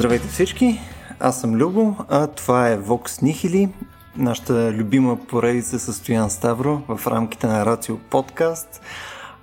Здравейте 0.00 0.28
всички, 0.28 0.80
аз 1.18 1.40
съм 1.40 1.54
Любо, 1.54 1.96
а 2.08 2.26
това 2.26 2.68
е 2.68 2.78
Vox 2.78 3.22
Nihili, 3.22 3.68
нашата 4.16 4.72
любима 4.72 5.16
поредица 5.26 5.78
с 5.78 5.92
Стоян 5.92 6.30
Ставро 6.30 6.82
в 6.88 7.06
рамките 7.06 7.46
на 7.46 7.66
Рацио 7.66 7.98
подкаст. 7.98 8.82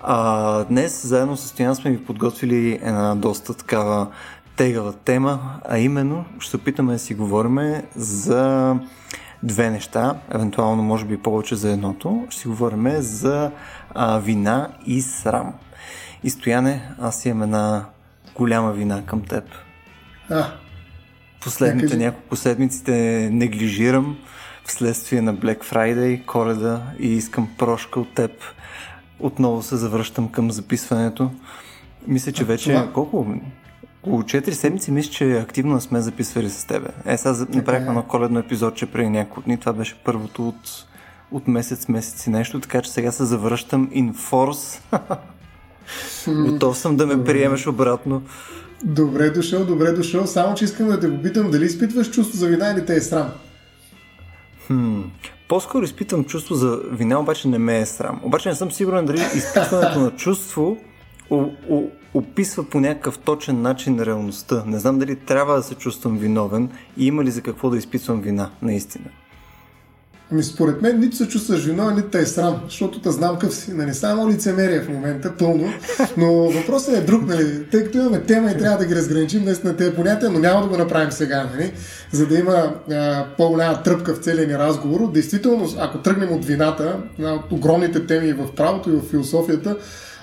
А, 0.00 0.64
днес 0.64 1.06
заедно 1.06 1.36
с 1.36 1.48
Стоян 1.48 1.76
сме 1.76 1.90
ви 1.90 2.04
подготвили 2.04 2.80
една 2.82 3.14
доста 3.14 3.54
такава 3.54 4.06
тегава 4.56 4.92
тема, 4.92 5.60
а 5.68 5.78
именно 5.78 6.24
ще 6.40 6.56
опитаме 6.56 6.92
да 6.92 6.98
си 6.98 7.14
говорим 7.14 7.58
за 7.96 8.74
две 9.42 9.70
неща, 9.70 10.14
евентуално 10.34 10.82
може 10.82 11.04
би 11.04 11.18
повече 11.18 11.56
за 11.56 11.70
едното. 11.70 12.26
Ще 12.30 12.40
си 12.40 12.48
говорим 12.48 12.90
за 12.98 13.50
а, 13.94 14.18
вина 14.18 14.68
и 14.86 15.02
срам. 15.02 15.54
И 16.24 16.30
Стояне, 16.30 16.90
аз 17.00 17.24
имам 17.24 17.42
една 17.42 17.84
голяма 18.34 18.72
вина 18.72 19.02
към 19.06 19.22
теб. 19.22 19.44
А, 20.30 20.52
Последните 21.40 21.96
няколко 21.96 22.36
седмици 22.36 22.84
те 22.84 22.92
неглижирам 23.32 24.16
вследствие 24.64 25.20
на 25.22 25.34
Black 25.34 25.64
Friday, 25.64 26.24
коледа 26.24 26.82
и 26.98 27.08
искам 27.08 27.48
прошка 27.58 28.00
от 28.00 28.14
теб. 28.14 28.30
Отново 29.20 29.62
се 29.62 29.76
завръщам 29.76 30.28
към 30.28 30.50
записването. 30.50 31.30
Мисля, 32.06 32.32
че 32.32 32.44
вече... 32.44 32.72
това- 32.72 32.92
Колко? 32.92 33.26
Около 34.02 34.22
4 34.22 34.50
седмици 34.50 34.90
мисля, 34.90 35.10
че 35.12 35.32
активно 35.32 35.80
сме 35.80 36.00
записвали 36.00 36.50
с 36.50 36.64
тебе. 36.64 36.88
Е, 37.06 37.16
сега 37.16 37.46
направихме 37.48 37.88
едно 37.88 38.02
коледно 38.02 38.38
епизодче 38.38 38.86
преди 38.86 39.08
няколко 39.08 39.40
дни. 39.40 39.56
Това 39.56 39.72
беше 39.72 39.94
първото 39.94 40.48
от, 40.48 40.86
от 41.30 41.48
месец, 41.48 41.88
месец 41.88 42.26
и 42.26 42.30
нещо, 42.30 42.60
така 42.60 42.82
че 42.82 42.90
сега 42.90 43.12
се 43.12 43.24
завръщам 43.24 43.90
in 43.90 44.14
force. 44.14 44.80
Готов 46.50 46.78
съм 46.78 46.96
да 46.96 47.06
ме 47.06 47.24
приемеш 47.24 47.66
обратно. 47.66 48.22
Добре 48.84 49.30
дошъл, 49.30 49.64
добре 49.64 49.92
дошъл. 49.92 50.26
Само, 50.26 50.54
че 50.54 50.64
искам 50.64 50.88
да 50.88 51.00
те 51.00 51.16
попитам 51.16 51.50
дали 51.50 51.64
изпитваш 51.64 52.10
чувство 52.10 52.38
за 52.38 52.46
вина 52.46 52.70
или 52.70 52.86
те 52.86 52.96
е 52.96 53.00
срам. 53.00 53.28
Хм. 54.66 55.00
По-скоро 55.48 55.84
изпитвам 55.84 56.24
чувство 56.24 56.54
за 56.54 56.80
вина, 56.92 57.20
обаче 57.20 57.48
не 57.48 57.58
ме 57.58 57.80
е 57.80 57.86
срам. 57.86 58.20
Обаче 58.24 58.48
не 58.48 58.54
съм 58.54 58.70
сигурен 58.70 59.06
дали 59.06 59.20
изпитването 59.34 60.00
на 60.00 60.10
чувство 60.10 60.76
о, 61.30 61.50
о, 61.70 61.82
описва 62.14 62.64
по 62.64 62.80
някакъв 62.80 63.18
точен 63.18 63.62
начин 63.62 64.02
реалността. 64.02 64.62
Не 64.66 64.78
знам 64.78 64.98
дали 64.98 65.16
трябва 65.16 65.56
да 65.56 65.62
се 65.62 65.74
чувствам 65.74 66.18
виновен 66.18 66.70
и 66.96 67.06
има 67.06 67.24
ли 67.24 67.30
за 67.30 67.42
какво 67.42 67.70
да 67.70 67.78
изпитвам 67.78 68.20
вина, 68.20 68.50
наистина. 68.62 69.04
Ами 70.32 70.42
според 70.42 70.82
мен 70.82 71.00
нито 71.00 71.16
се 71.16 71.28
чувстваш 71.28 71.64
виновен, 71.64 71.96
нито 71.96 72.08
те 72.08 72.20
е 72.20 72.26
срам, 72.26 72.60
защото 72.64 73.00
те 73.00 73.10
знам 73.10 73.38
къв 73.38 73.54
си. 73.54 73.72
Нали, 73.72 73.94
само 73.94 74.28
лицемерие 74.28 74.80
в 74.80 74.88
момента, 74.88 75.32
пълно. 75.38 75.72
Но 76.16 76.32
въпросът 76.50 76.94
е 76.94 77.00
друг, 77.00 77.26
нали, 77.26 77.64
тъй 77.70 77.84
като 77.84 77.98
имаме 77.98 78.20
тема 78.20 78.50
и 78.50 78.58
трябва 78.58 78.78
да 78.78 78.86
ги 78.86 78.96
разграничим 78.96 79.42
днес 79.42 79.62
на 79.62 79.76
тези 79.76 79.92
понятия, 79.92 80.30
но 80.30 80.38
няма 80.38 80.62
да 80.62 80.68
го 80.68 80.76
направим 80.76 81.12
сега, 81.12 81.48
нали, 81.54 81.72
за 82.12 82.26
да 82.26 82.38
има 82.38 82.74
а, 82.90 83.26
по-голяма 83.36 83.82
тръпка 83.82 84.14
в 84.14 84.18
целия 84.18 84.48
ни 84.48 84.58
разговор. 84.58 85.12
Действително, 85.12 85.68
ако 85.78 85.98
тръгнем 85.98 86.32
от 86.32 86.44
вината, 86.44 86.96
една 87.18 87.34
от 87.34 87.52
огромните 87.52 88.06
теми 88.06 88.32
в 88.32 88.54
правото 88.56 88.90
и 88.90 88.92
в 88.92 89.10
философията, 89.10 89.76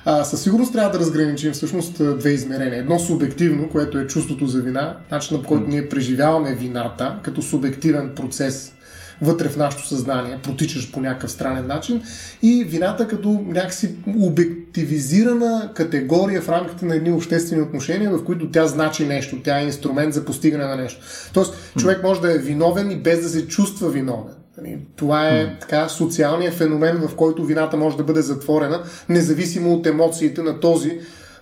а, 0.06 0.24
със 0.24 0.42
сигурност 0.42 0.74
трябва 0.74 0.92
да 0.92 1.00
разграничим 1.00 1.52
всъщност 1.52 2.18
две 2.20 2.30
измерения. 2.30 2.80
Едно 2.80 3.00
субективно, 3.00 3.70
което 3.70 4.00
е 4.00 4.08
чувството 4.08 4.48
за 4.48 4.62
вина, 4.62 4.98
начинът 5.12 5.44
по 5.44 5.48
който 5.48 5.68
ние 5.68 5.90
преживяваме 5.90 6.56
вината 6.56 7.16
като 7.24 7.42
субективен 7.42 8.12
процес 8.16 8.75
вътре 9.22 9.50
в 9.50 9.58
нашето 9.58 9.88
съзнание, 9.88 10.40
протичаш 10.44 10.92
по 10.92 11.02
някакъв 11.02 11.32
странен 11.32 11.68
начин 11.68 12.02
и 12.42 12.64
вината 12.64 13.08
като 13.08 13.30
някакси 13.48 13.96
обективизирана 14.20 15.72
категория 15.76 16.42
в 16.42 16.50
рамките 16.50 16.86
на 16.86 16.96
едни 16.96 17.12
обществени 17.12 17.62
отношения, 17.62 18.12
в 18.12 18.26
които 18.26 18.52
тя 18.52 18.68
значи 18.68 19.06
нещо, 19.06 19.42
тя 19.44 19.60
е 19.60 19.64
инструмент 19.64 20.14
за 20.14 20.26
постигане 20.26 20.66
на 20.66 20.76
нещо. 20.76 21.06
Тоест, 21.34 21.74
човек 21.78 22.04
може 22.04 22.22
да 22.22 22.36
е 22.36 22.38
виновен 22.38 22.92
и 22.92 22.96
без 22.96 23.22
да 23.22 23.30
се 23.30 23.48
чувства 23.48 23.90
виновен. 23.90 24.34
Нали, 24.58 24.80
Това 24.96 25.30
е 25.30 25.60
така 25.60 25.90
социалният 25.90 26.54
феномен, 26.54 27.08
в 27.08 27.16
който 27.16 27.46
вината 27.46 27.78
може 27.78 27.98
да 27.98 28.04
бъде 28.04 28.22
затворена, 28.22 28.84
независимо 29.10 29.74
от 29.74 29.88
емоциите 29.88 30.42
на 30.42 30.60
този, 30.60 31.00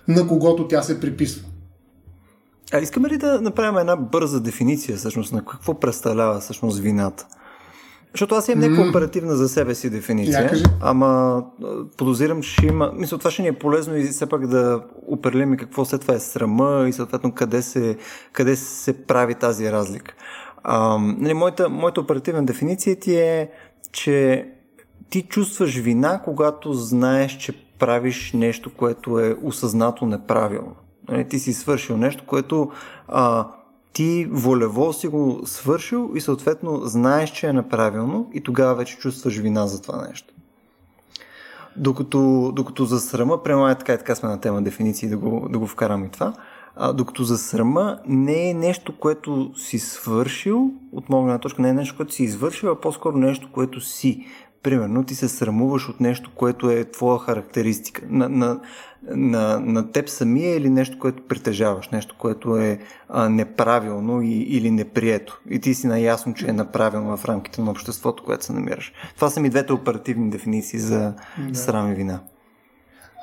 на 0.08 0.28
когото 0.28 0.68
тя 0.68 0.82
се 0.82 1.00
приписва. 1.00 1.46
А 2.72 2.78
искаме 2.78 3.08
ли 3.08 3.18
да 3.18 3.40
направим 3.40 3.78
една 3.78 3.96
бърза 3.96 4.40
дефиниция 4.40 4.96
всъщност 4.96 5.32
на 5.32 5.44
какво 5.44 5.80
представлява 5.80 6.40
всъщност 6.40 6.78
вината? 6.78 7.26
Защото 8.14 8.34
аз 8.34 8.48
имам 8.48 8.60
някаква 8.60 8.88
оперативна 8.88 9.36
за 9.36 9.48
себе 9.48 9.74
си 9.74 9.90
дефиниция, 9.90 10.48
кажи. 10.48 10.64
ама 10.80 11.42
подозирам, 11.96 12.42
че 12.42 12.66
има... 12.66 12.92
Мисля, 12.94 13.18
това 13.18 13.30
ще 13.30 13.42
ни 13.42 13.48
е 13.48 13.58
полезно 13.58 13.96
и 13.96 14.04
все 14.04 14.26
пак 14.26 14.46
да 14.46 14.82
определим 15.06 15.56
какво 15.56 15.84
след 15.84 16.00
това 16.00 16.14
е 16.14 16.20
срама 16.20 16.86
и 16.88 16.92
съответно 16.92 17.32
къде 17.32 17.62
се, 17.62 17.96
къде 18.32 18.56
се 18.56 19.06
прави 19.06 19.34
тази 19.34 19.72
разлика. 19.72 20.14
А, 20.62 20.98
нали, 20.98 21.34
моята, 21.34 21.68
моята 21.68 22.00
оперативна 22.00 22.46
дефиниция 22.46 22.96
ти 22.96 23.16
е, 23.16 23.50
че 23.92 24.48
ти 25.10 25.22
чувстваш 25.22 25.76
вина, 25.76 26.20
когато 26.24 26.72
знаеш, 26.72 27.36
че 27.36 27.52
правиш 27.78 28.32
нещо, 28.32 28.70
което 28.76 29.18
е 29.20 29.36
осъзнато 29.42 30.06
неправилно. 30.06 30.76
Нали, 31.08 31.28
Ти 31.28 31.38
си 31.38 31.52
свършил 31.52 31.96
нещо, 31.96 32.24
което 32.26 32.70
а, 33.08 33.48
ти 33.94 34.28
волево 34.30 34.92
си 34.92 35.08
го 35.08 35.40
свършил 35.44 36.10
и 36.14 36.20
съответно 36.20 36.80
знаеш, 36.84 37.30
че 37.30 37.46
е 37.46 37.52
неправилно 37.52 38.30
и 38.32 38.40
тогава 38.40 38.74
вече 38.74 38.98
чувстваш 38.98 39.36
вина 39.36 39.66
за 39.66 39.82
това 39.82 40.06
нещо. 40.08 40.34
Докато, 41.76 42.52
докато 42.54 42.84
за 42.84 43.00
срама, 43.00 43.42
прямо 43.42 43.68
е 43.68 43.74
така 43.74 43.92
и 43.92 43.98
така 43.98 44.14
сме 44.14 44.28
на 44.28 44.40
тема 44.40 44.62
дефиниции 44.62 45.08
да 45.08 45.16
го, 45.16 45.48
да 45.48 45.58
го 45.58 45.66
вкарам 45.66 46.04
и 46.04 46.08
това, 46.08 46.32
а, 46.76 46.92
докато 46.92 47.24
за 47.24 47.38
срама 47.38 47.98
не 48.06 48.50
е 48.50 48.54
нещо, 48.54 48.98
което 48.98 49.50
си 49.56 49.78
свършил, 49.78 50.70
от 50.92 51.08
моя 51.08 51.38
точка 51.38 51.62
не 51.62 51.68
е 51.68 51.72
нещо, 51.72 51.96
което 51.96 52.14
си 52.14 52.22
извършил, 52.22 52.70
а 52.70 52.80
по-скоро 52.80 53.16
нещо, 53.16 53.48
което 53.52 53.80
си. 53.80 54.26
Примерно 54.64 55.04
ти 55.04 55.14
се 55.14 55.28
срамуваш 55.28 55.88
от 55.88 56.00
нещо, 56.00 56.30
което 56.34 56.70
е 56.70 56.84
твоя 56.84 57.18
характеристика. 57.18 58.02
На, 58.08 58.28
на, 58.28 58.60
на, 59.02 59.60
на 59.60 59.92
теб 59.92 60.08
самия 60.08 60.56
или 60.56 60.70
нещо, 60.70 60.98
което 60.98 61.22
притежаваш, 61.22 61.88
нещо, 61.88 62.14
което 62.18 62.56
е 62.56 62.78
а, 63.08 63.28
неправилно 63.28 64.22
и, 64.22 64.32
или 64.32 64.70
неприето. 64.70 65.40
И 65.50 65.60
ти 65.60 65.74
си 65.74 65.86
наясно, 65.86 66.34
че 66.34 66.48
е 66.48 66.52
направено 66.52 67.16
в 67.16 67.24
рамките 67.24 67.60
на 67.62 67.70
обществото, 67.70 68.24
което 68.24 68.44
се 68.44 68.52
намираш. 68.52 68.92
Това 69.16 69.30
са 69.30 69.40
ми 69.40 69.50
двете 69.50 69.72
оперативни 69.72 70.30
дефиниции 70.30 70.78
за 70.78 71.14
да. 71.38 71.54
срам 71.54 71.92
и 71.92 71.94
вина. 71.94 72.20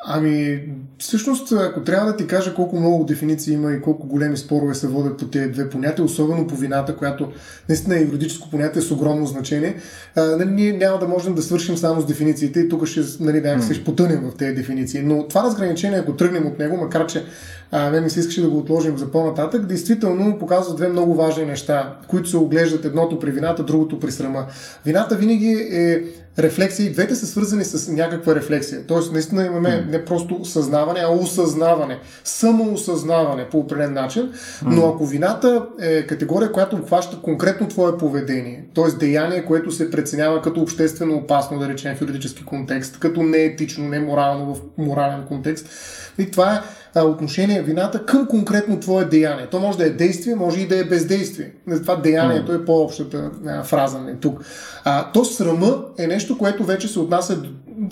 Ами, 0.06 0.64
всъщност, 0.98 1.52
ако 1.52 1.84
трябва 1.84 2.12
да 2.12 2.18
ти 2.18 2.28
кажа 2.28 2.54
колко 2.54 2.80
много 2.80 3.06
дефиниции 3.06 3.54
има 3.54 3.74
и 3.74 3.82
колко 3.82 4.08
големи 4.08 4.38
спорове 4.38 4.74
се 4.74 4.88
водят 4.88 5.18
по 5.18 5.26
тези 5.26 5.52
две 5.52 5.70
понятия, 5.70 6.06
особено 6.06 6.48
по 6.48 6.56
вината, 6.56 6.96
която 6.96 7.32
наистина 7.70 7.98
е 7.98 8.02
юридическо 8.02 8.50
понятие 8.50 8.82
с 8.82 8.92
огромно 8.92 9.26
значение, 9.26 9.76
а, 10.16 10.22
нали, 10.22 10.52
ние 10.52 10.74
няма 10.74 11.00
да 11.00 11.08
можем 11.08 11.36
да 11.36 11.42
свършим 11.42 11.78
само 11.78 12.02
с 12.02 12.06
дефинициите 12.06 12.60
и 12.60 12.70
тук 12.70 12.86
ще, 12.86 13.02
нали, 13.20 13.42
да 13.42 13.62
се 13.62 13.74
ще 13.74 13.84
потънем 13.84 14.30
в 14.32 14.38
тези 14.38 14.56
дефиниции. 14.56 15.02
Но 15.04 15.28
това 15.28 15.44
разграничение, 15.44 16.00
ако 16.00 16.16
тръгнем 16.16 16.48
от 16.48 16.60
него, 16.60 16.78
макар 16.78 17.08
че 17.08 17.26
а, 17.72 17.90
мен 17.90 18.04
ми 18.04 18.10
се 18.10 18.20
искаше 18.20 18.42
да 18.42 18.50
го 18.50 18.58
отложим 18.58 18.98
за 18.98 19.12
по-нататък, 19.12 19.66
действително 19.66 20.40
показва 20.40 20.76
две 20.76 20.90
много 20.90 21.16
важни 21.16 21.46
неща, 21.46 21.96
които 22.08 22.30
се 22.30 22.38
оглеждат 22.38 22.86
едното 22.86 23.20
при 23.20 23.32
вината, 23.32 23.64
другото 23.64 24.00
при 24.00 24.12
срама. 24.12 24.46
Вината 24.86 25.16
винаги 25.16 25.68
е 25.72 26.04
рефлексия 26.40 26.86
и 26.86 26.92
двете 26.92 27.16
са 27.16 27.28
свързани 27.28 27.66
с 27.66 27.92
някаква 27.92 28.36
рефлексия. 28.36 28.82
Тоест, 28.88 29.14
наистина 29.14 29.46
имаме 29.46 29.86
не 29.90 30.06
просто 30.06 30.46
съзнаване, 30.46 31.00
а 31.00 31.12
осъзнаване, 31.12 32.00
самоосъзнаване 32.24 33.50
по 33.50 33.60
определен 33.60 33.94
начин, 33.94 34.32
но 34.66 34.90
ако 34.90 35.06
вината 35.06 35.66
е 35.82 36.08
категория, 36.08 36.52
която 36.52 36.76
обхваща 36.76 37.22
конкретно 37.22 37.68
твое 37.68 37.98
поведение, 37.98 38.66
т.е. 38.76 38.92
деяние, 38.92 39.46
което 39.46 39.72
се 39.72 39.92
преценява 39.92 40.42
като 40.42 40.62
обществено 40.62 41.16
опасно, 41.16 41.60
да 41.60 41.70
речем 41.70 41.96
в 41.96 42.02
юридически 42.02 42.46
контекст, 42.46 43.00
като 43.00 43.24
неетично, 43.24 43.88
неморално 43.88 44.56
в 44.56 44.60
морален 44.78 45.24
контекст, 45.28 45.70
и 46.18 46.32
това 46.32 46.64
е 46.96 47.02
отношение 47.02 47.62
вината 47.62 48.06
към 48.06 48.28
конкретно 48.28 48.80
твое 48.80 49.06
деяние. 49.06 49.48
То 49.52 49.60
може 49.60 49.78
да 49.78 49.86
е 49.86 49.90
действие, 49.90 50.36
може 50.36 50.60
и 50.60 50.68
да 50.68 50.80
е 50.80 50.84
бездействие. 50.84 51.52
Това 51.82 51.96
деянието 51.96 52.54
е 52.54 52.66
по-общата 52.66 53.32
а, 53.48 53.64
фраза 53.64 54.00
не, 54.00 54.16
тук. 54.16 54.42
А, 54.84 55.12
то 55.12 55.26
срама 55.26 55.84
е 55.98 56.08
нещо, 56.08 56.21
което 56.38 56.64
вече 56.64 56.88
се 56.88 57.00
отнася 57.00 57.44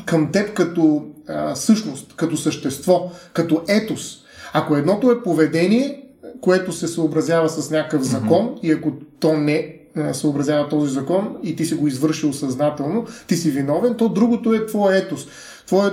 към 0.05 0.31
теб 0.31 0.53
като 0.53 1.05
а, 1.27 1.55
същност, 1.55 2.15
като 2.15 2.37
същество, 2.37 3.11
като 3.33 3.61
етос. 3.67 4.23
Ако 4.53 4.75
едното 4.75 5.11
е 5.11 5.23
поведение, 5.23 6.03
което 6.41 6.71
се 6.71 6.87
съобразява 6.87 7.49
с 7.49 7.71
някакъв 7.71 8.03
закон 8.03 8.55
и 8.63 8.71
ако 8.71 8.91
то 9.19 9.33
не 9.33 9.75
съобразява 10.13 10.69
този 10.69 10.93
закон 10.93 11.35
и 11.43 11.55
ти 11.55 11.65
си 11.65 11.75
го 11.75 11.87
извършил 11.87 12.33
съзнателно, 12.33 13.05
ти 13.27 13.35
си 13.35 13.51
виновен, 13.51 13.95
то 13.95 14.09
другото 14.09 14.53
е 14.53 14.65
твое 14.65 14.97
етос. 14.97 15.27
Твоя, 15.69 15.91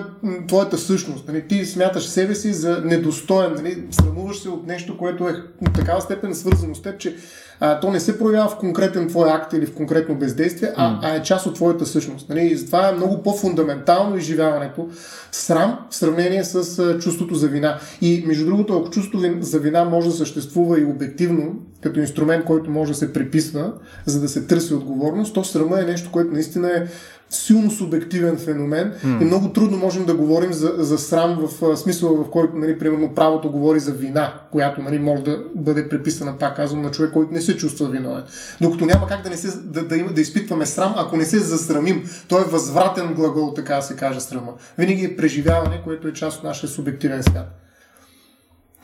твоята 0.49 0.79
същност. 0.79 1.29
Нали? 1.29 1.49
Ти 1.49 1.67
смяташ 1.67 2.07
себе 2.07 2.35
си 2.35 2.53
за 2.53 2.83
недостоен, 2.85 3.53
нали? 3.55 3.85
срамуваш 3.91 4.39
се 4.39 4.49
от 4.49 4.67
нещо, 4.67 4.99
което 4.99 5.29
е 5.29 5.33
в 5.69 5.73
такава 5.73 6.01
степен 6.01 6.35
свързано 6.35 6.75
с 6.75 6.83
теб, 6.83 6.99
че 6.99 7.17
а, 7.61 7.81
то 7.81 7.91
не 7.91 8.01
се 8.01 8.19
проявява 8.19 8.49
в 8.49 8.59
конкретен 8.59 9.09
твой 9.09 9.31
акт 9.31 9.53
или 9.53 9.67
в 9.67 9.75
конкретно 9.75 10.15
бездействие, 10.15 10.73
а, 10.77 10.99
а 11.03 11.15
е 11.15 11.23
част 11.23 11.47
от 11.47 11.55
твоята 11.55 11.87
същност. 11.87 12.29
Нали? 12.29 12.47
И 12.47 12.57
затова 12.57 12.89
е 12.89 12.93
много 12.93 13.23
по-фундаментално 13.23 14.17
изживяването 14.17 14.89
срам 15.33 15.79
в 15.91 15.97
сравнение 15.97 16.45
с 16.45 16.79
а, 16.79 16.99
чувството 16.99 17.35
за 17.35 17.49
вина. 17.49 17.79
И 18.01 18.25
между 18.27 18.47
другото, 18.47 18.79
ако 18.79 18.91
чувството 18.91 19.35
за 19.41 19.59
вина 19.59 19.85
може 19.85 20.09
да 20.09 20.15
съществува 20.15 20.81
и 20.81 20.85
обективно, 20.85 21.55
като 21.81 22.01
инструмент, 22.01 22.45
който 22.45 22.71
може 22.71 22.93
да 22.93 22.99
се 22.99 23.13
приписва, 23.13 23.73
за 24.07 24.21
да 24.21 24.29
се 24.29 24.47
търси 24.47 24.75
отговорност, 24.75 25.35
то 25.35 25.45
срама 25.45 25.81
е 25.81 25.85
нещо, 25.85 26.11
което 26.13 26.33
наистина 26.33 26.69
е 26.69 26.87
силно 27.31 27.71
субективен 27.71 28.39
феномен 28.39 28.93
mm. 29.05 29.23
и 29.23 29.25
много 29.25 29.49
трудно 29.53 29.79
можем 29.79 30.05
да 30.05 30.15
говорим 30.15 30.53
за, 30.53 30.75
за 30.79 30.99
срам 30.99 31.39
в 31.41 31.77
смисъл, 31.77 32.25
в 32.25 32.31
който, 32.31 32.57
нали, 32.57 32.79
примерно, 32.79 33.15
правото 33.15 33.51
говори 33.51 33.81
за 33.81 33.93
вина, 33.93 34.35
която 34.53 34.83
нали, 34.83 34.99
може 34.99 35.23
да 35.23 35.43
бъде 35.55 35.89
приписана, 35.89 36.39
пак 36.39 36.57
казвам, 36.57 36.83
на 36.83 36.91
човек, 36.91 37.13
който 37.13 37.33
не 37.33 37.41
се 37.41 37.57
чувства 37.57 37.89
виновен. 37.89 38.23
Докато 38.61 38.87
няма 38.87 39.07
как 39.07 39.23
да, 39.23 39.31
не 39.31 39.37
се, 39.37 39.59
да, 39.59 39.85
да, 39.85 39.97
има, 39.97 40.13
да 40.13 40.21
изпитваме 40.21 40.67
срам, 40.67 40.95
ако 40.97 41.17
не 41.17 41.25
се 41.25 41.39
засрамим. 41.39 42.11
Той 42.29 42.43
е 42.43 42.45
възвратен 42.45 43.15
глагол, 43.15 43.53
така 43.55 43.77
да 43.77 43.83
се 43.83 43.97
каже, 43.97 44.21
срама. 44.21 44.53
Винаги 44.79 45.05
е 45.05 45.17
преживяване, 45.17 45.81
което 45.85 46.09
е 46.09 46.13
част 46.13 46.39
от 46.39 46.45
нашия 46.45 46.71
субективен 46.71 47.23
свят. 47.23 47.66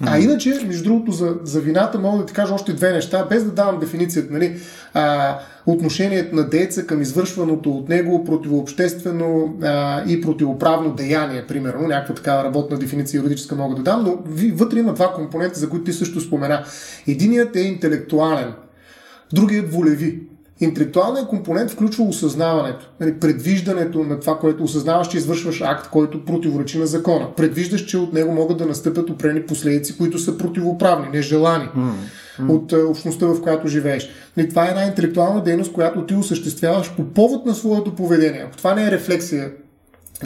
А 0.07 0.19
иначе, 0.19 0.61
между 0.67 0.85
другото, 0.85 1.13
за, 1.13 1.35
за 1.43 1.61
вината 1.61 1.99
мога 1.99 2.19
да 2.19 2.27
ти 2.27 2.33
кажа 2.33 2.55
още 2.55 2.73
две 2.73 2.93
неща, 2.93 3.27
без 3.31 3.45
да 3.45 3.51
давам 3.51 3.81
дефиницията. 3.81 4.33
Нали? 4.33 4.57
А, 4.95 5.39
отношението 5.67 6.37
на 6.37 6.49
дееца 6.49 6.87
към 6.87 7.03
извършваното 7.03 7.71
от 7.71 7.89
него 7.89 8.25
противообществено 8.25 9.57
а, 9.63 10.03
и 10.09 10.21
противоправно 10.21 10.95
деяние, 10.95 11.47
примерно, 11.47 11.89
някаква 11.89 12.15
такава 12.15 12.45
работна 12.45 12.79
дефиниция 12.79 13.19
юридическа 13.19 13.55
мога 13.55 13.75
да 13.75 13.83
дам, 13.83 14.05
но 14.05 14.19
вътре 14.55 14.79
има 14.79 14.95
два 14.95 15.13
компонента, 15.13 15.59
за 15.59 15.69
които 15.69 15.85
ти 15.85 15.93
също 15.93 16.21
спомена. 16.21 16.65
Единият 17.07 17.57
е 17.57 17.61
интелектуален, 17.61 18.53
другият 19.33 19.73
волеви. 19.73 20.32
Интелектуалният 20.63 21.29
компонент 21.29 21.71
включва 21.71 22.05
осъзнаването, 22.05 22.91
нали, 23.01 23.21
предвиждането 23.21 24.05
на 24.05 24.21
това, 24.21 24.39
което 24.39 24.65
осъзнаваш, 24.65 25.09
че 25.09 25.17
извършваш 25.17 25.61
акт, 25.61 25.91
който 25.91 26.25
противоречи 26.25 26.79
на 26.79 26.87
закона. 26.87 27.29
Предвиждаш, 27.37 27.85
че 27.85 27.99
от 27.99 28.13
него 28.13 28.33
могат 28.33 28.59
да 28.59 28.67
настъпят 28.67 29.11
опрени 29.11 29.43
последици, 29.43 29.99
които 29.99 30.19
са 30.19 30.39
противоправни, 30.39 31.09
нежелани 31.13 31.65
mm-hmm. 31.65 32.49
от 32.49 32.73
uh, 32.73 32.91
общността, 32.91 33.27
в 33.27 33.43
която 33.43 33.69
живееш. 33.69 34.09
Нали, 34.37 34.49
това 34.49 34.67
е 34.67 34.69
една 34.69 34.85
интелектуална 34.85 35.43
дейност, 35.43 35.73
която 35.73 36.07
ти 36.07 36.15
осъществяваш 36.15 36.97
по 36.97 37.05
повод 37.05 37.47
на 37.47 37.55
своето 37.55 37.95
поведение. 37.95 38.45
Ако 38.47 38.57
това 38.57 38.75
не 38.75 38.87
е 38.87 38.91
рефлексия 38.91 39.51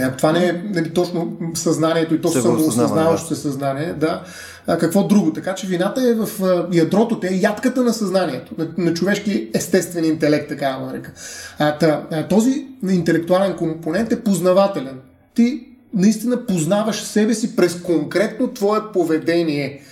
ако 0.04 0.16
това 0.16 0.32
не 0.32 0.46
е 0.46 0.62
нали, 0.64 0.94
точно 0.94 1.36
съзнанието 1.54 2.14
и 2.14 2.20
то 2.20 2.28
самоосъзнаващо 2.28 3.28
се 3.28 3.34
съзнание, 3.42 3.92
да, 3.92 4.22
какво 4.66 5.06
друго. 5.06 5.32
Така 5.32 5.54
че 5.54 5.66
вината 5.66 6.02
е 6.02 6.14
в 6.14 6.28
ядрото, 6.72 7.20
те 7.20 7.28
е 7.28 7.40
ядката 7.40 7.82
на 7.82 7.92
съзнанието, 7.92 8.54
на, 8.58 8.68
на 8.78 8.94
човешки 8.94 9.50
естествен 9.54 10.04
интелект, 10.04 10.48
така 10.48 10.76
да 10.80 10.86
нарека. 10.86 11.12
А, 11.58 11.78
та, 11.78 12.06
а, 12.10 12.28
този 12.28 12.66
интелектуален 12.90 13.56
компонент 13.56 14.12
е 14.12 14.20
познавателен. 14.20 14.98
Ти 15.34 15.68
наистина 15.94 16.46
познаваш 16.46 17.02
себе 17.02 17.34
си 17.34 17.56
през 17.56 17.74
конкретно 17.82 18.48
твое 18.48 18.80
поведение. 18.92 19.82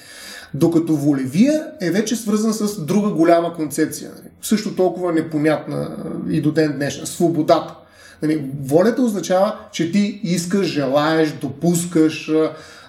Докато 0.54 0.96
волевия 0.96 1.66
е 1.80 1.90
вече 1.90 2.16
свързан 2.16 2.52
с 2.52 2.84
друга 2.84 3.10
голяма 3.10 3.54
концепция. 3.54 4.10
Също 4.42 4.76
толкова 4.76 5.12
непонятна 5.12 5.96
и 6.30 6.40
до 6.40 6.52
ден 6.52 6.72
днешен. 6.72 7.06
Свободата. 7.06 7.74
Нали, 8.22 8.50
волята 8.64 9.02
означава, 9.02 9.58
че 9.72 9.92
ти 9.92 10.20
искаш, 10.22 10.66
желаеш, 10.66 11.32
допускаш, 11.32 12.30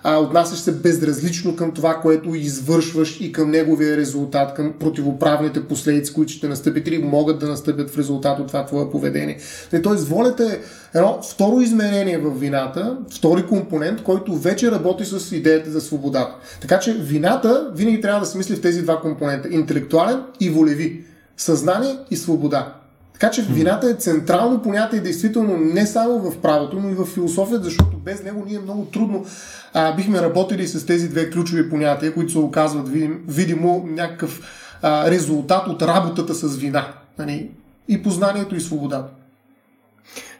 а, 0.08 0.18
отнасяш 0.20 0.60
се 0.60 0.72
безразлично 0.72 1.56
към 1.56 1.72
това, 1.72 1.94
което 2.02 2.36
извършваш 2.36 3.22
и 3.22 3.32
към 3.32 3.52
неговия 3.52 3.98
резултат, 3.98 4.54
към 4.54 4.74
противоправните 4.80 5.68
последици, 5.68 6.14
които 6.14 6.32
ще 6.32 6.48
настъпят 6.48 6.88
или 6.88 6.98
могат 6.98 7.40
да 7.40 7.48
настъпят 7.48 7.90
в 7.90 7.98
резултат 7.98 8.40
от 8.40 8.48
това 8.48 8.66
твое 8.66 8.90
поведение. 8.90 9.38
Тоест, 9.84 10.08
волята 10.08 10.44
е 10.54 10.60
едно 10.98 11.22
второ 11.22 11.60
измерение 11.60 12.18
в 12.18 12.40
вината, 12.40 12.98
втори 13.10 13.46
компонент, 13.46 14.04
който 14.04 14.36
вече 14.36 14.72
работи 14.72 15.06
с 15.06 15.36
идеята 15.36 15.72
за 15.72 15.82
свободата. 15.82 16.36
Така 16.62 16.80
че 16.80 16.94
вината 16.94 17.72
винаги 17.76 18.02
трябва 18.02 18.20
да 18.20 18.26
се 18.26 18.38
мисли 18.38 18.56
в 18.56 18.62
тези 18.62 18.82
два 18.82 19.02
компонента 19.02 19.50
интелектуален 19.52 20.22
и 20.40 20.50
волеви. 20.50 21.04
Съзнание 21.38 21.98
и 22.12 22.16
свобода. 22.16 22.85
Така 23.20 23.32
че 23.32 23.42
вината 23.42 23.90
е 23.90 23.94
централно 23.94 24.62
понятие 24.62 25.00
действително 25.00 25.58
не 25.58 25.88
само 25.88 26.32
в 26.32 26.42
правото, 26.42 26.80
но 26.80 26.90
и 26.90 26.94
в 26.94 27.06
философията, 27.06 27.64
защото 27.64 27.98
без 27.98 28.24
него 28.24 28.44
ние 28.48 28.60
много 28.60 28.86
трудно 28.86 29.26
а, 29.74 29.96
бихме 29.96 30.22
работили 30.22 30.68
с 30.68 30.86
тези 30.86 31.10
две 31.10 31.30
ключови 31.30 31.70
понятия, 31.70 32.14
които 32.14 32.32
се 32.32 32.38
оказват 32.38 32.90
видим, 32.90 33.24
видимо 33.28 33.86
някакъв 33.88 34.42
а, 34.82 35.12
резултат 35.12 35.68
от 35.68 35.82
работата 35.82 36.34
с 36.34 36.58
вина. 36.58 36.88
Нали? 37.20 37.52
И 37.88 38.04
познанието 38.04 38.56
и 38.56 38.62
свободата. 38.62 39.10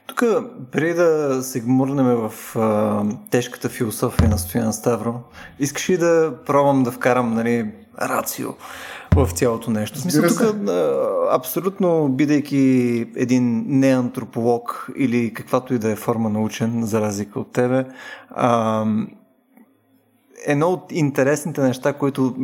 Тук, 0.08 0.24
преди 0.72 0.94
да 0.94 1.40
се 1.44 1.60
гмурнем 1.60 2.06
в 2.06 2.56
а, 2.56 3.04
тежката 3.32 3.70
философия 3.70 4.30
на 4.30 4.38
Стоян 4.38 4.74
Ставро, 4.74 5.20
искаш 5.60 5.90
ли 5.90 5.98
да 5.98 6.34
пробвам 6.46 6.84
да 6.84 6.92
вкарам 6.92 7.34
нали, 7.34 7.72
рацио 8.02 8.50
в 9.16 9.32
цялото 9.32 9.72
нещо. 9.72 10.00
В 10.00 10.02
смисъл, 10.02 10.24
тук 10.28 10.42
абсолютно, 11.32 12.10
бидейки 12.10 12.58
един 13.16 13.64
неантрополог 13.68 14.90
или 14.98 15.34
каквато 15.34 15.74
и 15.74 15.80
да 15.80 15.92
е 15.92 15.96
форма 15.96 16.30
научен, 16.30 16.84
за 16.84 17.02
разлика 17.02 17.40
от 17.40 17.52
тебе, 17.52 17.86
а, 18.30 18.86
едно 20.46 20.68
от 20.68 20.92
интересните 20.92 21.62
неща, 21.62 21.94
които 21.94 22.36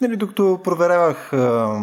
нали, 0.00 0.16
докато 0.16 0.60
проверявах 0.64 1.32
а, 1.32 1.80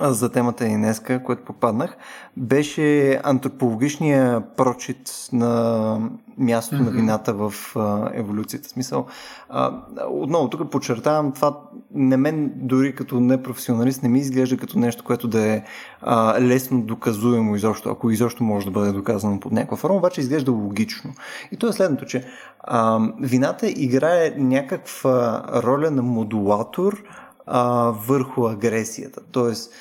за 0.00 0.32
темата 0.32 0.66
и 0.66 0.74
днеска, 0.74 1.22
което 1.22 1.44
попаднах, 1.44 1.96
беше 2.36 3.20
антропологичния 3.24 4.42
прочит 4.56 5.28
на 5.32 6.10
мястото 6.38 6.82
mm-hmm. 6.82 6.86
на 6.86 6.90
вината 6.90 7.34
в 7.34 7.52
а, 7.76 8.10
еволюцията. 8.14 8.68
Смисъл, 8.68 9.06
а, 9.48 9.72
отново, 10.10 10.50
тук 10.50 10.70
подчертавам, 10.70 11.32
това 11.32 11.58
не 11.94 12.16
мен 12.16 12.52
дори 12.56 12.94
като 12.94 13.20
непрофесионалист 13.20 14.02
не 14.02 14.08
ми 14.08 14.18
изглежда 14.18 14.56
като 14.56 14.78
нещо, 14.78 15.04
което 15.04 15.28
да 15.28 15.46
е 15.46 15.62
а, 16.00 16.40
лесно 16.40 16.82
доказуемо 16.82 17.56
изобщо, 17.56 17.90
ако 17.90 18.10
изобщо 18.10 18.44
може 18.44 18.66
да 18.66 18.72
бъде 18.72 18.92
доказано 18.92 19.40
под 19.40 19.52
някаква 19.52 19.76
форма, 19.76 19.96
обаче 19.96 20.20
изглежда 20.20 20.52
логично. 20.52 21.12
И 21.52 21.56
то 21.56 21.68
е 21.68 21.72
следното, 21.72 22.04
че 22.06 22.24
а, 22.60 23.00
вината 23.20 23.68
играе 23.68 24.34
някаква 24.36 25.44
роля 25.62 25.90
на 25.90 26.02
модулатор, 26.02 27.02
а, 27.46 27.90
върху 27.90 28.46
агресията. 28.46 29.20
Тоест, 29.32 29.72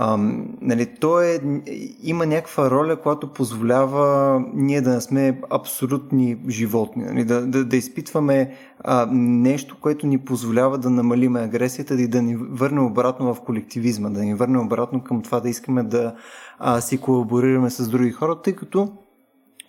а, 0.00 0.16
нали, 0.60 0.86
то 1.00 1.20
е, 1.20 1.40
има 2.02 2.26
някаква 2.26 2.70
роля, 2.70 2.96
която 2.96 3.32
позволява 3.32 4.40
ние 4.54 4.80
да 4.80 4.90
не 4.90 5.00
сме 5.00 5.40
абсолютни 5.50 6.38
животни, 6.48 7.04
нали, 7.04 7.24
да, 7.24 7.46
да, 7.46 7.64
да 7.64 7.76
изпитваме 7.76 8.54
а, 8.80 9.06
нещо, 9.12 9.76
което 9.80 10.06
ни 10.06 10.18
позволява 10.18 10.78
да 10.78 10.90
намалим 10.90 11.36
агресията 11.36 11.94
и 11.94 12.08
да 12.08 12.22
ни 12.22 12.36
върне 12.36 12.80
обратно 12.80 13.34
в 13.34 13.40
колективизма, 13.40 14.10
да 14.10 14.20
ни 14.20 14.34
върне 14.34 14.58
обратно 14.58 15.04
към 15.04 15.22
това 15.22 15.40
да 15.40 15.48
искаме 15.48 15.82
да 15.82 16.14
а, 16.58 16.80
си 16.80 17.00
колаборираме 17.00 17.70
с 17.70 17.88
други 17.88 18.10
хора, 18.10 18.42
тъй 18.42 18.52
като 18.52 18.92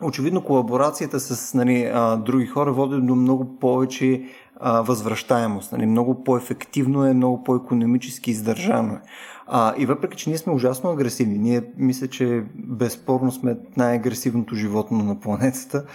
очевидно 0.04 0.44
колаборацията 0.44 1.20
с 1.20 1.54
нали, 1.54 1.92
други 2.18 2.46
хора 2.46 2.74
води 2.74 3.02
до 3.02 3.16
много 3.16 3.60
повече 3.60 4.24
възвръщаемост. 4.62 5.72
Нали? 5.72 5.86
Много 5.86 6.24
по-ефективно 6.24 7.06
е, 7.06 7.14
много 7.14 7.44
по-економически 7.44 8.32
издържано 8.32 8.94
е. 8.94 9.02
А, 9.48 9.74
и 9.78 9.86
въпреки, 9.86 10.18
че 10.18 10.30
ние 10.30 10.38
сме 10.38 10.54
ужасно 10.54 10.90
агресивни, 10.90 11.38
ние 11.38 11.64
мисля, 11.78 12.08
че 12.08 12.44
безспорно 12.56 13.32
сме 13.32 13.58
най-агресивното 13.78 14.56
животно 14.56 14.98
на 14.98 15.20
планетата, 15.20 15.86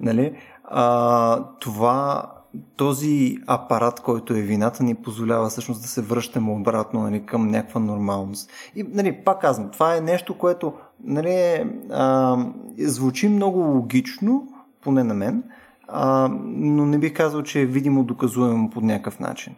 нали? 0.00 0.36
а, 0.64 1.44
това 1.60 2.24
този 2.76 3.38
апарат, 3.46 4.00
който 4.00 4.34
е 4.34 4.40
вината, 4.40 4.84
ни 4.84 4.94
позволява 4.94 5.48
всъщност 5.48 5.82
да 5.82 5.88
се 5.88 6.02
връщаме 6.02 6.52
обратно 6.52 7.02
нали, 7.02 7.26
към 7.26 7.48
някаква 7.48 7.80
нормалност. 7.80 8.50
И 8.76 8.82
нали, 8.82 9.12
пак 9.12 9.40
казвам, 9.40 9.70
това 9.70 9.96
е 9.96 10.00
нещо, 10.00 10.38
което 10.38 10.72
нали, 11.04 11.66
а, 11.90 12.36
звучи 12.78 13.28
много 13.28 13.58
логично, 13.58 14.48
поне 14.82 15.04
на 15.04 15.14
мен, 15.14 15.42
а, 15.88 16.30
но 16.44 16.86
не 16.86 16.98
бих 16.98 17.14
казал, 17.14 17.42
че 17.42 17.60
е 17.60 17.66
видимо 17.66 18.04
доказуемо 18.04 18.70
по 18.70 18.80
някакъв 18.80 19.20
начин. 19.20 19.54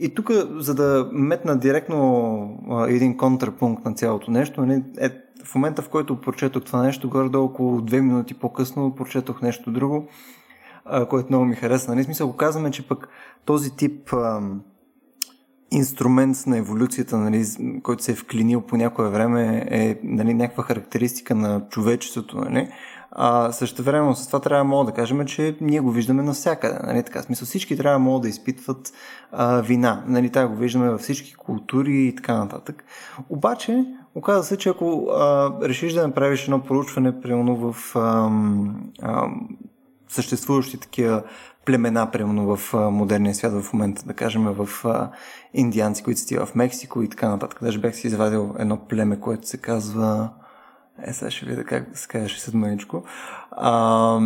И 0.00 0.14
тук, 0.14 0.30
за 0.56 0.74
да 0.74 1.08
метна 1.12 1.58
директно 1.58 2.58
а, 2.70 2.90
един 2.90 3.16
контрапункт 3.16 3.84
на 3.84 3.94
цялото 3.94 4.30
нещо, 4.30 4.66
нали, 4.66 4.82
е, 4.98 5.10
в 5.44 5.54
момента, 5.54 5.82
в 5.82 5.88
който 5.88 6.20
прочетох 6.20 6.64
това 6.64 6.82
нещо, 6.82 7.08
горе-долу 7.08 7.44
около 7.44 7.80
две 7.80 8.00
минути 8.00 8.34
по-късно 8.34 8.94
прочетох 8.94 9.42
нещо 9.42 9.70
друго, 9.70 10.08
а, 10.88 11.06
което 11.06 11.28
много 11.28 11.44
ми 11.44 11.56
хареса. 11.56 11.90
Нали, 11.90 12.04
смисъл, 12.04 12.28
го 12.28 12.36
казваме, 12.36 12.70
че 12.70 12.88
пък 12.88 13.08
този 13.44 13.76
тип 13.76 14.12
а, 14.12 14.40
инструмент 15.70 16.36
на 16.46 16.58
еволюцията, 16.58 17.18
нали, 17.18 17.44
който 17.82 18.02
се 18.02 18.12
е 18.12 18.14
вклинил 18.14 18.60
по 18.60 18.76
някое 18.76 19.08
време, 19.08 19.66
е 19.70 19.98
нали, 20.02 20.34
някаква 20.34 20.62
характеристика 20.62 21.34
на 21.34 21.68
човечеството. 21.68 22.36
Нали? 22.36 22.68
А 23.10 23.52
също 23.52 23.82
време 23.82 24.14
с 24.14 24.26
това 24.26 24.40
трябва 24.40 24.64
мога 24.64 24.84
да 24.84 24.96
кажем, 24.96 25.26
че 25.26 25.56
ние 25.60 25.80
го 25.80 25.90
виждаме 25.90 26.22
навсякъде. 26.22 26.78
Нали? 26.86 27.02
Така, 27.02 27.22
смисъл, 27.22 27.46
всички 27.46 27.76
трябва 27.76 27.98
да 27.98 28.04
могат 28.04 28.22
да 28.22 28.28
изпитват 28.28 28.92
а, 29.32 29.60
вина. 29.60 30.04
Нали? 30.06 30.30
Това 30.30 30.46
го 30.46 30.56
виждаме 30.56 30.90
във 30.90 31.00
всички 31.00 31.34
култури 31.34 32.06
и 32.06 32.14
така 32.16 32.38
нататък. 32.38 32.84
Обаче, 33.28 33.84
оказва 34.14 34.44
се, 34.44 34.56
че 34.56 34.68
ако 34.68 35.08
а, 35.10 35.50
решиш 35.62 35.92
да 35.92 36.06
направиш 36.06 36.44
едно 36.44 36.62
проучване, 36.62 37.20
примерно 37.20 37.72
в 37.72 37.96
а, 37.96 38.30
а, 39.02 39.28
съществуващи 40.16 40.78
такива 40.78 41.22
племена, 41.64 42.10
примерно 42.10 42.56
в 42.56 42.74
модерния 42.90 43.34
свят 43.34 43.62
в 43.62 43.72
момента, 43.72 44.02
да 44.06 44.14
кажем 44.14 44.44
в 44.44 44.68
индианци, 45.54 46.02
които 46.02 46.20
сти 46.20 46.36
в 46.36 46.48
Мексико 46.54 47.02
и 47.02 47.08
така 47.08 47.28
нататък. 47.28 47.58
Даже 47.62 47.78
бях 47.78 47.96
си 47.96 48.06
извадил 48.06 48.54
едно 48.58 48.76
племе, 48.76 49.20
което 49.20 49.48
се 49.48 49.56
казва 49.56 50.30
е, 51.02 51.12
сега 51.12 51.30
ще 51.30 51.46
видя 51.46 51.64
как 51.64 51.98
се 51.98 52.08
казваше 52.08 52.40
след 52.40 52.54
мъничко. 52.54 53.02
А, 53.50 54.20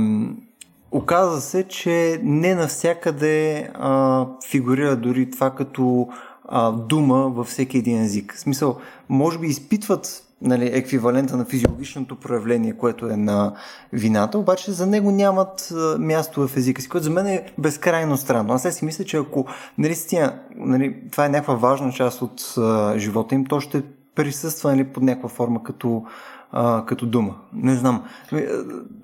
оказа 0.90 1.40
се, 1.40 1.68
че 1.68 2.20
не 2.22 2.54
навсякъде 2.54 3.70
а, 3.74 4.26
фигурира 4.50 4.96
дори 4.96 5.30
това 5.30 5.50
като 5.50 6.08
а, 6.48 6.72
дума 6.72 7.28
във 7.28 7.46
всеки 7.46 7.78
един 7.78 8.02
език. 8.02 8.34
В 8.34 8.40
смисъл, 8.40 8.78
може 9.08 9.38
би 9.38 9.46
изпитват 9.46 10.22
нали, 10.42 10.70
еквивалента 10.72 11.36
на 11.36 11.44
физиологичното 11.44 12.16
проявление, 12.16 12.72
което 12.72 13.06
е 13.06 13.16
на 13.16 13.54
вината, 13.92 14.38
обаче 14.38 14.72
за 14.72 14.86
него 14.86 15.10
нямат 15.10 15.72
а, 15.72 15.98
място 15.98 16.48
в 16.48 16.56
езика 16.56 16.82
си, 16.82 16.88
което 16.88 17.04
за 17.04 17.10
мен 17.10 17.26
е 17.26 17.46
безкрайно 17.58 18.16
странно. 18.16 18.52
Аз 18.52 18.74
си 18.74 18.84
мисля, 18.84 19.04
че 19.04 19.16
ако 19.16 19.46
нали, 19.78 19.94
стия, 19.94 20.40
нали, 20.56 20.96
това 21.10 21.26
е 21.26 21.28
някаква 21.28 21.54
важна 21.54 21.92
част 21.92 22.22
от 22.22 22.54
а, 22.58 22.98
живота 22.98 23.34
им, 23.34 23.44
то 23.44 23.60
ще 23.60 23.82
присъства 24.14 24.70
нали, 24.70 24.84
под 24.84 25.02
някаква 25.02 25.28
форма 25.28 25.62
като 25.62 26.04
а, 26.52 26.84
като 26.86 27.06
дума. 27.06 27.34
Не 27.52 27.74
знам. 27.74 28.04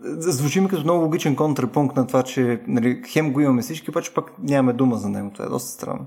Звучи 0.04 0.60
ми 0.60 0.68
като 0.68 0.82
много 0.82 1.04
логичен 1.04 1.36
контрапункт 1.36 1.96
на 1.96 2.06
това, 2.06 2.22
че 2.22 2.60
нали, 2.66 3.02
хем 3.06 3.32
го 3.32 3.40
имаме 3.40 3.62
всички, 3.62 3.90
обаче 3.90 4.14
пък 4.14 4.32
нямаме 4.42 4.72
дума 4.72 4.96
за 4.96 5.08
него. 5.08 5.30
Това 5.30 5.44
е 5.44 5.48
доста 5.48 5.70
странно. 5.70 6.06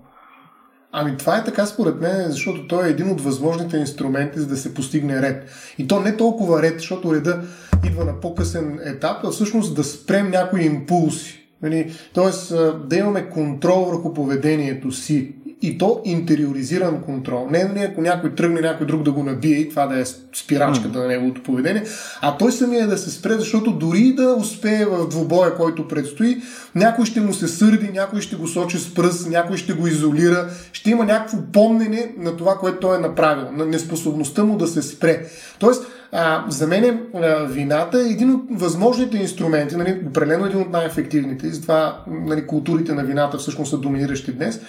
Ами 0.92 1.18
това 1.18 1.38
е 1.38 1.44
така 1.44 1.66
според 1.66 2.02
мен, 2.02 2.32
защото 2.32 2.68
той 2.68 2.88
е 2.88 2.90
един 2.90 3.12
от 3.12 3.22
възможните 3.22 3.78
инструменти 3.78 4.40
за 4.40 4.48
да 4.48 4.58
се 4.58 4.74
постигне 4.74 5.22
ред. 5.22 5.50
И 5.78 5.88
то 5.88 6.00
не 6.00 6.18
толкова 6.18 6.62
ред, 6.62 6.80
защото 6.80 7.16
реда 7.16 7.42
идва 7.86 8.06
на 8.06 8.20
по-късен 8.20 8.80
етап, 8.86 9.18
а 9.24 9.30
всъщност 9.30 9.76
да 9.76 9.84
спрем 9.84 10.30
някои 10.30 10.64
импулси. 10.64 11.40
Нали, 11.62 11.94
тоест 12.14 12.54
да 12.88 12.96
имаме 12.96 13.30
контрол 13.30 13.86
върху 13.86 14.14
поведението 14.14 14.92
си 14.92 15.36
и 15.62 15.78
то 15.78 16.02
интериоризиран 16.06 17.02
контрол. 17.02 17.48
Не 17.50 17.64
нали, 17.64 17.80
ако 17.80 18.02
някой 18.02 18.36
тръгне 18.36 18.62
някой 18.62 18.88
друг 18.88 19.04
да 19.04 19.12
го 19.12 19.24
набие 19.24 19.58
и 19.58 19.70
това 19.70 19.86
да 19.88 20.00
е 20.00 20.04
спирачката 20.36 20.98
mm. 20.98 21.02
на 21.02 21.08
неговото 21.08 21.44
поведение, 21.44 21.84
а 22.22 22.38
той 22.38 22.52
самия 22.52 22.88
да 22.88 22.98
се 22.98 23.12
спре, 23.12 23.34
защото 23.34 23.72
дори 23.72 24.14
да 24.14 24.36
успее 24.40 24.86
в 24.86 25.08
двубоя, 25.08 25.56
който 25.56 25.88
предстои, 25.88 26.42
някой 26.76 27.06
ще 27.06 27.22
му 27.22 27.34
се 27.34 27.48
сърди, 27.48 27.90
някой 27.94 28.22
ще 28.22 28.36
го 28.36 28.48
сочи 28.48 28.78
с 28.78 28.94
пръст, 28.94 29.30
някой 29.30 29.58
ще 29.58 29.74
го 29.74 29.88
изолира, 29.88 30.50
ще 30.74 30.90
има 30.90 31.06
някакво 31.06 31.38
помнене 31.54 32.12
на 32.18 32.38
това, 32.38 32.56
което 32.56 32.80
той 32.80 32.98
е 32.98 33.00
направил, 33.00 33.52
на 33.52 33.66
неспособността 33.66 34.44
му 34.44 34.58
да 34.58 34.68
се 34.68 34.82
спре. 34.82 35.26
Тоест, 35.60 35.86
а, 36.12 36.46
за 36.50 36.68
мен 36.68 37.00
а, 37.16 37.44
вината 37.44 38.00
е 38.00 38.12
един 38.12 38.32
от 38.32 38.42
възможните 38.52 39.18
инструменти, 39.18 39.76
нали, 39.76 40.02
определено 40.08 40.46
един 40.46 40.62
от 40.62 40.72
най-ефективните, 40.72 41.48
и 41.48 41.52
затова 41.52 42.04
нали, 42.08 42.48
културите 42.48 42.94
на 42.94 43.04
вината 43.04 43.38
всъщност 43.38 43.70
са 43.70 43.78
доминиращи 43.78 44.32
днес, 44.32 44.62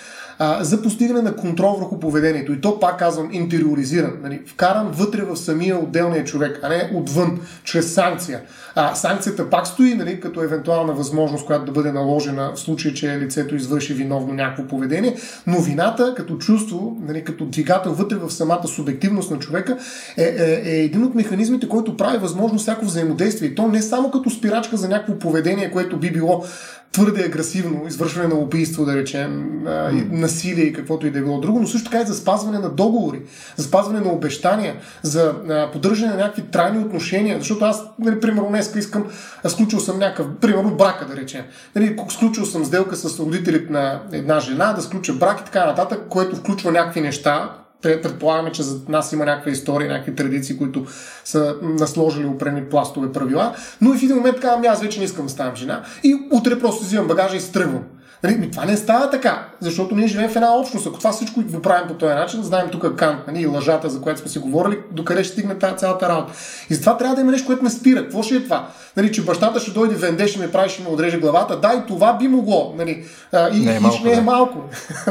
а, 0.42 0.64
за 0.64 0.82
постигане 0.82 1.22
на 1.22 1.36
контрол 1.36 1.72
върху 1.72 2.00
поведението. 2.00 2.52
И 2.52 2.60
то, 2.60 2.80
пак 2.80 2.98
казвам, 2.98 3.28
интериоризиран, 3.32 4.12
нали, 4.22 4.40
вкаран 4.46 4.90
вътре 4.90 5.22
в 5.22 5.36
самия 5.36 5.78
отделния 5.78 6.24
човек, 6.24 6.60
а 6.62 6.68
не 6.68 6.90
отвън, 6.94 7.40
чрез 7.64 7.94
санкция. 7.94 8.40
А, 8.74 8.94
санкцията 8.94 9.50
пак 9.50 9.66
стои 9.66 9.94
нали, 9.94 10.20
като 10.20 10.42
евентуална 10.42 10.92
възможност, 10.92 11.46
която 11.46 11.64
да 11.64 11.72
бъде 11.72 11.92
наложена 11.92 12.52
в 12.54 12.60
случай, 12.60 12.94
че 12.94 13.18
лицето 13.20 13.54
извърши 13.54 13.94
виновно 13.94 14.34
някакво 14.34 14.64
поведение, 14.64 15.16
но 15.46 15.60
вината 15.60 16.14
като 16.16 16.36
чувство, 16.36 16.96
нали, 17.08 17.24
като 17.24 17.44
двигател 17.44 17.92
вътре 17.92 18.16
в 18.16 18.30
самата 18.30 18.68
субективност 18.68 19.30
на 19.30 19.38
човека 19.38 19.76
е, 20.16 20.22
е, 20.22 20.62
е 20.70 20.84
един 20.84 21.04
от 21.04 21.14
механизмите, 21.14 21.68
който 21.68 21.96
прави 21.96 22.18
възможно 22.18 22.58
всяко 22.58 22.84
взаимодействие. 22.84 23.48
И 23.48 23.54
то 23.54 23.68
не 23.68 23.82
само 23.82 24.10
като 24.10 24.30
спирачка 24.30 24.76
за 24.76 24.88
някакво 24.88 25.18
поведение, 25.18 25.70
което 25.70 25.96
би 25.96 26.12
било 26.12 26.44
твърде 26.92 27.24
агресивно, 27.24 27.86
извършване 27.86 28.28
на 28.28 28.34
убийство, 28.34 28.84
да 28.84 28.96
речем, 28.96 29.60
mm. 29.64 30.12
насилие 30.12 30.64
и 30.64 30.72
каквото 30.72 31.06
и 31.06 31.10
да 31.10 31.18
е 31.18 31.22
било 31.22 31.40
друго, 31.40 31.60
но 31.60 31.66
също 31.66 31.90
така 31.90 32.02
и 32.02 32.06
за 32.06 32.14
спазване 32.14 32.58
на 32.58 32.68
договори, 32.68 33.22
за 33.56 33.64
спазване 33.64 34.00
на 34.00 34.12
обещания, 34.12 34.76
за 35.02 35.34
поддържане 35.72 36.12
на 36.12 36.18
някакви 36.18 36.42
трайни 36.42 36.84
отношения, 36.84 37.38
защото 37.38 37.64
аз, 37.64 37.82
нали, 37.98 38.20
примерно, 38.20 38.48
днес 38.48 38.72
искам, 38.76 39.04
сключил 39.48 39.80
съм 39.80 39.98
някакъв, 39.98 40.26
примерно, 40.40 40.76
брака, 40.76 41.06
да 41.06 41.16
речем. 41.16 41.44
Нали, 41.76 41.96
сключил 42.08 42.46
съм 42.46 42.64
сделка 42.64 42.96
с 42.96 43.20
родителите 43.20 43.72
на 43.72 44.00
една 44.12 44.40
жена, 44.40 44.72
да 44.72 44.82
сключа 44.82 45.12
брак 45.12 45.40
и 45.40 45.44
така 45.44 45.66
нататък, 45.66 46.00
което 46.08 46.36
включва 46.36 46.72
някакви 46.72 47.00
неща, 47.00 47.56
предполагаме, 47.82 48.52
че 48.52 48.62
за 48.62 48.80
нас 48.88 49.12
има 49.12 49.24
някаква 49.24 49.50
история, 49.50 49.92
някакви 49.92 50.14
традиции, 50.14 50.58
които 50.58 50.86
са 51.24 51.56
насложили 51.62 52.26
опрени 52.26 52.64
пластове 52.64 53.12
правила, 53.12 53.54
но 53.80 53.94
и 53.94 53.98
в 53.98 54.02
един 54.02 54.16
момент 54.16 54.40
казвам, 54.40 54.58
ами 54.58 54.66
аз 54.66 54.82
вече 54.82 54.98
не 54.98 55.04
искам 55.04 55.26
да 55.26 55.32
ставам 55.32 55.56
жена 55.56 55.84
и 56.04 56.14
утре 56.30 56.60
просто 56.60 56.84
взимам 56.84 57.08
багажа 57.08 57.36
и 57.36 57.40
стръгвам. 57.40 57.84
Нали, 58.22 58.50
това 58.50 58.64
не 58.64 58.76
става 58.76 59.10
така, 59.10 59.49
защото 59.60 59.94
ние 59.94 60.06
живеем 60.06 60.30
в 60.30 60.36
една 60.36 60.56
общност. 60.56 60.86
Ако 60.86 60.98
това 60.98 61.12
всичко 61.12 61.40
го 61.42 61.62
правим 61.62 61.88
по 61.88 61.94
този 61.94 62.14
начин, 62.14 62.42
знаем 62.42 62.68
тук 62.72 62.96
Кант 62.96 63.18
нали, 63.26 63.42
и 63.42 63.46
лъжата, 63.46 63.90
за 63.90 64.00
която 64.00 64.20
сме 64.20 64.30
си 64.30 64.38
говорили, 64.38 64.78
докъде 64.90 65.24
ще 65.24 65.32
стигне 65.32 65.58
тази 65.58 65.76
цялата 65.76 66.08
работа. 66.08 66.32
И 66.70 66.74
затова 66.74 66.96
трябва 66.96 67.14
да 67.14 67.20
има 67.20 67.32
нещо, 67.32 67.46
което 67.46 67.64
ме 67.64 67.70
спира. 67.70 68.02
Какво 68.02 68.22
ще 68.22 68.36
е 68.36 68.44
това? 68.44 68.68
Нали, 68.96 69.12
че 69.12 69.24
бащата 69.24 69.60
ще 69.60 69.70
дойде 69.70 69.94
венде, 69.94 70.28
ще 70.28 70.38
ме 70.38 70.52
прави, 70.52 70.70
ще 70.70 70.82
ме 70.82 70.88
отреже 70.88 71.18
главата. 71.18 71.60
Да, 71.60 71.74
и 71.84 71.86
това 71.88 72.16
би 72.16 72.28
могло. 72.28 72.74
Нали, 72.78 73.04
и, 73.52 73.60
не 73.60 73.76
е 73.76 73.80
малко. 73.80 74.04
Не 74.04 74.12
е 74.12 74.20
малко. 74.20 74.58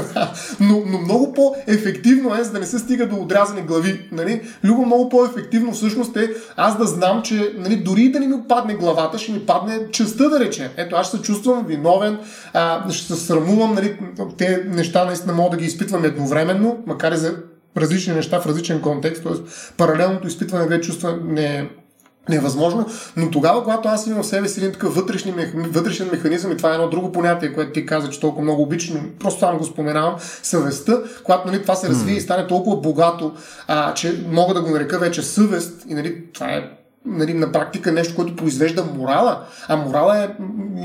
но, 0.59 0.81
но 0.85 0.97
много 0.97 1.33
по-ефективно 1.33 2.35
е, 2.35 2.43
за 2.43 2.51
да 2.51 2.59
не 2.59 2.65
се 2.65 2.79
стига 2.79 3.07
до 3.07 3.15
отрязани 3.15 3.61
глави. 3.61 4.09
Нали, 4.11 4.41
Любо 4.63 4.85
много 4.85 5.09
по-ефективно 5.09 5.71
всъщност 5.71 6.17
е 6.17 6.29
аз 6.57 6.77
да 6.77 6.85
знам, 6.85 7.21
че 7.21 7.53
нали, 7.57 7.75
дори 7.75 8.11
да 8.11 8.19
не 8.19 8.27
ми 8.27 8.35
падне 8.47 8.73
главата, 8.73 9.17
ще 9.17 9.31
ми 9.31 9.45
падне 9.45 9.79
частта, 9.91 10.29
да 10.29 10.39
речем. 10.39 10.69
Ето, 10.77 10.95
аз 10.95 11.07
ще 11.07 11.17
се 11.17 11.23
чувствам 11.23 11.65
виновен, 11.65 12.17
а, 12.53 12.91
ще 12.91 13.13
се 13.13 13.25
срамувам, 13.25 13.73
нали, 13.73 13.97
те 14.39 14.63
неща 14.67 15.05
наистина 15.05 15.33
мога 15.33 15.49
да 15.49 15.57
ги 15.57 15.65
изпитвам 15.65 16.05
едновременно, 16.05 16.77
макар 16.85 17.11
и 17.11 17.17
за 17.17 17.35
различни 17.77 18.13
неща 18.13 18.41
в 18.41 18.45
различен 18.45 18.81
контекст, 18.81 19.23
т.е. 19.23 19.33
паралелното 19.77 20.27
изпитване 20.27 20.67
вече 20.67 20.89
чувства 20.89 21.17
не 21.23 21.57
е 21.57 21.69
невъзможно, 22.29 22.85
но 23.17 23.31
тогава, 23.31 23.63
когато 23.63 23.87
аз 23.87 24.07
имам 24.07 24.23
в 24.23 24.27
себе 24.27 24.47
си 24.47 24.59
един 24.59 24.71
такъв 24.71 24.95
вътрешни, 24.95 25.33
вътрешен 25.55 26.09
механизъм, 26.11 26.51
и 26.51 26.57
това 26.57 26.71
е 26.71 26.73
едно 26.73 26.89
друго 26.89 27.11
понятие, 27.11 27.53
което 27.53 27.71
ти 27.71 27.85
каза, 27.85 28.09
че 28.09 28.19
толкова 28.19 28.43
много 28.43 28.61
обичам, 28.61 29.09
просто 29.19 29.39
само 29.39 29.57
го 29.57 29.65
споменавам, 29.65 30.15
съвестта, 30.43 30.97
когато 31.23 31.47
нали, 31.47 31.61
това 31.61 31.75
се 31.75 31.89
развие 31.89 32.15
mm. 32.15 32.17
и 32.17 32.21
стане 32.21 32.47
толкова 32.47 32.77
богато, 32.77 33.33
а, 33.67 33.93
че 33.93 34.23
мога 34.31 34.53
да 34.53 34.61
го 34.61 34.69
нарека 34.69 34.99
вече 34.99 35.21
съвест, 35.21 35.85
и 35.87 35.93
нали, 35.93 36.23
това 36.33 36.47
е 36.47 36.69
нали, 37.05 37.33
на 37.33 37.51
практика 37.51 37.91
нещо, 37.91 38.15
което 38.15 38.35
произвежда 38.35 38.83
морала. 38.83 39.45
А 39.67 39.75
морала 39.75 40.23
е 40.23 40.29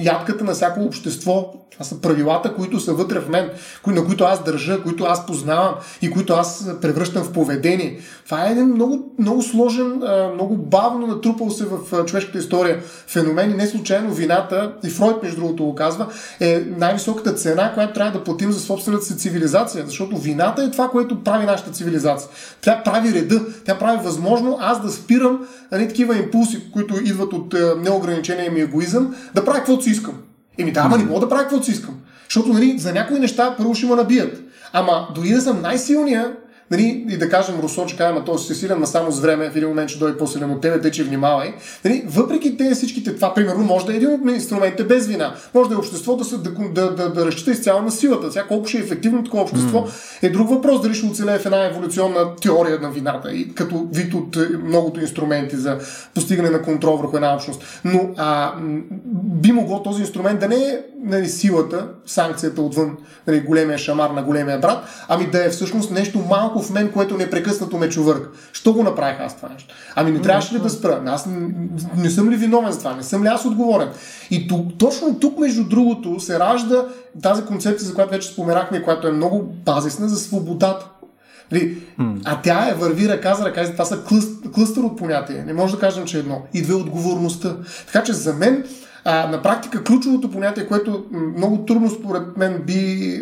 ядката 0.03 0.45
на 0.45 0.53
всяко 0.53 0.81
общество. 0.81 1.53
Това 1.75 1.85
са 1.85 2.01
правилата, 2.01 2.55
които 2.55 2.81
са 2.81 2.93
вътре 2.93 3.21
в 3.21 3.29
мен, 3.29 3.51
на 3.87 4.05
които 4.05 4.25
аз 4.25 4.45
държа, 4.45 4.83
които 4.83 5.05
аз 5.05 5.27
познавам 5.27 5.75
и 6.03 6.11
които 6.11 6.33
аз 6.33 6.71
превръщам 6.81 7.25
в 7.25 7.33
поведение. 7.33 8.01
Това 8.25 8.49
е 8.49 8.51
един 8.51 8.67
много, 8.67 9.15
много 9.19 9.43
сложен, 9.43 10.03
много 10.35 10.57
бавно 10.57 11.07
натрупал 11.07 11.51
се 11.51 11.65
в 11.65 12.05
човешката 12.05 12.39
история 12.39 12.83
феномен 13.07 13.51
и 13.51 13.55
не 13.55 13.67
случайно 13.67 14.15
вината, 14.15 14.75
и 14.85 14.91
Фройд 14.91 15.23
между 15.23 15.41
другото 15.41 15.65
го 15.65 15.75
казва, 15.75 16.07
е 16.41 16.65
най-високата 16.77 17.35
цена, 17.35 17.73
която 17.75 17.95
трябва 17.95 18.19
да 18.19 18.25
платим 18.25 18.53
за 18.53 18.61
собствената 18.61 19.05
си 19.05 19.19
цивилизация. 19.19 19.85
Защото 19.87 20.17
вината 20.17 20.63
е 20.63 20.71
това, 20.71 20.89
което 20.89 21.25
прави 21.25 21.47
нашата 21.47 21.71
цивилизация. 21.71 22.31
Тя 22.61 22.83
прави 22.85 23.15
реда, 23.15 23.41
тя 23.67 23.79
прави 23.79 24.05
възможно 24.05 24.59
аз 24.61 24.83
да 24.83 24.91
спирам 24.91 25.47
нали, 25.73 25.89
такива 25.89 26.17
импулси, 26.17 26.71
които 26.73 26.95
идват 27.05 27.33
от 27.33 27.55
неограничения 27.79 28.53
ми 28.53 28.61
егоизъм, 28.61 29.15
да 29.35 29.45
правя 29.45 29.59
каквото 29.59 29.83
си 29.83 29.91
искам. 29.91 30.15
Еми 30.59 30.73
да, 30.73 30.81
ама 30.81 30.99
не 30.99 31.05
мога 31.05 31.21
да 31.21 31.29
правя 31.29 31.43
каквото 31.43 31.65
си 31.65 31.71
искам. 31.71 31.95
Защото 32.25 32.53
нали, 32.53 32.79
за 32.79 32.93
някои 32.93 33.19
неща 33.19 33.55
първо 33.57 33.75
ще 33.75 33.87
ме 33.87 33.95
набият. 33.95 34.43
Ама 34.73 35.09
дори 35.15 35.29
да 35.29 35.41
съм 35.41 35.63
най-силния, 35.63 36.37
нали, 36.71 37.07
и 37.11 37.19
да 37.19 37.29
кажем 37.29 37.61
Русо, 37.63 37.87
че 37.87 37.97
казваме, 37.97 38.25
той 38.25 38.35
е 38.35 38.39
силен, 38.39 38.81
но 38.81 38.87
само 38.87 39.13
с 39.13 39.21
време, 39.21 39.51
в 39.51 39.57
един 39.57 39.69
момент 39.69 39.91
ще 39.91 39.99
дойде 39.99 40.19
по-силен 40.19 40.51
от 40.51 40.61
тебе, 40.61 40.81
те 40.81 40.91
че 40.91 41.05
внимавай. 41.05 41.55
Нали, 41.85 42.05
въпреки 42.07 42.57
те 42.57 42.75
всичките, 42.75 43.15
това 43.15 43.35
примерно 43.35 43.65
може 43.65 43.87
да 43.87 43.93
е 43.93 43.97
един 43.97 44.15
от 44.15 44.21
инструментите 44.31 44.85
без 44.85 45.07
вина. 45.07 45.35
Може 45.55 45.69
да 45.69 45.75
е 45.75 45.79
общество 45.79 46.17
да, 46.17 46.25
се, 46.25 46.37
да, 46.37 46.51
да, 46.51 46.95
да, 46.95 47.13
да 47.13 47.27
разчита 47.27 47.51
изцяло 47.51 47.83
на 47.83 47.91
силата. 47.91 48.33
Сега 48.33 48.47
колко 48.47 48.69
ще 48.69 48.79
е 48.79 48.81
ефективно 48.81 49.25
такова 49.25 49.43
общество 49.43 49.79
mm. 49.79 50.23
е 50.23 50.31
друг 50.31 50.49
въпрос, 50.49 50.83
дали 50.83 50.95
ще 50.95 51.07
оцелее 51.07 51.39
в 51.39 51.47
една 51.47 51.67
еволюционна 51.67 52.37
теория 52.37 52.81
на 52.81 52.91
вината 52.91 53.33
и 53.33 53.55
като 53.55 53.87
вид 53.93 54.15
от 54.15 54.37
е, 54.37 54.49
многото 54.65 55.01
инструменти 55.01 55.57
за 55.57 55.79
постигане 56.15 56.51
на 56.51 56.63
контрол 56.63 56.97
върху 56.97 57.17
една 57.17 57.35
общност. 57.35 57.81
Но 57.85 58.11
а, 58.17 58.55
би 59.13 59.53
могло 59.53 59.83
този 59.83 60.01
инструмент 60.01 60.41
да 60.41 60.49
не 60.49 60.57
е 60.57 60.79
нали, 61.05 61.29
силата, 61.29 61.89
санкцията 62.07 62.63
отвън, 62.63 62.97
нали, 63.27 63.41
големия 63.41 63.79
шамар 63.79 64.11
на 64.11 64.23
големия 64.23 64.59
брат, 64.59 64.85
ами 65.09 65.27
да 65.27 65.45
е 65.45 65.49
всъщност 65.49 65.91
нещо 65.91 66.19
малко 66.19 66.54
в 66.63 66.71
мен, 66.71 66.93
което 66.93 67.17
непрекъснато 67.17 67.79
ме 67.79 67.89
чувърка. 67.89 68.29
Що 68.53 68.73
го 68.73 68.83
направих 68.83 69.21
аз 69.21 69.37
това 69.37 69.49
нещо? 69.49 69.75
Ами 69.95 70.11
не 70.11 70.21
трябваше 70.21 70.55
ли 70.55 70.59
да 70.59 70.71
спра? 70.71 71.03
Аз 71.07 71.27
не, 71.27 71.55
не 71.97 72.11
съм 72.11 72.31
ли 72.31 72.37
виновен 72.37 72.73
за 72.73 72.79
това? 72.79 72.97
Не 72.97 73.03
съм 73.03 73.25
ли 73.25 73.29
аз 73.29 73.45
отговорен? 73.45 73.89
И 74.31 74.49
тук, 74.49 74.79
точно 74.79 75.19
тук, 75.21 75.39
между 75.39 75.65
другото, 75.65 76.21
се 76.21 76.39
ражда 76.39 76.85
тази 77.23 77.45
концепция, 77.45 77.89
за 77.89 77.95
която 77.95 78.13
вече 78.13 78.29
споменахме, 78.29 78.83
която 78.83 79.09
е 79.09 79.13
много 79.13 79.43
базисна 79.43 80.09
за 80.09 80.17
свободата. 80.17 80.89
Нали. 81.53 81.83
А 82.25 82.41
тя 82.43 82.69
е 82.69 82.75
върви 82.75 83.09
ръка 83.09 83.35
за 83.35 83.45
ръка. 83.45 83.73
Това 83.73 83.85
са 83.85 83.99
клъстър 84.55 84.83
от 84.83 84.99
понятия. 84.99 85.45
Не 85.45 85.53
може 85.53 85.75
да 85.75 85.81
кажем, 85.81 86.05
че 86.05 86.17
е 86.17 86.21
едно. 86.21 86.43
И 86.55 86.63
две 86.63 86.75
отговорността. 86.75 87.57
Така 87.87 88.03
че 88.03 88.13
за 88.13 88.35
мен 88.35 88.65
а, 89.05 89.29
на 89.29 89.43
практика 89.43 89.85
ключовото 89.85 90.31
понятие, 90.31 90.67
което 90.67 91.05
много 91.37 91.65
трудно 91.65 91.91
според 91.91 92.37
мен 92.37 92.63
би 92.67 93.21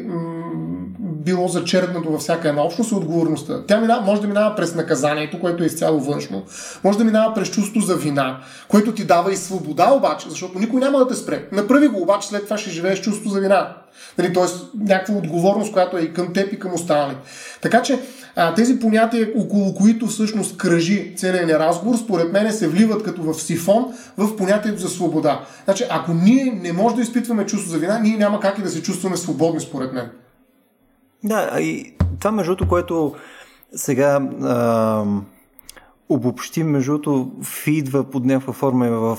било 1.25 1.49
зачеркнато 1.49 2.11
във 2.11 2.21
всяка 2.21 2.49
една 2.49 2.62
общност 2.62 2.93
е 2.93 2.95
отговорността. 2.95 3.62
Тя 3.67 3.81
минава, 3.81 4.02
може 4.02 4.21
да 4.21 4.29
минава 4.29 4.57
през 4.57 4.75
наказанието, 4.75 5.41
което 5.41 5.62
е 5.62 5.67
изцяло 5.67 6.00
външно, 6.00 6.43
може 6.85 6.99
да 6.99 7.05
минава 7.05 7.35
през 7.35 7.50
чувство 7.50 7.81
за 7.81 7.97
вина, 7.97 8.41
което 8.69 8.93
ти 8.93 9.05
дава 9.05 9.33
и 9.33 9.37
свобода 9.37 9.93
обаче, 9.93 10.31
защото 10.31 10.59
никой 10.59 10.81
няма 10.81 10.99
да 10.99 11.09
те 11.09 11.14
спре. 11.14 11.49
Направи 11.52 11.88
го, 11.88 12.02
обаче 12.02 12.29
след 12.29 12.45
това 12.45 12.59
ще 12.59 12.71
живееш 12.71 13.00
чувство 13.00 13.31
за 13.31 13.41
вина. 13.41 13.76
Нали, 14.19 14.33
Тоест 14.33 14.67
някаква 14.81 15.14
отговорност, 15.14 15.73
която 15.73 15.97
е 15.97 16.00
и 16.00 16.12
към 16.12 16.33
теб 16.33 16.52
и 16.52 16.59
към 16.59 16.75
останали. 16.75 17.17
Така 17.61 17.83
че 17.83 18.00
а, 18.37 18.55
тези 18.55 18.79
понятия, 18.79 19.29
около 19.37 19.75
които 19.75 20.07
всъщност 20.07 20.57
кръжи 20.57 21.12
целият 21.17 21.47
ни 21.47 21.55
разговор, 21.55 21.97
според 21.97 22.33
мен 22.33 22.52
се 22.52 22.69
вливат 22.69 23.02
като 23.02 23.23
в 23.23 23.35
сифон 23.35 23.95
в 24.17 24.37
понятието 24.37 24.81
за 24.81 24.88
свобода. 24.88 25.41
Значи, 25.64 25.85
ако 25.91 26.14
ние 26.14 26.61
не 26.62 26.73
можем 26.73 26.97
да 26.97 27.02
изпитваме 27.02 27.47
чувство 27.47 27.71
за 27.71 27.79
вина, 27.79 27.99
ние 27.99 28.17
няма 28.17 28.41
как 28.41 28.59
и 28.59 28.62
да 28.62 28.71
се 28.71 28.83
чувстваме 28.83 29.17
свободни, 29.17 29.61
според 29.61 29.93
мен. 29.93 30.11
Да, 31.25 31.61
и 31.61 31.95
това 32.19 32.33
между 32.33 32.57
което 32.69 33.14
сега 33.75 34.29
а, 34.43 35.05
обобщим, 36.09 36.71
между 36.71 37.26
фидва 37.45 38.11
под 38.11 38.25
някаква 38.25 38.52
форма 38.52 38.91
в 38.91 39.19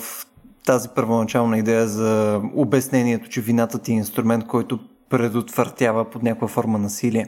тази 0.65 0.89
първоначална 0.95 1.57
идея 1.57 1.87
за 1.87 2.41
обяснението, 2.55 3.29
че 3.29 3.41
вината 3.41 3.79
ти 3.79 3.91
е 3.91 3.95
инструмент, 3.95 4.47
който 4.47 4.79
предотвратява 5.09 6.09
под 6.09 6.23
някаква 6.23 6.47
форма 6.47 6.77
насилие. 6.77 7.27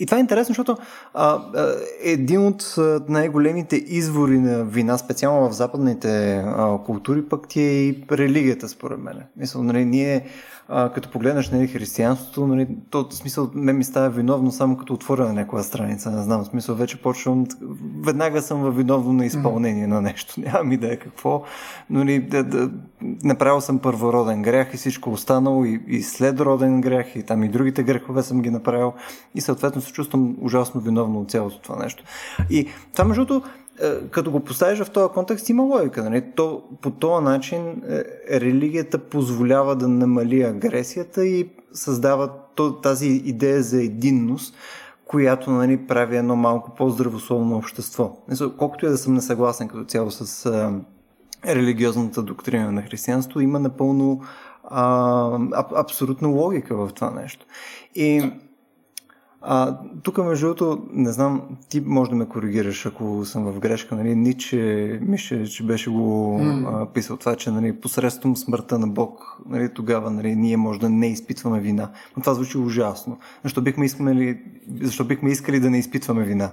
И 0.00 0.06
това 0.06 0.16
е 0.16 0.20
интересно, 0.20 0.52
защото 0.52 0.76
а, 1.14 1.42
а, 1.54 1.74
един 2.02 2.46
от 2.46 2.74
най-големите 3.08 3.76
извори 3.76 4.38
на 4.38 4.64
вина, 4.64 4.98
специално 4.98 5.48
в 5.48 5.52
западните 5.52 6.42
а, 6.46 6.78
култури, 6.86 7.28
пък 7.28 7.48
ти 7.48 7.60
е 7.60 7.88
и 7.88 8.04
религията, 8.12 8.68
според 8.68 8.98
мен. 8.98 9.22
Мисля, 9.36 9.62
нали, 9.62 9.84
ние 9.84 10.26
а, 10.70 10.92
като 10.92 11.10
погледнеш 11.10 11.50
нали, 11.50 11.68
християнството, 11.68 12.46
нали, 12.46 12.68
то 12.90 13.08
в 13.08 13.14
смисъл 13.14 13.50
ме 13.54 13.72
ми 13.72 13.84
става 13.84 14.10
виновно 14.10 14.52
само 14.52 14.76
като 14.76 14.94
отворя 14.94 15.32
някоя 15.32 15.64
страница, 15.64 16.10
не 16.10 16.22
знам, 16.22 16.44
в 16.44 16.46
смисъл 16.46 16.74
вече 16.74 17.02
почвам, 17.02 17.46
веднага 18.00 18.42
съм 18.42 18.60
във 18.60 18.76
виновно 18.76 19.12
на 19.12 19.26
изпълнение 19.26 19.84
mm. 19.84 19.90
на 19.90 20.00
нещо, 20.00 20.34
нямам 20.40 20.72
идея 20.72 20.98
какво, 20.98 21.42
но 21.90 21.98
нали, 21.98 22.20
да, 22.20 22.44
да, 22.44 22.70
направил 23.24 23.60
съм 23.60 23.78
първороден 23.78 24.42
грях 24.42 24.74
и 24.74 24.76
всичко 24.76 25.10
останало 25.10 25.64
и, 25.64 25.80
и 25.86 26.02
следроден 26.02 26.80
грях 26.80 27.16
и 27.16 27.22
там 27.22 27.44
и 27.44 27.48
другите 27.48 27.82
грехове 27.82 28.22
съм 28.22 28.42
ги 28.42 28.50
направил 28.50 28.92
и 29.34 29.40
съответно 29.40 29.82
се 29.82 29.92
чувствам 29.92 30.36
ужасно 30.40 30.80
виновно 30.80 31.20
от 31.20 31.30
цялото 31.30 31.60
това 31.60 31.82
нещо. 31.82 32.04
И 32.50 32.68
това 32.92 33.04
между 33.04 33.40
като 34.10 34.30
го 34.30 34.40
поставиш 34.40 34.78
в 34.78 34.90
този 34.90 35.12
контекст, 35.12 35.48
има 35.48 35.62
логика. 35.62 36.02
Нали? 36.02 36.24
То, 36.34 36.62
по 36.80 36.90
този 36.90 37.24
начин 37.24 37.82
е, 37.88 38.40
религията 38.40 38.98
позволява 38.98 39.76
да 39.76 39.88
намали 39.88 40.42
агресията 40.42 41.26
и 41.26 41.48
създава 41.72 42.30
тази 42.82 43.06
идея 43.06 43.62
за 43.62 43.82
единност, 43.82 44.54
която 45.04 45.50
нали, 45.50 45.86
прави 45.86 46.16
едно 46.16 46.36
малко 46.36 46.74
по-здравословно 46.74 47.56
общество. 47.56 48.16
Колкото 48.58 48.86
и 48.86 48.88
да 48.88 48.98
съм 48.98 49.14
несъгласен 49.14 49.68
като 49.68 49.84
цяло 49.84 50.10
с 50.10 50.46
а, 50.46 50.72
религиозната 51.46 52.22
доктрина 52.22 52.72
на 52.72 52.82
християнство, 52.82 53.40
има 53.40 53.58
напълно 53.58 54.20
а, 54.64 55.38
абсолютно 55.76 56.32
логика 56.32 56.76
в 56.76 56.90
това 56.94 57.10
нещо. 57.10 57.46
И 57.94 58.32
а, 59.50 59.78
тук, 60.02 60.18
между 60.18 60.46
другото, 60.46 60.86
не 60.92 61.12
знам, 61.12 61.42
ти 61.68 61.80
може 61.80 62.10
да 62.10 62.16
ме 62.16 62.28
коригираш, 62.28 62.86
ако 62.86 63.24
съм 63.24 63.44
в 63.44 63.58
грешка. 63.58 63.94
Нали? 63.94 64.14
Ниче, 64.14 64.98
мисля, 65.02 65.46
че 65.46 65.62
беше 65.62 65.90
го 65.90 66.38
mm. 66.40 66.82
а, 66.82 66.92
писал 66.92 67.16
това, 67.16 67.36
че 67.36 67.50
нали, 67.50 67.80
посредством 67.80 68.36
смъртта 68.36 68.78
на 68.78 68.86
Бог, 68.86 69.38
нали, 69.48 69.68
тогава 69.74 70.10
нали, 70.10 70.36
ние 70.36 70.56
може 70.56 70.80
да 70.80 70.88
не 70.88 71.08
изпитваме 71.08 71.60
вина. 71.60 71.90
Но 72.16 72.22
това 72.22 72.34
звучи 72.34 72.58
ужасно. 72.58 73.18
Защо 73.44 73.60
бихме, 73.60 73.84
искали, 73.84 74.40
защо 74.80 75.04
бихме 75.04 75.30
искали 75.30 75.60
да 75.60 75.70
не 75.70 75.78
изпитваме 75.78 76.24
вина? 76.24 76.50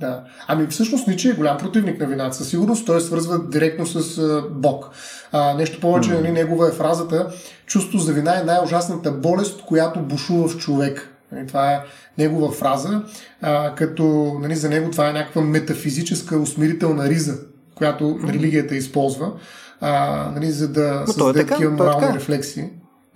Да. 0.00 0.24
Ами 0.48 0.66
всъщност 0.66 1.08
Ниче 1.08 1.30
е 1.30 1.34
голям 1.34 1.58
противник 1.58 2.00
на 2.00 2.06
вината. 2.06 2.36
Със 2.36 2.48
сигурност 2.48 2.86
той 2.86 3.00
свързва 3.00 3.48
директно 3.48 3.86
с 3.86 4.18
а, 4.18 4.44
Бог. 4.50 4.90
А, 5.32 5.54
нещо 5.54 5.80
повече, 5.80 6.10
mm. 6.10 6.14
нали, 6.14 6.32
негова 6.32 6.68
е 6.68 6.72
фразата 6.72 7.30
Чувство 7.66 7.98
за 7.98 8.12
вина 8.12 8.40
е 8.40 8.44
най-ужасната 8.44 9.12
болест, 9.12 9.62
която 9.62 10.00
бушува 10.00 10.48
в 10.48 10.58
човек. 10.58 11.17
Нали, 11.32 11.46
това 11.46 11.72
е 11.72 11.80
негова 12.18 12.52
фраза, 12.52 13.02
а, 13.42 13.74
като 13.74 14.36
нали, 14.40 14.56
за 14.56 14.68
него 14.68 14.90
това 14.90 15.08
е 15.08 15.12
някаква 15.12 15.42
метафизическа 15.42 16.38
усмирителна 16.38 17.08
риза, 17.08 17.38
която 17.74 18.20
религията 18.28 18.76
използва, 18.76 19.32
а, 19.80 20.30
нали, 20.34 20.50
за 20.50 20.68
да 20.68 21.02
е 21.02 21.06
създаде 21.06 21.46
такива 21.46 21.72
е 21.72 21.74
морални 21.74 22.06
е 22.06 22.12
рефлексии. 22.12 22.64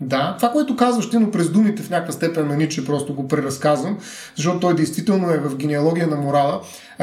Да, 0.03 0.35
това, 0.39 0.51
което 0.51 0.77
казваш 0.77 1.11
ти, 1.11 1.19
но 1.19 1.31
през 1.31 1.51
думите 1.51 1.83
в 1.83 1.91
някаква 1.91 2.13
степен 2.13 2.49
на 2.49 2.57
Ниче 2.57 2.85
просто 2.85 3.15
го 3.15 3.29
преразказвам, 3.29 3.99
защото 4.37 4.61
той 4.61 4.75
действително 4.75 5.31
е 5.31 5.39
в 5.39 5.57
генеалогия 5.57 6.07
на 6.07 6.17
морала 6.17 6.61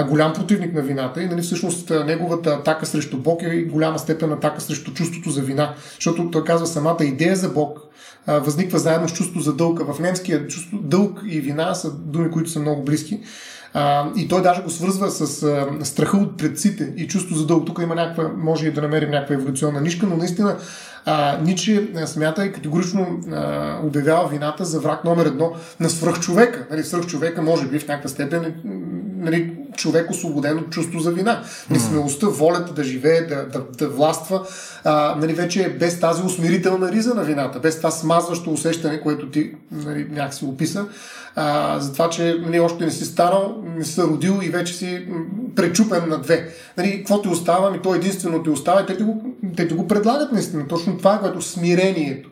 голям 0.07 0.33
противник 0.33 0.73
на 0.73 0.81
вината 0.81 1.23
и 1.23 1.27
нали, 1.27 1.41
всъщност 1.41 1.89
неговата 2.05 2.49
атака 2.49 2.85
срещу 2.85 3.17
Бог 3.17 3.41
е 3.43 3.63
голяма 3.63 3.99
степен 3.99 4.31
атака 4.31 4.61
срещу 4.61 4.93
чувството 4.93 5.29
за 5.29 5.41
вина, 5.41 5.73
защото 5.95 6.31
той 6.31 6.43
казва 6.43 6.67
самата 6.67 7.03
идея 7.03 7.35
за 7.35 7.49
Бог 7.49 7.79
възниква 8.27 8.79
заедно 8.79 9.09
с 9.09 9.13
чувство 9.13 9.39
за 9.39 9.53
дълг. 9.53 9.81
В 9.93 9.99
немския 9.99 10.47
чувство, 10.47 10.77
дълг 10.77 11.21
и 11.25 11.39
вина 11.39 11.75
са 11.75 11.91
думи, 11.91 12.31
които 12.31 12.49
са 12.49 12.59
много 12.59 12.83
близки. 12.83 13.19
А, 13.73 14.07
и 14.15 14.27
той 14.27 14.41
даже 14.41 14.61
го 14.61 14.69
свързва 14.69 15.11
с 15.11 15.43
а, 15.43 15.85
страха 15.85 16.17
от 16.17 16.37
предците 16.37 16.93
и 16.97 17.07
чувство 17.07 17.35
за 17.35 17.45
дълг. 17.45 17.65
Тук 17.65 17.79
има 17.83 17.95
някаква, 17.95 18.31
може 18.37 18.67
и 18.67 18.71
да 18.71 18.81
намерим 18.81 19.09
някаква 19.09 19.35
еволюционна 19.35 19.81
нишка, 19.81 20.07
но 20.07 20.17
наистина 20.17 20.57
а, 21.05 21.37
Ниче 21.41 21.87
смята 22.05 22.45
и 22.45 22.51
категорично 22.51 23.19
а, 23.31 23.77
обявява 23.83 24.27
вината 24.27 24.65
за 24.65 24.79
враг 24.79 25.03
номер 25.03 25.25
едно 25.25 25.51
на 25.79 25.89
свръхчовека. 25.89 26.67
Нали, 26.71 26.83
свръхчовека 26.83 27.41
може 27.41 27.67
би 27.67 27.79
в 27.79 27.87
някаква 27.87 28.09
степен 28.09 28.53
нали, 29.17 29.55
човек 29.77 30.11
освободен 30.11 30.57
от 30.57 30.69
чувство 30.69 30.99
за 30.99 31.11
вина. 31.11 31.43
Несмелостта, 31.69 32.27
волята 32.27 32.73
да 32.73 32.83
живее, 32.83 33.21
да, 33.21 33.45
да, 33.47 33.63
да 33.77 33.89
властва, 33.89 34.45
а, 34.83 35.15
нали, 35.15 35.33
вече 35.33 35.63
е 35.63 35.69
без 35.69 35.99
тази 35.99 36.23
усмирителна 36.23 36.91
риза 36.91 37.13
на 37.13 37.23
вината, 37.23 37.59
без 37.59 37.77
това 37.77 37.91
смазващо 37.91 38.51
усещане, 38.51 39.01
което 39.01 39.29
ти 39.29 39.51
нали, 39.71 40.07
някакси 40.11 40.45
описа, 40.45 40.85
а, 41.41 41.79
за 41.79 41.93
това, 41.93 42.09
че 42.09 42.35
нали, 42.45 42.59
още 42.59 42.85
не 42.85 42.91
си 42.91 43.05
станал, 43.05 43.63
не 43.77 43.85
си 43.85 44.01
родил 44.01 44.39
и 44.43 44.49
вече 44.49 44.73
си 44.73 45.07
пречупен 45.55 46.09
на 46.09 46.17
две. 46.17 46.49
Нали, 46.77 46.97
какво 46.97 47.21
ти 47.21 47.27
остава? 47.27 47.71
Ми 47.71 47.79
то 47.81 47.95
единствено 47.95 48.43
ти 48.43 48.49
остава 48.49 48.81
и 48.81 48.85
те 48.85 48.97
ти 48.97 49.03
го, 49.03 49.23
те 49.57 49.67
ти 49.67 49.73
го 49.73 49.87
предлагат 49.87 50.31
наистина. 50.31 50.67
Точно 50.67 50.97
това 50.97 51.19
което 51.19 51.41
смирението. 51.41 52.29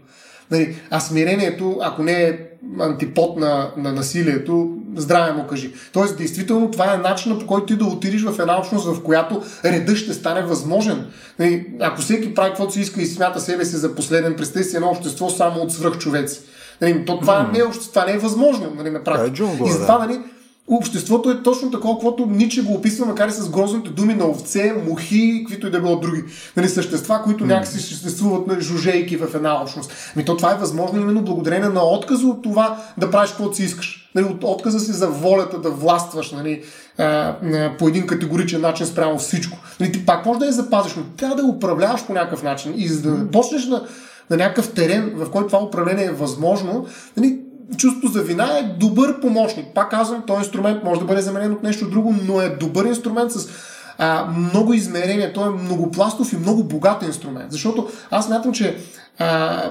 Нали, 0.51 0.75
а 0.89 0.99
смирението, 0.99 1.77
ако 1.81 2.03
не 2.03 2.23
е 2.23 2.39
антипод 2.79 3.37
на, 3.37 3.71
на 3.77 3.93
насилието, 3.93 4.77
здраве 4.95 5.33
му 5.33 5.47
кажи. 5.47 5.73
Тоест, 5.93 6.17
действително, 6.17 6.71
това 6.71 6.93
е 6.93 6.97
начинът 6.97 7.39
по 7.39 7.47
който 7.47 7.65
ти 7.65 7.75
да 7.75 7.85
отидеш 7.85 8.23
в 8.23 8.39
една 8.39 8.57
общност, 8.59 8.85
в 8.85 9.03
която 9.03 9.43
реда 9.65 9.95
ще 9.95 10.13
стане 10.13 10.41
възможен. 10.41 11.05
Нали, 11.39 11.67
ако 11.79 12.01
всеки 12.01 12.33
прави 12.33 12.49
каквото 12.49 12.73
си 12.73 12.81
иска 12.81 13.01
и 13.01 13.05
смята 13.05 13.39
себе 13.39 13.65
си 13.65 13.75
за 13.75 13.95
последен, 13.95 14.35
представи 14.35 14.65
си 14.65 14.75
едно 14.75 14.89
общество 14.89 15.29
само 15.29 15.61
от 15.61 15.73
свръхчовеци. 15.73 16.39
Нали, 16.81 17.05
то 17.05 17.19
това, 17.19 17.45
mm. 17.45 17.53
не 17.53 17.59
е, 17.59 17.63
това 17.89 18.05
не 18.05 18.11
е 18.11 18.17
възможно 18.17 18.73
нали, 18.77 18.89
на 18.89 19.03
практика. 19.03 19.27
Е 19.27 19.33
джунгла, 19.33 19.69
и 19.69 19.71
затова, 19.71 19.97
нали, 19.97 20.19
обществото 20.67 21.31
е 21.31 21.43
точно 21.43 21.71
такова, 21.71 21.93
каквото 21.93 22.25
Ниче 22.25 22.63
го 22.63 22.73
описва, 22.73 23.05
макар 23.05 23.27
и 23.27 23.31
с 23.31 23.49
грозните 23.49 23.89
думи 23.89 24.13
на 24.13 24.25
овце, 24.25 24.73
мухи, 24.87 25.43
каквито 25.47 25.67
и 25.67 25.71
да 25.71 25.79
било 25.79 25.99
други 25.99 26.23
нали, 26.57 26.69
същества, 26.69 27.21
които 27.23 27.45
някакси 27.45 27.79
съществуват 27.79 28.47
на 28.47 28.53
нали, 28.53 28.65
жужейки 28.65 29.17
в 29.17 29.35
една 29.35 29.61
общност. 29.61 29.91
Ами 30.15 30.25
то 30.25 30.37
това 30.37 30.51
е 30.51 30.57
възможно 30.57 31.01
именно 31.01 31.21
благодарение 31.21 31.69
на 31.69 31.83
отказа 31.83 32.27
от 32.27 32.43
това 32.43 32.77
да 32.97 33.11
правиш 33.11 33.29
каквото 33.29 33.55
си 33.55 33.63
искаш. 33.63 34.09
Нали, 34.15 34.25
от 34.25 34.43
отказа 34.43 34.79
си 34.79 34.91
за 34.91 35.07
волята 35.07 35.59
да 35.59 35.69
властваш 35.69 36.31
нали, 36.31 36.63
а, 36.97 37.35
по 37.79 37.87
един 37.87 38.07
категоричен 38.07 38.61
начин 38.61 38.85
спрямо 38.85 39.17
всичко. 39.17 39.57
Нали, 39.79 39.91
ти 39.91 40.05
пак 40.05 40.25
може 40.25 40.39
да 40.39 40.45
я 40.45 40.51
запазиш, 40.51 40.95
но 40.95 41.03
трябва 41.03 41.35
да 41.35 41.41
я 41.41 41.47
управляваш 41.47 42.05
по 42.05 42.13
някакъв 42.13 42.43
начин. 42.43 42.73
И 42.75 42.87
за 42.87 43.11
да 43.11 43.31
почнеш 43.31 43.65
на, 43.65 43.83
на 44.29 44.37
някакъв 44.37 44.73
терен, 44.73 45.13
в 45.15 45.31
който 45.31 45.47
това 45.47 45.63
управление 45.63 46.05
е 46.05 46.11
възможно, 46.11 46.87
нали, 47.17 47.39
чувството 47.77 48.07
за 48.07 48.21
вина 48.21 48.57
е 48.57 48.75
добър 48.79 49.19
помощник. 49.21 49.65
Пак 49.75 49.91
казвам, 49.91 50.23
този 50.27 50.39
инструмент 50.39 50.83
може 50.83 50.99
да 50.99 51.05
бъде 51.05 51.21
заменен 51.21 51.53
от 51.53 51.63
нещо 51.63 51.89
друго, 51.89 52.15
но 52.27 52.41
е 52.41 52.49
добър 52.49 52.85
инструмент 52.85 53.31
с 53.31 53.49
а, 53.97 54.25
много 54.25 54.73
измерения. 54.73 55.33
Той 55.33 55.47
е 55.47 55.63
многопластов 55.63 56.33
и 56.33 56.37
много 56.37 56.63
богат 56.63 57.03
инструмент. 57.03 57.51
Защото 57.51 57.89
аз 58.11 58.29
мятам, 58.29 58.53
че 58.53 58.77
а, 59.19 59.61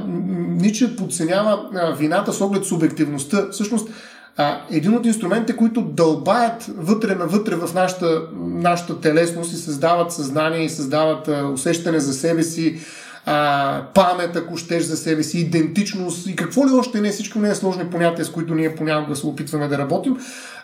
Ниче 0.49 0.97
подценява 0.97 1.71
а, 1.75 1.91
вината 1.91 2.33
с 2.33 2.41
оглед 2.41 2.65
субективността. 2.65 3.47
Всъщност, 3.53 3.89
а, 4.37 4.61
един 4.71 4.95
от 4.95 5.07
инструментите, 5.07 5.57
които 5.57 5.83
дълбаят 5.83 6.71
вътре 6.77 7.15
навътре 7.15 7.55
в 7.55 7.75
нашата, 7.75 8.23
нашата 8.37 9.01
телесност 9.01 9.53
и 9.53 9.57
създават 9.57 10.13
съзнание 10.13 10.65
и 10.65 10.71
създават 10.71 11.29
а, 11.29 11.45
усещане 11.45 12.01
за 12.01 12.13
себе 12.13 12.43
си, 12.43 12.81
а, 13.27 13.83
памет, 13.95 14.37
ако 14.37 14.57
щеш 14.57 14.83
за 14.83 14.97
себе 14.97 15.23
си, 15.23 15.39
идентичност 15.39 16.27
и 16.27 16.37
какво 16.37 16.67
ли 16.67 16.71
още 16.73 17.01
не, 17.01 17.11
всичко 17.11 17.39
не 17.39 17.51
е 17.51 17.55
сложни 17.55 17.91
понятия, 17.91 18.25
с 18.25 18.31
които 18.31 18.55
ние 18.55 18.75
понякога 18.75 19.17
се 19.17 19.27
опитваме 19.27 19.69
да 19.69 19.79
работим. 19.79 20.17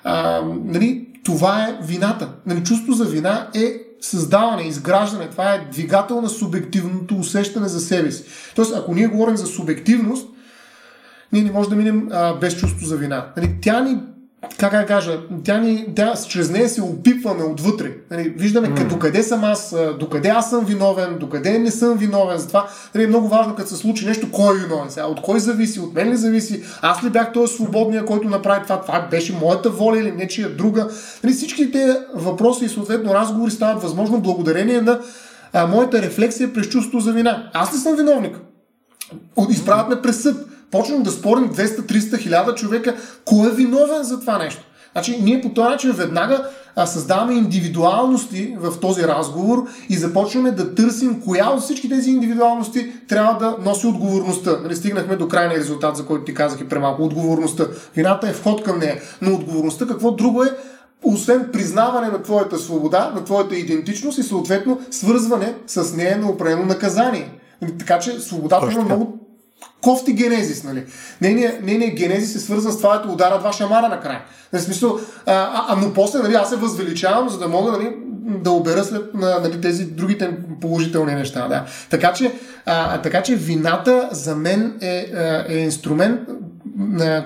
А, 0.04 0.40
нали, 0.64 1.08
това 1.24 1.68
е 1.68 1.78
вината. 1.82 2.28
Нали, 2.46 2.64
чувство 2.64 2.92
за 2.92 3.04
вина 3.04 3.48
е 3.54 3.74
създаване, 4.00 4.62
изграждане. 4.62 5.30
Това 5.30 5.54
е 5.54 5.68
двигател 5.72 6.20
на 6.20 6.28
субективното 6.28 7.14
усещане 7.14 7.68
за 7.68 7.80
себе 7.80 8.10
си. 8.10 8.24
Тоест, 8.54 8.74
ако 8.76 8.94
ние 8.94 9.06
говорим 9.06 9.36
за 9.36 9.46
субективност, 9.46 10.28
ние 11.32 11.42
не 11.42 11.52
можем 11.52 11.70
да 11.70 11.76
минем 11.76 12.08
а, 12.12 12.34
без 12.34 12.56
чувство 12.56 12.86
за 12.86 12.96
вина. 12.96 13.26
Нали, 13.36 13.56
тя 13.62 13.80
ни 13.80 13.98
как 14.58 14.72
да 14.72 14.86
кажа, 14.86 15.18
тя 15.44 15.58
ни, 15.58 15.86
тя, 15.96 16.14
чрез 16.28 16.50
нея 16.50 16.68
се 16.68 16.82
опипваме 16.82 17.44
отвътре. 17.44 17.92
Нали, 18.10 18.28
виждаме 18.28 18.68
mm. 18.68 18.88
докъде 18.88 19.22
съм 19.22 19.44
аз, 19.44 19.76
докъде 20.00 20.28
аз 20.28 20.50
съм 20.50 20.64
виновен, 20.64 21.18
докъде 21.18 21.58
не 21.58 21.70
съм 21.70 21.98
виновен. 21.98 22.38
Затова 22.38 22.68
нали, 22.94 23.04
е 23.04 23.06
много 23.06 23.28
важно, 23.28 23.54
като 23.54 23.68
се 23.68 23.76
случи 23.76 24.06
нещо, 24.06 24.30
кой 24.32 24.56
е 24.56 24.60
виновен 24.60 24.90
сега, 24.90 25.06
от 25.06 25.22
кой 25.22 25.40
зависи, 25.40 25.80
от 25.80 25.94
мен 25.94 26.10
ли 26.10 26.16
зависи, 26.16 26.62
аз 26.82 27.04
ли 27.04 27.10
бях 27.10 27.32
този 27.32 27.54
свободния, 27.54 28.04
който 28.04 28.28
направи 28.28 28.62
това, 28.62 28.80
това 28.80 29.08
беше 29.10 29.32
моята 29.32 29.70
воля 29.70 29.98
или 29.98 30.12
нечия 30.12 30.56
друга. 30.56 30.88
Нали, 31.24 31.34
всички 31.34 31.70
тези 31.70 31.92
въпроси 32.14 32.64
и 32.64 32.68
съответно 32.68 33.14
разговори 33.14 33.50
стават 33.50 33.82
възможно 33.82 34.20
благодарение 34.20 34.80
на 34.80 35.00
а, 35.52 35.66
моята 35.66 36.02
рефлексия 36.02 36.52
през 36.52 36.68
чувство 36.68 37.00
за 37.00 37.12
вина. 37.12 37.50
Аз 37.54 37.74
ли 37.74 37.78
съм 37.78 37.96
виновник? 37.96 38.36
Изправят 39.50 39.88
ме 39.88 40.02
през 40.02 40.22
съд 40.22 40.51
почнем 40.72 41.02
да 41.02 41.10
спорим 41.10 41.54
200-300 41.54 42.18
хиляда 42.18 42.54
човека, 42.54 42.96
кой 43.24 43.48
е 43.48 43.54
виновен 43.54 44.02
за 44.02 44.20
това 44.20 44.38
нещо. 44.38 44.62
Значи, 44.92 45.18
ние 45.22 45.40
по 45.40 45.48
този 45.48 45.68
начин 45.68 45.92
веднага 45.92 46.48
а, 46.76 46.86
създаваме 46.86 47.34
индивидуалности 47.34 48.56
в 48.58 48.80
този 48.80 49.02
разговор 49.02 49.66
и 49.88 49.96
започваме 49.96 50.50
да 50.50 50.74
търсим 50.74 51.20
коя 51.20 51.50
от 51.50 51.62
всички 51.62 51.88
тези 51.88 52.10
индивидуалности 52.10 52.92
трябва 53.08 53.38
да 53.38 53.70
носи 53.70 53.86
отговорността. 53.86 54.58
Нали, 54.62 54.76
стигнахме 54.76 55.16
до 55.16 55.28
крайния 55.28 55.58
резултат, 55.58 55.96
за 55.96 56.06
който 56.06 56.24
ти 56.24 56.34
казах 56.34 56.60
и 56.60 56.68
премалко. 56.68 57.02
Отговорността. 57.02 57.66
Вината 57.96 58.28
е 58.28 58.32
вход 58.32 58.62
към 58.62 58.78
нея. 58.78 59.00
Но 59.22 59.34
отговорността 59.34 59.86
какво 59.86 60.10
друго 60.10 60.42
е? 60.42 60.48
освен 61.04 61.48
признаване 61.52 62.08
на 62.08 62.22
твоята 62.22 62.58
свобода, 62.58 63.12
на 63.14 63.24
твоята 63.24 63.56
идентичност 63.56 64.18
и 64.18 64.22
съответно 64.22 64.80
свързване 64.90 65.54
с 65.66 65.96
нея 65.96 66.18
на 66.18 66.30
определено 66.30 66.66
наказание. 66.66 67.30
Нали, 67.62 67.78
така 67.78 67.98
че 67.98 68.20
свободата 68.20 68.72
има 68.72 68.84
много 68.84 69.21
кофти 69.82 70.12
генезис, 70.12 70.64
нали? 70.64 70.84
Нейният, 71.20 71.94
генезис 71.94 72.34
е 72.34 72.40
свързан 72.40 72.72
с 72.72 72.76
това, 72.76 72.98
да 72.98 73.12
удара 73.12 73.38
два 73.38 73.52
шамара 73.52 73.88
накрая. 73.88 74.20
В 74.52 74.60
смисъл, 74.60 75.00
а, 75.26 75.32
а, 75.32 75.64
а, 75.68 75.76
но 75.76 75.92
после, 75.92 76.18
нали, 76.18 76.34
аз 76.34 76.48
се 76.48 76.56
възвеличавам, 76.56 77.28
за 77.28 77.38
да 77.38 77.48
мога, 77.48 77.72
нали, 77.72 77.96
да 78.24 78.50
обера 78.50 78.84
след 78.84 79.14
на, 79.14 79.40
нали, 79.40 79.60
тези 79.60 79.84
другите 79.84 80.30
положителни 80.60 81.14
неща. 81.14 81.48
Да. 81.48 81.64
Така, 81.90 82.12
че, 82.12 82.32
а, 82.66 83.02
така 83.02 83.22
че 83.22 83.36
вината 83.36 84.08
за 84.12 84.36
мен 84.36 84.78
е, 84.80 85.06
е 85.48 85.56
инструмент, 85.56 86.20
на 86.28 86.34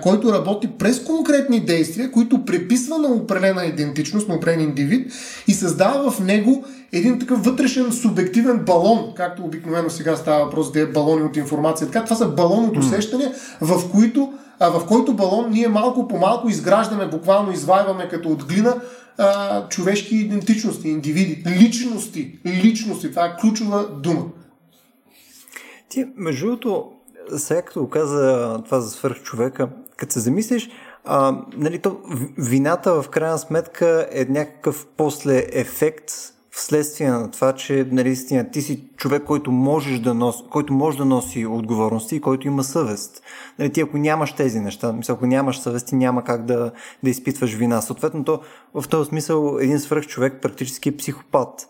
който 0.03 0.33
работи 0.33 0.69
през 0.79 1.05
конкретни 1.05 1.61
действия, 1.61 2.13
които 2.13 2.45
преписва 2.45 2.99
на 2.99 3.09
определена 3.09 3.65
идентичност, 3.65 4.29
на 4.29 4.35
определен 4.35 4.61
индивид 4.61 5.13
и 5.49 5.53
създава 5.53 6.11
в 6.11 6.21
него 6.21 6.65
един 6.93 7.19
такъв 7.19 7.45
вътрешен 7.45 7.93
субективен 7.93 8.59
балон, 8.59 9.13
както 9.15 9.45
обикновено 9.45 9.91
сега 9.91 10.17
става 10.17 10.45
въпрос 10.45 10.73
да 10.73 10.81
е 10.81 10.87
балони 10.87 11.23
от 11.23 11.37
информация. 11.37 11.87
Така, 11.87 12.05
това 12.05 12.17
са 12.17 12.29
балон 12.29 12.65
от 12.65 12.77
усещане, 12.77 13.33
в, 13.61 13.91
които, 13.91 14.33
в 14.61 14.87
който 14.89 15.15
балон 15.15 15.51
ние 15.51 15.69
малко 15.69 16.09
по 16.09 16.19
малко 16.19 16.49
изграждаме, 16.49 17.07
буквално 17.07 17.53
извайваме 17.53 18.09
като 18.09 18.29
от 18.29 18.45
глина 18.45 18.75
а, 19.19 19.69
човешки 19.69 20.17
идентичности, 20.17 20.89
индивиди, 20.89 21.45
личности. 21.61 22.39
Личности, 22.47 23.11
това 23.11 23.25
е 23.27 23.37
ключова 23.41 23.89
дума. 24.03 24.25
Ти, 25.89 26.07
между 26.17 26.47
другото, 26.47 26.85
сега 27.37 27.63
като 27.63 27.89
каза 27.89 28.59
това 28.65 28.81
за 28.81 28.91
свърх 28.91 29.23
човека, 29.23 29.69
като 29.97 30.13
се 30.13 30.21
замислиш, 30.21 30.71
а, 31.05 31.39
нали, 31.57 31.79
то, 31.79 31.97
вината 32.39 33.03
в 33.03 33.09
крайна 33.09 33.39
сметка 33.39 34.09
е 34.13 34.25
някакъв 34.25 34.87
после 34.97 35.45
ефект 35.53 36.13
вследствие 36.51 37.11
на 37.11 37.31
това, 37.31 37.53
че 37.53 37.89
наистина 37.91 38.51
ти 38.51 38.63
си 38.63 38.85
човек, 38.97 39.25
който, 39.25 39.53
можеш 39.53 39.99
да 39.99 40.15
носи, 40.15 40.45
който 40.51 40.73
може 40.73 40.99
да 40.99 41.05
носи 41.05 41.47
отговорности 41.47 42.17
и 42.17 42.21
който 42.21 42.47
има 42.47 42.65
съвест. 42.65 43.23
Нали, 43.59 43.73
ти 43.73 43.81
ако 43.81 43.99
нямаш 43.99 44.33
тези 44.33 44.61
неща, 44.61 44.93
мисля, 44.93 45.15
ако 45.15 45.27
нямаш 45.27 45.59
съвест, 45.59 45.87
ти 45.87 45.95
няма 45.97 46.25
как 46.25 46.45
да, 46.45 46.71
да 47.03 47.11
изпитваш 47.11 47.55
вина. 47.55 47.81
Съответно, 47.81 48.25
то, 48.25 48.41
в 48.75 48.89
този 48.89 49.09
смисъл 49.09 49.59
един 49.61 49.79
свръх 49.79 50.07
човек 50.07 50.39
практически 50.43 50.89
е 50.89 50.97
психопат. 50.97 51.69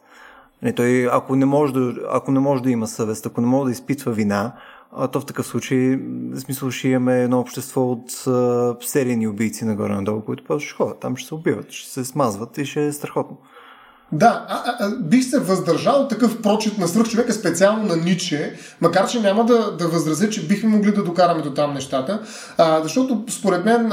Нали, 0.62 0.74
той, 0.74 1.08
ако, 1.12 1.36
не 1.36 1.46
може 1.46 1.72
да, 1.72 1.94
ако 2.10 2.30
не 2.30 2.40
може 2.40 2.62
да 2.62 2.70
има 2.70 2.86
съвест, 2.86 3.26
ако 3.26 3.40
не 3.40 3.46
може 3.46 3.64
да 3.64 3.72
изпитва 3.72 4.12
вина, 4.12 4.52
а 4.98 5.08
то 5.08 5.20
в 5.20 5.26
такъв 5.26 5.46
случай, 5.46 5.96
в 5.96 6.40
смисъл, 6.40 6.70
ще 6.70 6.88
имаме 6.88 7.22
едно 7.22 7.40
общество 7.40 7.92
от 7.92 8.10
серийни 8.84 9.28
убийци 9.28 9.64
нагоре-надолу, 9.64 10.22
които 10.22 10.44
просто 10.44 10.68
ще 10.68 10.76
ходят. 10.76 11.00
Там 11.00 11.16
ще 11.16 11.28
се 11.28 11.34
убиват, 11.34 11.70
ще 11.70 11.90
се 11.90 12.04
смазват 12.04 12.58
и 12.58 12.64
ще 12.64 12.86
е 12.86 12.92
страхотно. 12.92 13.36
Да, 14.12 14.46
а, 14.48 14.76
а, 14.78 14.90
бих 14.90 15.24
се 15.24 15.38
въздържал 15.38 16.08
такъв 16.08 16.42
прочит 16.42 16.78
на 16.78 16.88
свръхчовека, 16.88 17.32
специално 17.32 17.84
на 17.84 17.96
Ниче, 17.96 18.54
макар 18.80 19.08
че 19.08 19.20
няма 19.20 19.44
да, 19.44 19.76
да 19.76 19.88
възразя, 19.88 20.30
че 20.30 20.46
бихме 20.46 20.68
могли 20.68 20.92
да 20.92 21.04
докараме 21.04 21.42
до 21.42 21.54
там 21.54 21.74
нещата, 21.74 22.20
а, 22.58 22.82
защото 22.82 23.24
според 23.30 23.64
мен 23.64 23.92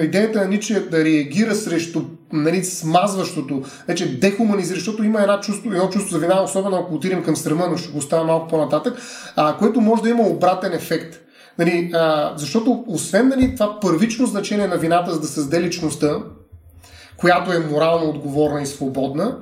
идеята 0.00 0.40
на 0.40 0.48
Ниче 0.48 0.76
е 0.76 0.80
да 0.80 1.04
реагира 1.04 1.54
срещу 1.54 2.02
нали, 2.32 2.64
смазващото, 2.64 3.62
вече 3.88 4.18
дехуманизира, 4.18 4.76
защото 4.76 5.04
има 5.04 5.20
една 5.20 5.40
чувство, 5.40 5.72
едно 5.72 5.88
чувство 5.88 6.12
за 6.12 6.18
вина, 6.18 6.42
особено 6.42 6.76
ако 6.76 6.94
отидем 6.94 7.24
към 7.24 7.36
стрема, 7.36 7.68
но 7.70 7.76
ще 7.76 7.92
го 7.92 7.98
оставя 7.98 8.24
малко 8.24 8.48
по-нататък, 8.48 8.98
а, 9.36 9.56
което 9.56 9.80
може 9.80 10.02
да 10.02 10.10
има 10.10 10.22
обратен 10.22 10.72
ефект. 10.72 11.20
Нали, 11.58 11.90
а, 11.94 12.32
защото 12.36 12.84
освен 12.86 13.28
нали, 13.28 13.54
това 13.54 13.80
първично 13.80 14.26
значение 14.26 14.66
на 14.66 14.76
вината, 14.76 15.12
за 15.12 15.20
да 15.20 15.26
създаде 15.26 15.62
личността, 15.62 16.16
която 17.24 17.52
е 17.52 17.58
морално 17.58 18.08
отговорна 18.08 18.62
и 18.62 18.66
свободна, 18.66 19.36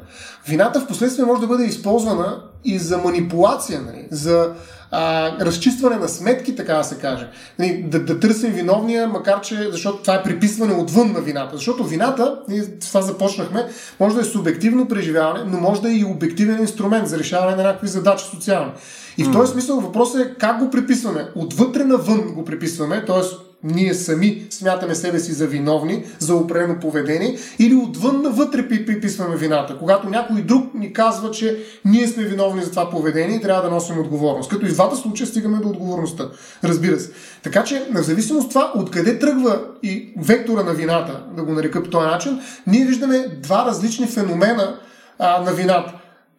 вината 0.47 0.81
в 0.81 0.87
последствие 0.87 1.25
може 1.25 1.40
да 1.40 1.47
бъде 1.47 1.64
използвана 1.64 2.42
и 2.64 2.79
за 2.79 2.99
манипулация, 2.99 3.81
нали? 3.81 4.07
за 4.11 4.53
а, 4.90 5.31
разчистване 5.40 5.97
на 5.97 6.09
сметки, 6.09 6.57
така 6.57 6.75
да 6.75 6.85
се 6.85 6.99
каже. 6.99 7.29
Нали, 7.59 7.85
да, 7.88 8.05
да 8.05 8.21
търсим 8.21 8.53
виновния, 8.53 9.09
макар 9.09 9.40
че, 9.40 9.68
защото 9.71 10.03
това 10.03 10.14
е 10.14 10.23
приписване 10.23 10.75
отвън 10.75 11.12
на 11.12 11.21
вината. 11.21 11.57
Защото 11.57 11.85
вината, 11.85 12.38
ние 12.49 12.62
с 12.62 12.88
това 12.88 13.03
започнахме, 13.03 13.66
може 14.01 14.14
да 14.14 14.21
е 14.21 14.25
субективно 14.25 14.88
преживяване, 14.88 15.45
но 15.47 15.61
може 15.61 15.83
да 15.83 15.90
е 15.90 15.95
и 15.95 16.05
обективен 16.05 16.61
инструмент 16.61 17.09
за 17.09 17.18
решаване 17.18 17.57
на 17.57 17.62
някакви 17.62 17.88
задачи 17.88 18.25
социални. 18.25 18.73
И 19.18 19.25
в 19.25 19.33
този 19.33 19.53
смисъл 19.53 19.81
въпросът 19.81 20.27
е 20.27 20.35
как 20.38 20.59
го 20.59 20.71
приписваме. 20.71 21.29
Отвътре 21.35 21.85
навън 21.85 22.21
го 22.21 22.45
приписваме, 22.45 23.05
т.е 23.05 23.52
ние 23.64 23.94
сами 23.94 24.46
смятаме 24.51 24.94
себе 24.94 25.18
си 25.18 25.33
за 25.33 25.46
виновни 25.46 26.05
за 26.18 26.35
определено 26.37 26.81
поведение 26.81 27.38
или 27.59 27.75
отвън 27.75 28.22
навътре 28.22 28.68
приписваме 28.68 29.37
вината, 29.37 29.79
когато 29.79 30.09
някой 30.09 30.42
друг 30.42 30.75
ни 30.75 30.92
казва, 30.92 31.31
че 31.31 31.59
ние 31.85 32.09
сме 32.09 32.25
виновни 32.25 32.62
за 32.62 32.70
това 32.70 32.90
поведение 32.90 33.37
и 33.37 33.40
трябва 33.40 33.62
да 33.62 33.75
носим 33.75 34.01
отговорност. 34.01 34.51
Като 34.51 34.66
и 34.66 34.68
в 34.68 34.75
двата 34.75 34.96
случая 34.96 35.27
стигаме 35.27 35.59
до 35.59 35.68
отговорността. 35.68 36.29
Разбира 36.64 37.01
се. 37.01 37.11
Така 37.42 37.64
че, 37.64 37.87
в 37.94 38.03
зависимост 38.03 38.44
от 38.44 38.51
това, 38.51 38.72
откъде 38.77 39.18
тръгва 39.18 39.61
и 39.83 40.14
вектора 40.18 40.62
на 40.62 40.75
вината, 40.75 41.25
да 41.37 41.42
го 41.42 41.53
нарека 41.53 41.83
по 41.83 41.90
този 41.90 42.07
начин, 42.07 42.40
ние 42.66 42.85
виждаме 42.85 43.29
два 43.42 43.66
различни 43.66 44.07
феномена 44.07 44.79
а, 45.18 45.42
на 45.42 45.53
вината. 45.53 45.92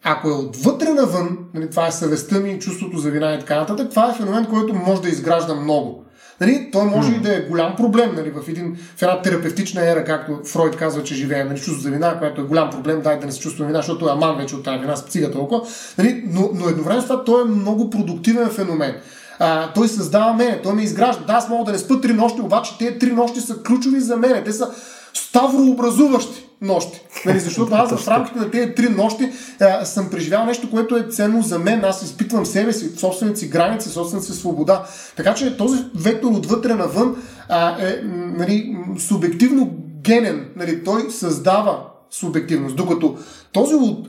Ако 0.04 0.30
е 0.30 0.34
отвътре 0.34 0.90
навън, 0.90 1.38
нали, 1.54 1.70
това 1.70 1.88
е 1.88 1.92
съвестта 1.92 2.40
ми, 2.40 2.60
чувството 2.60 2.98
за 2.98 3.10
вина 3.10 3.34
и 3.34 3.40
така 3.40 3.60
нататък, 3.60 3.90
това 3.90 4.10
е 4.10 4.14
феномен, 4.14 4.46
който 4.46 4.74
може 4.74 5.02
да 5.02 5.10
изгражда 5.10 5.56
много. 5.56 6.03
Нали, 6.42 6.70
той 6.72 6.86
може 6.86 7.12
и 7.12 7.20
да 7.20 7.36
е 7.36 7.42
голям 7.42 7.76
проблем 7.76 8.16
нали, 8.16 8.32
в, 8.32 8.50
един, 8.50 8.78
в 8.98 9.02
една 9.02 9.22
терапевтична 9.22 9.90
ера, 9.90 10.04
както 10.04 10.40
Фройд 10.46 10.76
казва, 10.76 11.04
че 11.04 11.16
живеем, 11.16 11.48
нали, 11.48 11.60
чувство 11.60 11.82
за 11.82 11.90
вина, 11.90 12.20
което 12.20 12.42
е 12.42 12.44
голям 12.44 12.70
проблем, 12.70 13.02
дай 13.02 13.20
да 13.20 13.26
не 13.26 13.32
се 13.32 13.40
чувства 13.40 13.66
вина, 13.66 13.80
защото 13.80 14.08
е 14.08 14.12
аман 14.12 14.38
вече 14.38 14.56
от 14.56 14.64
тази 14.64 14.80
вина, 14.80 14.96
спцига 14.96 15.32
толкова. 15.32 15.62
Нали, 15.98 16.24
но, 16.28 16.50
но 16.54 16.70
едновременно 16.70 17.02
с 17.02 17.08
това 17.08 17.24
той 17.24 17.42
е 17.42 17.46
много 17.46 17.90
продуктивен 17.90 18.50
феномен. 18.50 18.96
А, 19.40 19.74
той 19.74 19.88
създава 19.88 20.34
мене, 20.34 20.62
той 20.64 20.74
ме 20.74 20.84
изгражда. 20.84 21.24
Да, 21.26 21.34
аз 21.34 21.50
мога 21.50 21.64
да 21.66 21.72
не 21.72 21.78
спа 21.78 22.02
три 22.02 22.14
нощи, 22.14 22.42
обаче 22.42 22.78
тези 22.78 23.00
три 23.00 23.12
нощи 23.12 23.42
са 23.42 23.64
ключови 23.64 24.00
за 24.00 24.18
мене. 24.18 24.44
Те 24.44 24.54
са 24.54 24.70
ставрообразуващи 25.14 26.44
нощи. 26.64 27.02
Нали, 27.26 27.40
защото 27.40 27.76
аз 27.76 27.96
в 27.96 28.08
рамките 28.08 28.40
на 28.40 28.52
тези 28.52 28.76
три 28.76 28.90
нощи 28.90 29.30
а, 29.62 29.86
съм 29.86 30.10
преживял 30.10 30.46
нещо, 30.46 30.72
което 30.72 30.98
е 30.98 31.08
ценно 31.10 31.42
за 31.42 31.60
мен. 31.60 31.86
Аз 31.86 32.04
изпитвам 32.04 32.46
себе 32.46 32.74
си, 32.74 32.90
собствените 32.98 33.40
си 33.40 33.48
граници, 33.48 33.90
собствената 33.90 34.28
си 34.28 34.40
свобода. 34.40 34.86
Така 35.16 35.34
че 35.34 35.58
този 35.58 35.84
вектор 35.96 36.32
отвътре 36.32 36.74
навън 36.74 37.16
а, 37.50 37.88
е 37.88 38.02
нали, 38.38 38.78
субективно 39.00 39.72
генен. 40.02 40.46
Нали, 40.56 40.84
той 40.84 41.12
създава 41.12 41.80
субективност. 42.12 42.76
Докато 42.76 43.18
този 43.52 43.76
от 43.76 44.08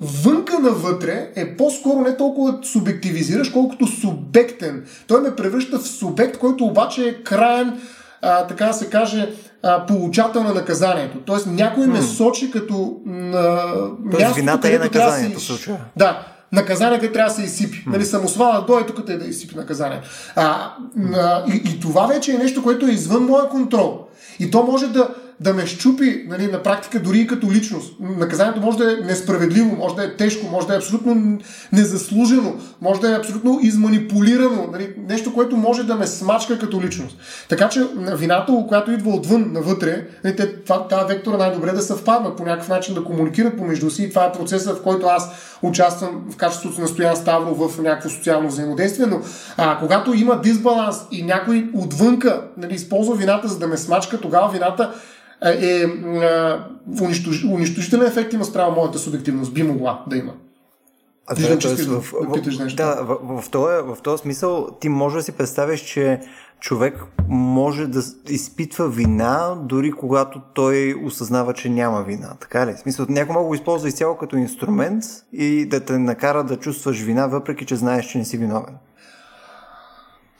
вънка 0.00 0.58
навътре 0.58 1.32
е 1.36 1.56
по-скоро 1.56 2.00
не 2.00 2.16
толкова 2.16 2.58
субективизираш, 2.62 3.50
колкото 3.50 3.86
субектен. 3.86 4.84
Той 5.06 5.20
ме 5.20 5.36
превръща 5.36 5.78
в 5.78 5.88
субект, 5.88 6.38
който 6.38 6.64
обаче 6.64 7.08
е 7.08 7.22
краен, 7.22 7.80
а, 8.22 8.46
така 8.46 8.66
да 8.66 8.72
се 8.72 8.90
каже, 8.90 9.32
а, 9.62 9.86
получател 9.86 10.42
на 10.42 10.54
наказанието. 10.54 11.18
Тоест 11.18 11.46
някой 11.46 11.86
ме 11.86 12.02
сочи 12.02 12.50
като 12.50 12.96
Тоест, 13.06 14.20
място, 14.20 14.34
вината 14.34 14.74
е 14.74 14.78
наказанието 14.78 15.38
в 15.38 15.42
случая. 15.42 15.80
Да, 15.96 16.26
наказанието 16.52 17.12
трябва 17.12 17.28
да 17.28 17.34
се 17.34 17.42
изсипи. 17.42 17.84
Нали, 17.86 18.04
самосвала 18.04 18.64
дойде 18.66 18.86
тук 18.86 19.08
е 19.08 19.16
да 19.16 19.24
изсипи 19.24 19.56
наказание. 19.56 20.00
А, 20.36 20.72
а, 21.14 21.44
и, 21.52 21.62
и 21.70 21.80
това 21.80 22.06
вече 22.06 22.32
е 22.32 22.38
нещо, 22.38 22.62
което 22.62 22.86
е 22.86 22.90
извън 22.90 23.24
моя 23.24 23.48
контрол. 23.48 24.06
И 24.38 24.50
то 24.50 24.62
може 24.62 24.86
да, 24.86 25.08
да 25.40 25.54
ме 25.54 25.66
щупи 25.66 26.24
нали, 26.28 26.46
на 26.46 26.62
практика 26.62 27.00
дори 27.00 27.18
и 27.18 27.26
като 27.26 27.52
личност. 27.52 27.94
Наказанието 28.00 28.60
може 28.60 28.78
да 28.78 28.92
е 28.92 28.96
несправедливо, 28.96 29.76
може 29.76 29.94
да 29.94 30.04
е 30.04 30.16
тежко, 30.16 30.46
може 30.50 30.66
да 30.66 30.74
е 30.74 30.76
абсолютно 30.76 31.38
незаслужено, 31.72 32.54
може 32.80 33.00
да 33.00 33.12
е 33.12 33.18
абсолютно 33.18 33.58
изманипулирано, 33.62 34.68
нали, 34.72 34.94
нещо, 35.08 35.34
което 35.34 35.56
може 35.56 35.84
да 35.84 35.94
ме 35.94 36.06
смачка 36.06 36.58
като 36.58 36.82
личност. 36.82 37.16
Така 37.48 37.68
че 37.68 37.86
вината, 37.96 38.64
която 38.68 38.92
идва 38.92 39.10
отвън 39.10 39.52
навътре, 39.52 40.06
нали, 40.24 40.36
те, 40.36 40.54
това, 40.54 40.88
тази 40.88 41.14
вектора 41.14 41.36
най-добре 41.36 41.72
да 41.72 41.82
съвпаднат 41.82 42.36
по 42.36 42.44
някакъв 42.44 42.68
начин 42.68 42.94
да 42.94 43.04
комуникират 43.04 43.56
помежду 43.56 43.90
си 43.90 44.02
и 44.02 44.10
това 44.10 44.24
е 44.24 44.32
процесът, 44.32 44.78
в 44.78 44.82
който 44.82 45.06
аз 45.06 45.30
участвам 45.62 46.24
в 46.30 46.36
качеството 46.36 46.80
на 46.80 46.88
Стоян 46.88 47.16
Ставро 47.16 47.54
в 47.54 47.82
някакво 47.82 48.08
социално 48.08 48.48
взаимодействие, 48.48 49.06
но 49.06 49.20
а, 49.56 49.78
когато 49.78 50.14
има 50.14 50.40
дисбаланс 50.40 50.96
и 51.10 51.22
някой 51.22 51.70
отвънка 51.74 52.46
нали, 52.56 52.74
използва 52.74 53.14
вината 53.14 53.48
за 53.48 53.58
да 53.58 53.66
ме 53.66 53.76
смачка, 53.76 54.20
тогава 54.20 54.52
вината 54.52 54.94
е, 55.44 55.50
е 55.50 55.86
унищож, 57.02 57.44
унищожителен 57.44 58.06
ефект 58.06 58.32
има 58.32 58.44
спрямо 58.44 58.76
моята 58.76 58.98
субективност. 58.98 59.54
Би 59.54 59.62
могла 59.62 60.04
да 60.06 60.16
има. 60.16 60.32
А 61.26 61.34
Виждам, 61.34 61.58
че 61.58 61.68
в, 61.68 62.00
в, 62.00 62.12
в, 62.12 62.74
да, 62.74 62.94
в, 63.02 63.42
в, 63.42 63.50
този, 63.50 63.74
в 63.82 63.96
този 64.02 64.20
смисъл 64.20 64.68
ти 64.80 64.88
може 64.88 65.16
да 65.16 65.22
си 65.22 65.32
представиш, 65.32 65.80
че 65.80 66.20
човек 66.62 67.04
може 67.28 67.86
да 67.86 68.02
изпитва 68.28 68.88
вина, 68.88 69.54
дори 69.64 69.92
когато 69.92 70.40
той 70.54 70.94
осъзнава, 71.04 71.54
че 71.54 71.68
няма 71.68 72.02
вина. 72.02 72.34
Така 72.40 72.66
ли? 72.66 72.72
В 72.72 72.78
смисъл, 72.78 73.06
някой 73.08 73.34
може 73.34 73.42
да 73.42 73.48
го 73.48 73.54
използва 73.54 73.88
изцяло 73.88 74.16
като 74.16 74.36
инструмент 74.36 75.04
и 75.32 75.66
да 75.66 75.80
те 75.80 75.98
накара 75.98 76.44
да 76.44 76.56
чувстваш 76.56 77.00
вина, 77.00 77.26
въпреки 77.26 77.66
че 77.66 77.76
знаеш, 77.76 78.06
че 78.06 78.18
не 78.18 78.24
си 78.24 78.38
виновен. 78.38 78.74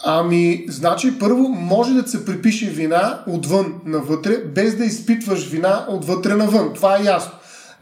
Ами, 0.05 0.65
значи, 0.69 1.19
първо 1.19 1.49
може 1.49 1.95
да 1.95 2.09
се 2.09 2.25
припише 2.25 2.71
вина 2.71 3.25
отвън 3.27 3.75
навътре, 3.85 4.37
без 4.55 4.77
да 4.77 4.85
изпитваш 4.85 5.49
вина 5.49 5.87
отвътре 5.89 6.35
навън. 6.35 6.73
Това 6.75 6.99
е 6.99 7.05
ясно. 7.05 7.33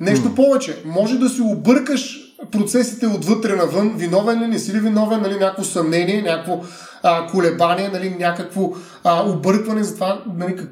Нещо 0.01 0.35
повече, 0.35 0.83
може 0.87 1.19
да 1.19 1.29
си 1.29 1.41
объркаш 1.43 2.20
процесите 2.53 3.07
отвътре 3.07 3.57
навън, 3.57 3.95
виновен 3.97 4.43
ли, 4.43 4.47
не 4.47 4.59
си 4.59 4.73
ли 4.73 4.81
виновен, 4.81 5.23
нали, 5.23 5.35
някакво 5.35 5.65
съмнение, 5.65 6.23
някакво 6.23 6.61
а, 7.03 7.27
колебание, 7.27 7.89
нали, 7.89 8.17
някакво 8.19 8.73
а, 9.05 9.31
объркване 9.31 9.83
за 9.83 9.95
това, 9.95 10.25
нали, 10.39 10.57
как, 10.57 10.69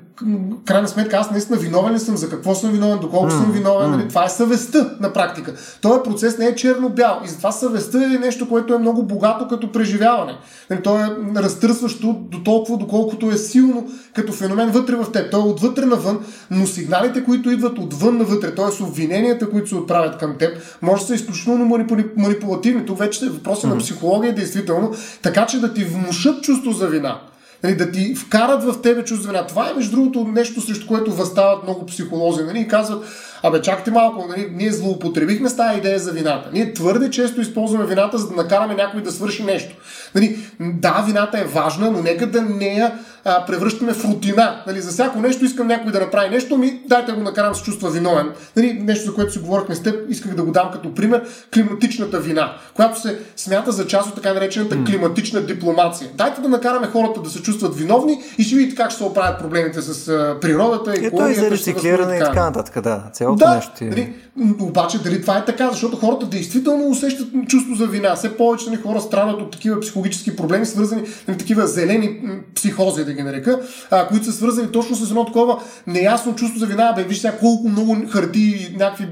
крайна 0.65 0.89
сметка 0.89 1.17
аз 1.17 1.31
наистина 1.31 1.59
виновен 1.59 1.95
ли 1.95 1.99
съм, 1.99 2.17
за 2.17 2.29
какво 2.29 2.55
съм 2.55 2.71
виновен, 2.71 2.99
доколко 2.99 3.27
mm, 3.27 3.39
съм 3.39 3.53
виновен, 3.53 3.89
mm. 3.89 3.97
нали, 3.97 4.09
това 4.09 4.25
е 4.25 4.29
съвестта 4.29 4.91
на 5.01 5.13
практика. 5.13 5.55
Този 5.81 6.01
процес 6.05 6.39
не 6.39 6.47
е 6.47 6.55
черно-бял 6.55 7.21
и 7.25 7.29
затова 7.29 7.53
съвестта 7.53 8.05
е 8.05 8.19
нещо, 8.19 8.49
което 8.49 8.75
е 8.75 8.79
много 8.79 9.03
богато 9.03 9.49
като 9.49 9.73
преживяване. 9.73 10.39
Нали, 10.71 10.83
то 10.83 10.99
е 10.99 11.17
разтърсващо 11.37 12.13
до 12.31 12.43
толкова, 12.43 12.79
доколкото 12.79 13.31
е 13.31 13.37
силно 13.37 13.87
като 14.15 14.33
феномен 14.33 14.71
вътре 14.71 14.97
в 14.97 15.13
теб. 15.13 15.31
Той 15.31 15.41
е 15.41 15.45
отвътре 15.45 15.85
навън, 15.85 16.19
но 16.51 16.67
сигналите, 16.67 17.25
които 17.25 17.51
идват 17.51 17.79
отвън 17.79 18.19
навътре, 18.19 18.55
т.е. 18.55 18.85
обвиненията, 18.85 19.51
които 19.51 19.69
се 19.69 19.75
отправят 19.75 20.19
към 20.19 20.39
теб, 20.39 20.59
може 20.83 21.03
да 21.03 21.07
са 21.07 21.15
изключително 21.15 21.87
манипулативни. 22.17 22.87
Тук 22.87 22.99
вече 22.99 23.27
е 23.27 23.29
въпроси 23.29 23.67
mm. 23.67 23.69
на 23.69 23.79
психология, 23.79 24.35
действително, 24.35 24.93
така 25.23 25.47
че 25.47 25.61
да 25.61 25.75
ти 25.75 25.85
внушат 25.85 26.43
чувство 26.43 26.73
за 26.73 26.87
вина. 26.87 27.21
Нали, 27.63 27.77
да 27.77 27.91
ти 27.91 28.15
вкарат 28.15 28.65
в 28.65 28.83
тебе 28.83 29.05
чувство 29.05 29.29
вина. 29.29 29.47
Това 29.47 29.71
е, 29.71 29.75
между 29.75 29.97
другото, 29.97 30.25
нещо, 30.25 30.61
срещу 30.61 30.87
което 30.87 31.13
възстават 31.13 31.63
много 31.63 31.87
психолози. 31.87 32.43
Нали, 32.43 32.61
и 32.61 32.69
казват, 32.69 33.05
абе, 33.43 33.63
чакайте 33.63 33.91
малко, 33.91 34.27
нали, 34.29 34.53
ние 34.55 34.73
злоупотребихме 34.73 35.49
с 35.49 35.57
тази 35.57 35.79
идея 35.79 35.99
за 35.99 36.13
вината. 36.13 36.51
Ние 36.53 36.73
твърде 36.73 37.11
често 37.11 37.41
използваме 37.41 37.87
вината, 37.87 38.19
за 38.19 38.29
да 38.29 38.35
накараме 38.35 38.75
някой 38.75 39.03
да 39.03 39.13
свърши 39.13 39.45
нещо. 39.45 39.77
Нали, 40.15 40.39
да, 40.61 41.05
вината 41.07 41.39
е 41.39 41.45
важна, 41.45 41.91
но 41.91 42.03
нека 42.03 42.27
да 42.27 42.43
не 42.43 42.67
я 42.67 42.93
а, 43.25 43.47
превръщаме 43.47 43.93
в 43.93 44.05
рутина. 44.05 44.63
Нали, 44.67 44.81
за 44.81 44.91
всяко 44.91 45.21
нещо 45.21 45.45
искам 45.45 45.67
някой 45.67 45.93
да 45.93 46.01
направи 46.01 46.31
нещо, 46.31 46.59
ми 46.59 46.81
дайте 46.87 47.13
го 47.13 47.21
накарам 47.21 47.55
с 47.55 47.63
чувства 47.63 47.91
виновен. 47.91 48.31
Нали, 48.57 48.73
нещо, 48.73 49.11
за 49.11 49.15
което 49.15 49.33
си 49.33 49.39
говорихме 49.39 49.75
с 49.75 49.83
теб, 49.83 50.11
исках 50.11 50.35
да 50.35 50.43
го 50.43 50.51
дам 50.51 50.71
като 50.73 50.95
пример 50.95 51.23
климатичната 51.55 52.21
вина, 52.21 52.57
която 52.75 53.01
се 53.01 53.19
смята 53.37 53.73
за 53.73 53.87
част 53.87 54.09
от 54.09 54.15
така 54.15 54.35
наречената 54.35 54.75
mm. 54.75 54.87
климатична 54.87 55.41
дипломация. 55.41 56.11
Дайте 56.15 56.41
да 56.41 56.49
накараме 56.49 56.87
хората 56.87 57.23
да 57.23 57.31
се 57.31 57.43
чувстват 57.43 57.77
виновни 57.77 58.23
и 58.39 58.43
ще 58.43 58.57
видите 58.57 58.77
как 58.77 58.91
ще 58.91 58.99
се 58.99 59.05
оправят 59.05 59.39
проблемите 59.39 59.83
с 59.83 60.07
природата, 60.41 60.95
и 60.95 61.07
Ето 61.07 61.27
и 61.27 61.35
за 61.35 61.51
рециклиране 61.51 62.17
и 62.17 62.19
така 62.19 62.45
нататък, 62.45 62.83
да. 62.83 63.03
Цялото 63.37 63.45
да, 63.45 63.55
нещо. 63.55 63.85
Нали, 63.85 64.13
обаче 64.61 65.03
дали 65.03 65.21
това 65.21 65.39
е 65.39 65.45
така, 65.45 65.71
защото 65.71 65.97
хората 65.97 66.27
действително 66.27 66.89
усещат 66.89 67.29
чувство 67.49 67.75
за 67.75 67.87
вина. 67.87 68.15
Все 68.15 68.37
повече 68.37 68.71
нали, 68.71 68.83
хора 68.83 69.01
страдат 69.01 69.41
от 69.41 69.51
такива 69.51 69.81
психологически 69.81 70.37
проблеми, 70.37 70.67
свързани 70.67 71.07
с 71.07 71.27
нали, 71.29 71.39
такива 71.39 71.67
зелени 71.67 72.21
психози, 72.55 73.05
да 73.05 73.13
ги 73.13 73.23
нарека, 73.23 73.61
а, 73.91 74.09
които 74.09 74.25
са 74.25 74.33
свързани 74.33 74.73
точно 74.73 74.97
с 74.97 75.11
едно 75.11 75.25
такова 75.25 75.63
неясно 75.87 76.35
чувство 76.35 76.59
за 76.59 76.67
вина. 76.67 76.93
Бе, 76.97 77.03
виж 77.03 77.19
сега 77.19 77.37
колко 77.37 77.69
много 77.69 77.97
харти 78.11 78.41
и 78.41 78.77
някакви 78.79 79.09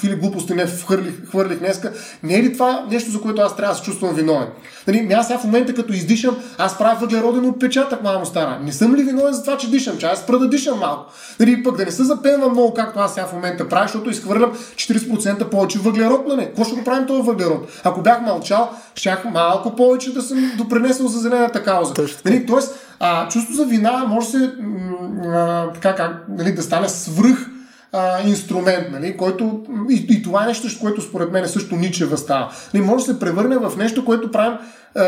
фили 0.00 0.16
глупости 0.16 0.54
не 0.54 0.66
хвърлих, 0.66 1.28
хвърлих 1.28 1.58
днеска. 1.58 1.92
Не 2.22 2.34
е 2.34 2.42
ли 2.42 2.52
това 2.52 2.86
нещо, 2.90 3.10
за 3.10 3.20
което 3.20 3.42
аз 3.42 3.56
трябва 3.56 3.74
да 3.74 3.78
се 3.78 3.84
чувствам 3.84 4.14
виновен? 4.14 4.48
Нали, 4.86 5.08
аз 5.12 5.26
сега 5.26 5.38
в 5.38 5.44
момента, 5.44 5.74
като 5.74 5.92
издишам, 5.92 6.36
аз 6.58 6.78
правя 6.78 6.98
въглероден 7.00 7.46
отпечатък, 7.46 8.02
мамо 8.02 8.26
стара. 8.26 8.60
Не 8.62 8.72
съм 8.72 8.94
ли 8.94 9.02
виновен 9.02 9.32
за 9.32 9.42
това, 9.42 9.56
че 9.56 9.70
дишам? 9.70 9.98
Че 9.98 10.06
аз 10.06 10.18
спра 10.18 10.38
да 10.38 10.48
дишам 10.48 10.78
малко. 10.78 11.12
Нали, 11.40 11.62
пък 11.62 11.76
да 11.76 11.84
не 11.84 11.90
се 11.90 12.04
запенвам 12.04 12.52
много, 12.52 12.74
както 12.74 12.98
аз 12.98 13.14
сега 13.14 13.26
в 13.26 13.32
момента 13.32 13.51
правя, 13.58 13.84
защото 13.84 14.10
изхвърлям 14.10 14.52
40% 14.52 15.48
повече 15.48 15.78
въглерод. 15.78 16.26
Нали? 16.26 16.44
Какво 16.44 16.64
ще 16.64 16.74
го 16.74 16.84
правим 16.84 17.06
този 17.06 17.22
въглерод? 17.22 17.80
Ако 17.84 18.02
бях 18.02 18.20
мълчал, 18.22 18.70
щях 18.94 19.24
малко 19.24 19.76
повече 19.76 20.14
да 20.14 20.22
съм 20.22 20.52
допринесъл 20.58 21.08
за 21.08 21.18
зелената 21.18 21.62
кауза. 21.62 21.94
Нали, 22.24 22.46
тоест, 22.46 22.74
а, 23.00 23.28
чувство 23.28 23.54
за 23.54 23.64
вина 23.64 24.04
може 24.08 24.26
се 24.26 24.50
а, 25.26 25.72
така, 25.72 25.94
как, 25.94 26.24
нали, 26.28 26.52
да 26.52 26.62
стане 26.62 26.88
свръх 26.88 27.50
а, 27.92 28.22
инструмент, 28.22 28.86
нали, 28.92 29.16
който 29.16 29.64
и, 29.90 30.06
и 30.10 30.22
това 30.22 30.44
е 30.44 30.46
нещо, 30.46 30.68
което 30.80 31.02
според 31.02 31.32
мен 31.32 31.48
също 31.48 31.76
Ниче 31.76 32.06
възстава. 32.06 32.52
Нали, 32.74 32.84
може 32.84 33.06
да 33.06 33.12
се 33.12 33.20
превърне 33.20 33.56
в 33.56 33.76
нещо, 33.76 34.04
което 34.04 34.30
правим 34.30 34.58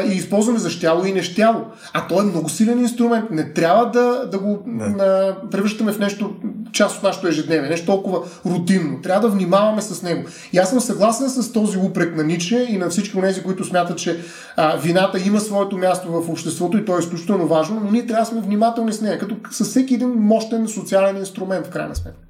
и 0.06 0.12
използваме 0.12 0.58
за 0.58 0.70
щяло 0.70 1.04
и 1.04 1.12
нещяло. 1.12 1.64
А 1.92 2.06
то 2.06 2.20
е 2.20 2.24
много 2.24 2.48
силен 2.48 2.78
инструмент. 2.78 3.30
Не 3.30 3.52
трябва 3.52 3.90
да, 3.90 4.28
да 4.30 4.38
го 4.38 4.64
а, 4.80 5.36
превръщаме 5.50 5.92
в 5.92 5.98
нещо, 5.98 6.34
част 6.72 6.96
от 6.96 7.02
нашето 7.02 7.28
ежедневие, 7.28 7.70
нещо 7.70 7.86
толкова 7.86 8.18
рутинно. 8.46 9.02
Трябва 9.02 9.28
да 9.28 9.34
внимаваме 9.34 9.82
с 9.82 10.02
него. 10.02 10.24
И 10.52 10.58
аз 10.58 10.70
съм 10.70 10.80
съгласен 10.80 11.28
с 11.28 11.52
този 11.52 11.78
упрек 11.78 12.16
на 12.16 12.24
Ниче 12.24 12.66
и 12.70 12.78
на 12.78 12.90
всички 12.90 13.20
тези, 13.20 13.42
които 13.42 13.64
смятат, 13.64 13.98
че 13.98 14.20
а, 14.56 14.76
вината 14.76 15.18
има 15.26 15.40
своето 15.40 15.78
място 15.78 16.12
в 16.12 16.30
обществото 16.30 16.78
и 16.78 16.84
то 16.84 16.96
е 16.96 17.00
изключително 17.00 17.46
важно, 17.46 17.80
но 17.84 17.90
ние 17.90 18.06
трябва 18.06 18.24
да 18.24 18.30
сме 18.30 18.40
внимателни 18.40 18.92
с 18.92 19.00
нея, 19.00 19.18
като 19.18 19.36
с 19.50 19.64
всеки 19.64 19.94
един 19.94 20.08
мощен 20.08 20.68
социален 20.68 21.16
инструмент, 21.16 21.66
в 21.66 21.70
крайна 21.70 21.94
сметка. 21.94 22.20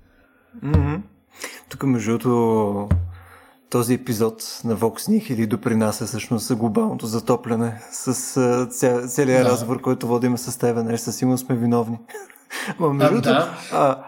Mm-hmm. 0.64 1.00
Тук, 1.68 1.82
между 1.82 2.10
другото, 2.10 2.88
този 3.70 3.94
епизод 3.94 4.60
на 4.64 4.76
Vox 4.76 5.32
или 5.32 5.46
допринася 5.46 6.06
всъщност 6.06 6.46
за 6.46 6.56
глобалното 6.56 7.06
затопляне 7.06 7.80
с 7.90 8.14
ця, 8.70 9.06
целият 9.06 9.44
да. 9.44 9.50
разговор, 9.50 9.80
който 9.80 10.06
водиме 10.06 10.38
с 10.38 10.58
теб. 10.58 10.76
Нали, 10.76 10.98
със 10.98 11.16
сигурност 11.16 11.46
сме 11.46 11.56
виновни. 11.56 11.98
Ма, 12.78 12.92
между 12.92 13.20
да. 13.20 13.48
а, 13.72 14.04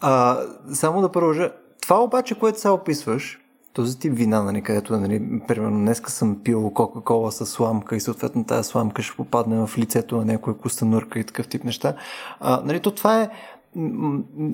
а, 0.00 0.38
само 0.72 1.00
да 1.00 1.12
продължа. 1.12 1.52
Това 1.82 2.02
обаче, 2.02 2.34
което 2.34 2.60
сега 2.60 2.72
описваш, 2.72 3.38
този 3.72 3.98
тип 3.98 4.12
вина, 4.16 4.42
нали, 4.42 4.62
където, 4.62 5.00
нали, 5.00 5.40
примерно, 5.48 5.78
днеска 5.78 6.10
съм 6.10 6.40
пил 6.44 6.70
Кока-Кола 6.70 7.30
с 7.30 7.46
сламка 7.46 7.96
и 7.96 8.00
съответно 8.00 8.44
тази 8.44 8.68
сламка 8.68 9.02
ще 9.02 9.16
попадне 9.16 9.66
в 9.66 9.78
лицето 9.78 10.16
на 10.16 10.24
някоя 10.24 10.56
кустанурка 10.56 11.18
и 11.18 11.24
такъв 11.24 11.48
тип 11.48 11.64
неща. 11.64 11.94
А, 12.40 12.62
нали, 12.64 12.80
то 12.80 12.90
това 12.90 13.22
е 13.22 13.30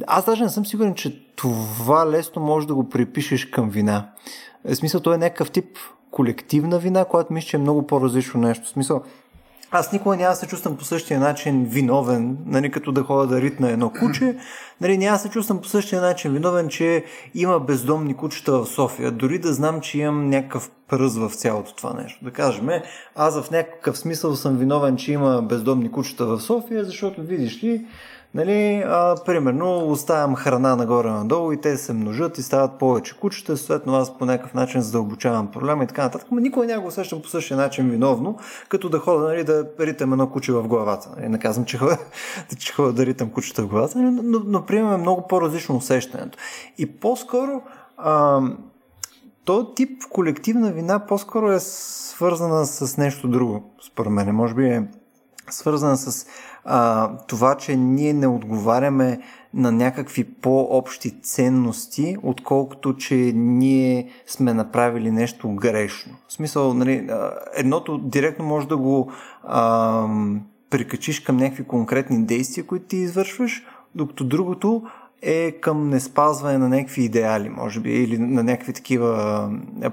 аз 0.07 0.25
даже 0.25 0.43
не 0.43 0.51
съм 0.51 0.67
сигурен, 0.67 0.95
че 0.95 1.27
това 1.37 2.11
лесно 2.11 2.43
може 2.43 2.67
да 2.67 2.75
го 2.75 2.89
припишеш 2.89 3.45
към 3.45 3.71
вина. 3.71 4.11
В 4.65 4.75
смисъл, 4.75 5.01
то 5.01 5.15
е 5.15 5.19
някакъв 5.19 5.51
тип 5.51 5.79
колективна 6.11 6.79
вина, 6.79 7.05
която 7.05 7.33
мисля, 7.33 7.49
че 7.49 7.57
е 7.57 7.61
много 7.61 7.87
по-различно 7.87 8.41
нещо. 8.41 8.65
В 8.65 8.69
смисъл, 8.69 9.03
аз 9.77 9.93
никога 9.93 10.17
няма 10.17 10.31
да 10.31 10.37
се 10.37 10.47
чувствам 10.47 10.77
по 10.77 10.85
същия 10.85 11.21
начин 11.21 11.65
виновен, 11.65 12.37
нали, 12.47 12.71
като 12.71 12.93
да 12.93 13.03
ходя 13.03 13.27
да 13.27 13.41
ритна 13.41 13.71
едно 13.71 13.91
куче. 13.91 14.37
Нали, 14.81 14.99
няма 14.99 15.17
да 15.17 15.19
се 15.19 15.29
чувствам 15.29 15.61
по 15.61 15.69
същия 15.69 16.01
начин 16.01 16.33
виновен, 16.33 16.69
че 16.69 17.05
има 17.35 17.61
бездомни 17.61 18.17
кучета 18.17 18.53
в 18.53 18.67
София. 18.67 19.11
Дори 19.11 19.39
да 19.39 19.53
знам, 19.53 19.81
че 19.81 19.99
имам 19.99 20.31
някакъв 20.31 20.71
пръз 20.89 21.17
в 21.17 21.31
цялото 21.31 21.75
това 21.75 21.93
нещо. 21.93 22.25
Да 22.25 22.31
кажем, 22.31 22.69
аз 23.17 23.41
в 23.41 23.51
някакъв 23.51 23.99
смисъл 23.99 24.35
съм 24.35 24.57
виновен, 24.57 24.97
че 24.97 25.13
има 25.13 25.43
бездомни 25.43 25.93
кучета 25.93 26.27
в 26.27 26.41
София, 26.41 26.85
защото 26.85 27.23
видиш 27.23 27.65
ли, 27.65 27.87
Нали, 28.35 28.85
а, 28.87 29.17
примерно 29.27 29.91
оставям 29.91 30.35
храна 30.35 30.77
нагоре-надолу 30.77 31.53
и 31.53 31.61
те 31.61 31.77
се 31.77 31.93
множат 31.93 32.39
и 32.39 32.43
стават 32.43 32.79
повече 32.79 33.19
кучета, 33.19 33.57
съответно 33.57 33.95
аз 33.95 34.19
по 34.19 34.25
някакъв 34.25 34.55
начин 34.55 34.81
задълбочавам 34.81 35.51
проблема 35.51 35.85
и 35.85 35.87
така 35.87 36.03
нататък. 36.03 36.29
Но 36.31 36.41
никой 36.41 36.67
няма 36.67 36.83
го 36.83 36.89
усещам 36.89 37.23
по 37.23 37.29
същия 37.29 37.57
начин 37.57 37.91
виновно, 37.91 38.39
като 38.69 38.89
да 38.89 38.99
хода 38.99 39.25
нали, 39.25 39.45
да 39.45 39.67
ритам 39.81 40.13
едно 40.13 40.31
куче 40.31 40.53
в 40.53 40.69
главата. 40.69 41.11
Нали, 41.17 41.29
не 41.29 41.39
казвам, 41.39 41.65
че 41.65 41.79
хода, 41.79 41.99
че 42.59 42.73
хода 42.73 42.93
да 42.93 43.07
ритам 43.07 43.31
кучета 43.31 43.63
в 43.63 43.69
главата, 43.69 43.99
но, 43.99 44.23
но, 44.23 44.43
но 44.47 44.67
приемаме 44.67 44.97
много 44.97 45.27
по-различно 45.29 45.77
усещането. 45.77 46.39
И 46.79 46.87
по-скоро 46.87 47.63
а, 47.97 48.41
то 49.45 49.75
тип 49.75 50.03
колективна 50.11 50.73
вина 50.73 51.07
по-скоро 51.07 51.53
е 51.53 51.61
свързана 51.61 52.67
с 52.67 52.97
нещо 52.97 53.29
друго, 53.29 53.75
според 53.87 54.13
мен. 54.13 54.35
Може 54.35 54.55
би 54.55 54.67
е 54.67 54.89
свързана 55.51 55.97
с 55.97 56.27
а, 56.65 57.11
това, 57.27 57.57
че 57.57 57.77
ние 57.77 58.13
не 58.13 58.27
отговаряме 58.27 59.21
на 59.55 59.73
някакви 59.73 60.25
по-общи 60.25 61.21
ценности, 61.21 62.17
отколкото, 62.23 62.97
че 62.97 63.15
ние 63.35 64.09
сме 64.27 64.55
направили 64.55 65.11
нещо 65.11 65.55
грешно. 65.55 66.13
В 66.29 66.33
смисъл, 66.33 66.75
нали, 66.75 67.09
едното 67.55 67.99
директно 67.99 68.45
може 68.45 68.69
да 68.69 68.77
го 68.77 69.13
а, 69.43 70.07
прикачиш 70.71 71.21
към 71.21 71.37
някакви 71.37 71.65
конкретни 71.65 72.25
действия, 72.25 72.67
които 72.67 72.87
ти 72.87 72.97
извършваш, 72.97 73.63
докато 73.95 74.25
другото 74.25 74.83
е 75.23 75.53
към 75.53 75.89
неспазване 75.89 76.59
на 76.59 76.69
някакви 76.69 77.03
идеали, 77.03 77.49
може 77.49 77.81
би, 77.81 77.91
или 77.91 78.19
на 78.19 78.43
някакви 78.43 78.73
такива 78.73 79.51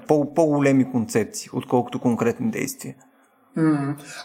по- 0.07 0.34
по-големи 0.34 0.91
концепции, 0.91 1.49
отколкото 1.53 1.99
конкретни 1.99 2.51
действия. 2.51 2.95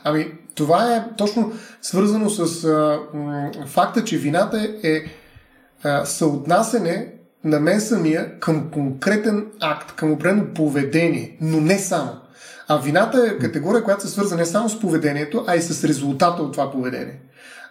Ами, 0.04 0.32
това 0.54 0.96
е 0.96 1.04
точно 1.16 1.52
свързано 1.82 2.30
с 2.30 2.64
а, 2.64 3.00
м, 3.14 3.50
факта, 3.66 4.04
че 4.04 4.18
вината 4.18 4.74
е 4.82 5.04
а, 5.84 6.04
съотнасене 6.04 7.12
на 7.44 7.60
мен 7.60 7.80
самия 7.80 8.40
към 8.40 8.70
конкретен 8.70 9.46
акт, 9.60 9.92
към 9.96 10.12
определено 10.12 10.54
поведение, 10.54 11.36
но 11.40 11.60
не 11.60 11.78
само. 11.78 12.10
А 12.68 12.76
вината 12.76 13.26
е 13.26 13.38
категория, 13.38 13.84
която 13.84 14.02
се 14.02 14.08
свърза 14.08 14.36
не 14.36 14.46
само 14.46 14.68
с 14.68 14.80
поведението, 14.80 15.44
а 15.46 15.56
и 15.56 15.62
с 15.62 15.84
резултата 15.84 16.42
от 16.42 16.52
това 16.52 16.70
поведение. 16.72 17.20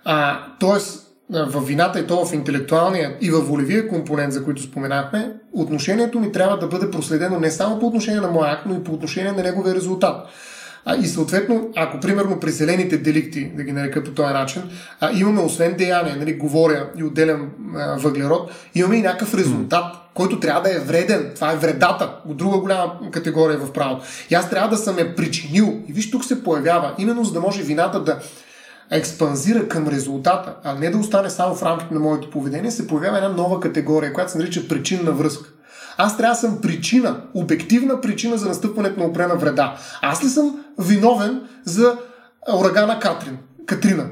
А, 0.05 0.39
тоест, 0.59 1.01
в 1.29 1.61
вината 1.61 1.99
и 1.99 2.07
то 2.07 2.25
в 2.25 2.33
интелектуалния 2.33 3.17
и 3.21 3.31
в 3.31 3.39
волевия 3.41 3.87
компонент, 3.87 4.33
за 4.33 4.43
които 4.43 4.61
споменахме, 4.61 5.33
отношението 5.53 6.19
ми 6.19 6.31
трябва 6.31 6.57
да 6.57 6.67
бъде 6.67 6.91
проследено 6.91 7.39
не 7.39 7.51
само 7.51 7.79
по 7.79 7.87
отношение 7.87 8.21
на 8.21 8.27
моя 8.27 8.51
акт, 8.51 8.65
но 8.65 8.75
и 8.75 8.83
по 8.83 8.93
отношение 8.93 9.31
на 9.31 9.43
неговия 9.43 9.75
резултат. 9.75 10.27
А, 10.85 10.95
и 10.95 11.05
съответно, 11.07 11.69
ако 11.75 11.99
примерно 11.99 12.39
при 12.39 12.51
зелените 12.51 12.97
деликти, 12.97 13.51
да 13.55 13.63
ги 13.63 13.71
нарека 13.71 14.03
по 14.03 14.11
този 14.11 14.33
начин, 14.33 14.61
а, 14.99 15.11
имаме 15.13 15.41
освен 15.41 15.75
деяние, 15.77 16.15
нали, 16.15 16.33
говоря 16.33 16.89
и 16.97 17.03
отделям 17.03 17.49
а, 17.75 17.95
въглерод, 17.97 18.51
имаме 18.75 18.95
и 18.95 19.01
някакъв 19.01 19.33
резултат, 19.33 19.85
който 20.13 20.39
трябва 20.39 20.61
да 20.61 20.75
е 20.75 20.79
вреден. 20.79 21.31
Това 21.35 21.51
е 21.51 21.57
вредата, 21.57 22.15
от 22.29 22.37
друга 22.37 22.57
голяма 22.57 22.99
категория 23.11 23.57
в 23.57 23.73
правото. 23.73 24.05
И 24.29 24.35
аз 24.35 24.49
трябва 24.49 24.69
да 24.69 24.77
съм 24.77 24.99
я 24.99 25.15
причинил. 25.15 25.79
И 25.87 25.93
виж, 25.93 26.11
тук 26.11 26.25
се 26.25 26.43
появява, 26.43 26.95
именно 26.97 27.23
за 27.23 27.33
да 27.33 27.39
може 27.39 27.63
вината 27.63 28.03
да 28.03 28.19
експанзира 28.91 29.67
към 29.67 29.87
резултата, 29.87 30.55
а 30.63 30.73
не 30.73 30.89
да 30.89 30.97
остане 30.97 31.29
само 31.29 31.55
в 31.55 31.63
рамките 31.63 31.93
на 31.93 31.99
моето 31.99 32.29
поведение, 32.29 32.71
се 32.71 32.87
появява 32.87 33.17
една 33.17 33.29
нова 33.29 33.59
категория, 33.59 34.13
която 34.13 34.31
се 34.31 34.37
нарича 34.37 34.67
причинна 34.67 35.11
връзка. 35.11 35.49
Аз 35.97 36.17
трябва 36.17 36.33
да 36.33 36.39
съм 36.39 36.61
причина, 36.61 37.21
обективна 37.33 38.01
причина 38.01 38.37
за 38.37 38.47
настъпването 38.47 38.99
на 38.99 39.05
опрена 39.05 39.35
вреда. 39.35 39.77
Аз 40.01 40.23
ли 40.23 40.29
съм 40.29 40.64
виновен 40.79 41.41
за 41.65 41.97
урагана 42.53 42.99
Катрин, 42.99 43.37
Катрина? 43.65 44.05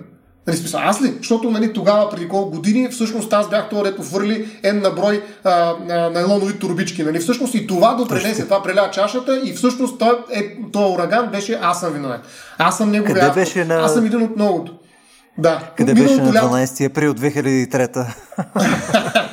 Нали, 0.47 0.57
смисъл, 0.57 0.81
аз 0.83 1.01
ли? 1.01 1.13
Защото 1.17 1.51
нали, 1.51 1.73
тогава, 1.73 2.09
преди 2.09 2.27
колко 2.27 2.51
години, 2.51 2.89
всъщност 2.89 3.33
аз 3.33 3.49
бях 3.49 3.69
това, 3.69 3.83
дето 3.83 4.03
фърли 4.03 4.59
ен 4.63 4.81
на 4.81 4.89
брой 4.89 5.23
найлонови 6.13 6.59
турбички. 6.59 7.03
Нали? 7.03 7.19
Всъщност 7.19 7.55
и 7.55 7.67
това 7.67 7.93
допренесе, 7.93 8.43
това 8.43 8.63
преля 8.63 8.91
чашата 8.91 9.41
и 9.43 9.53
всъщност 9.53 9.99
той, 9.99 10.17
е, 10.31 10.57
този 10.71 10.93
ураган 10.93 11.29
беше 11.31 11.59
аз 11.61 11.79
съм 11.79 11.93
виновен. 11.93 12.21
Аз 12.57 12.77
съм 12.77 12.91
неговия 12.91 13.15
Къде 13.15 13.33
беше 13.33 13.65
на... 13.65 13.75
Аз 13.75 13.93
съм 13.93 14.05
един 14.05 14.21
от 14.21 14.35
многото. 14.35 14.73
Да. 15.37 15.71
Къде 15.77 15.93
беше 15.93 16.15
на 16.15 16.33
12 16.33 16.85
април 16.85 17.13
2003 17.13 17.93
Точно 17.93 18.05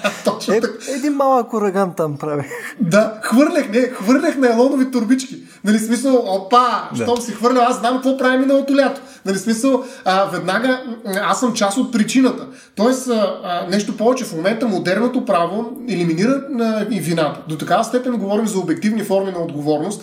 е, 0.55 0.93
един 0.97 1.13
малък 1.13 1.53
ураган 1.53 1.95
там 1.97 2.17
прави. 2.19 2.45
Да, 2.81 3.21
хвърлях, 3.23 3.69
не, 3.69 3.81
хвърлях 3.81 4.37
на 4.37 4.53
елонови 4.53 4.91
турбички. 4.91 5.43
Нали, 5.65 5.79
смисъл, 5.79 6.25
опа, 6.27 6.89
да. 6.97 7.03
щом 7.03 7.17
си 7.21 7.33
хвърля, 7.33 7.67
аз 7.69 7.79
знам 7.79 7.95
какво 7.95 8.17
прави 8.17 8.39
миналото 8.39 8.77
лято. 8.77 9.01
Нали, 9.27 9.39
смисъл, 9.39 9.85
а, 10.05 10.25
веднага 10.25 10.83
аз 11.23 11.41
съм 11.41 11.53
част 11.55 11.79
от 11.79 11.93
причината. 11.93 12.47
Тоест, 12.75 13.09
а, 13.09 13.41
а, 13.45 13.67
нещо 13.71 13.97
повече, 13.97 14.25
в 14.25 14.37
момента 14.37 14.69
модерното 14.69 15.25
право 15.25 15.71
елиминира 15.89 16.43
а, 16.61 16.87
и 16.91 17.01
вината. 17.01 17.41
До 17.49 17.59
такава 17.59 17.85
степен 17.85 18.17
говорим 18.17 18.47
за 18.47 18.59
обективни 18.59 19.05
форми 19.05 19.33
на 19.33 19.39
отговорност. 19.39 20.03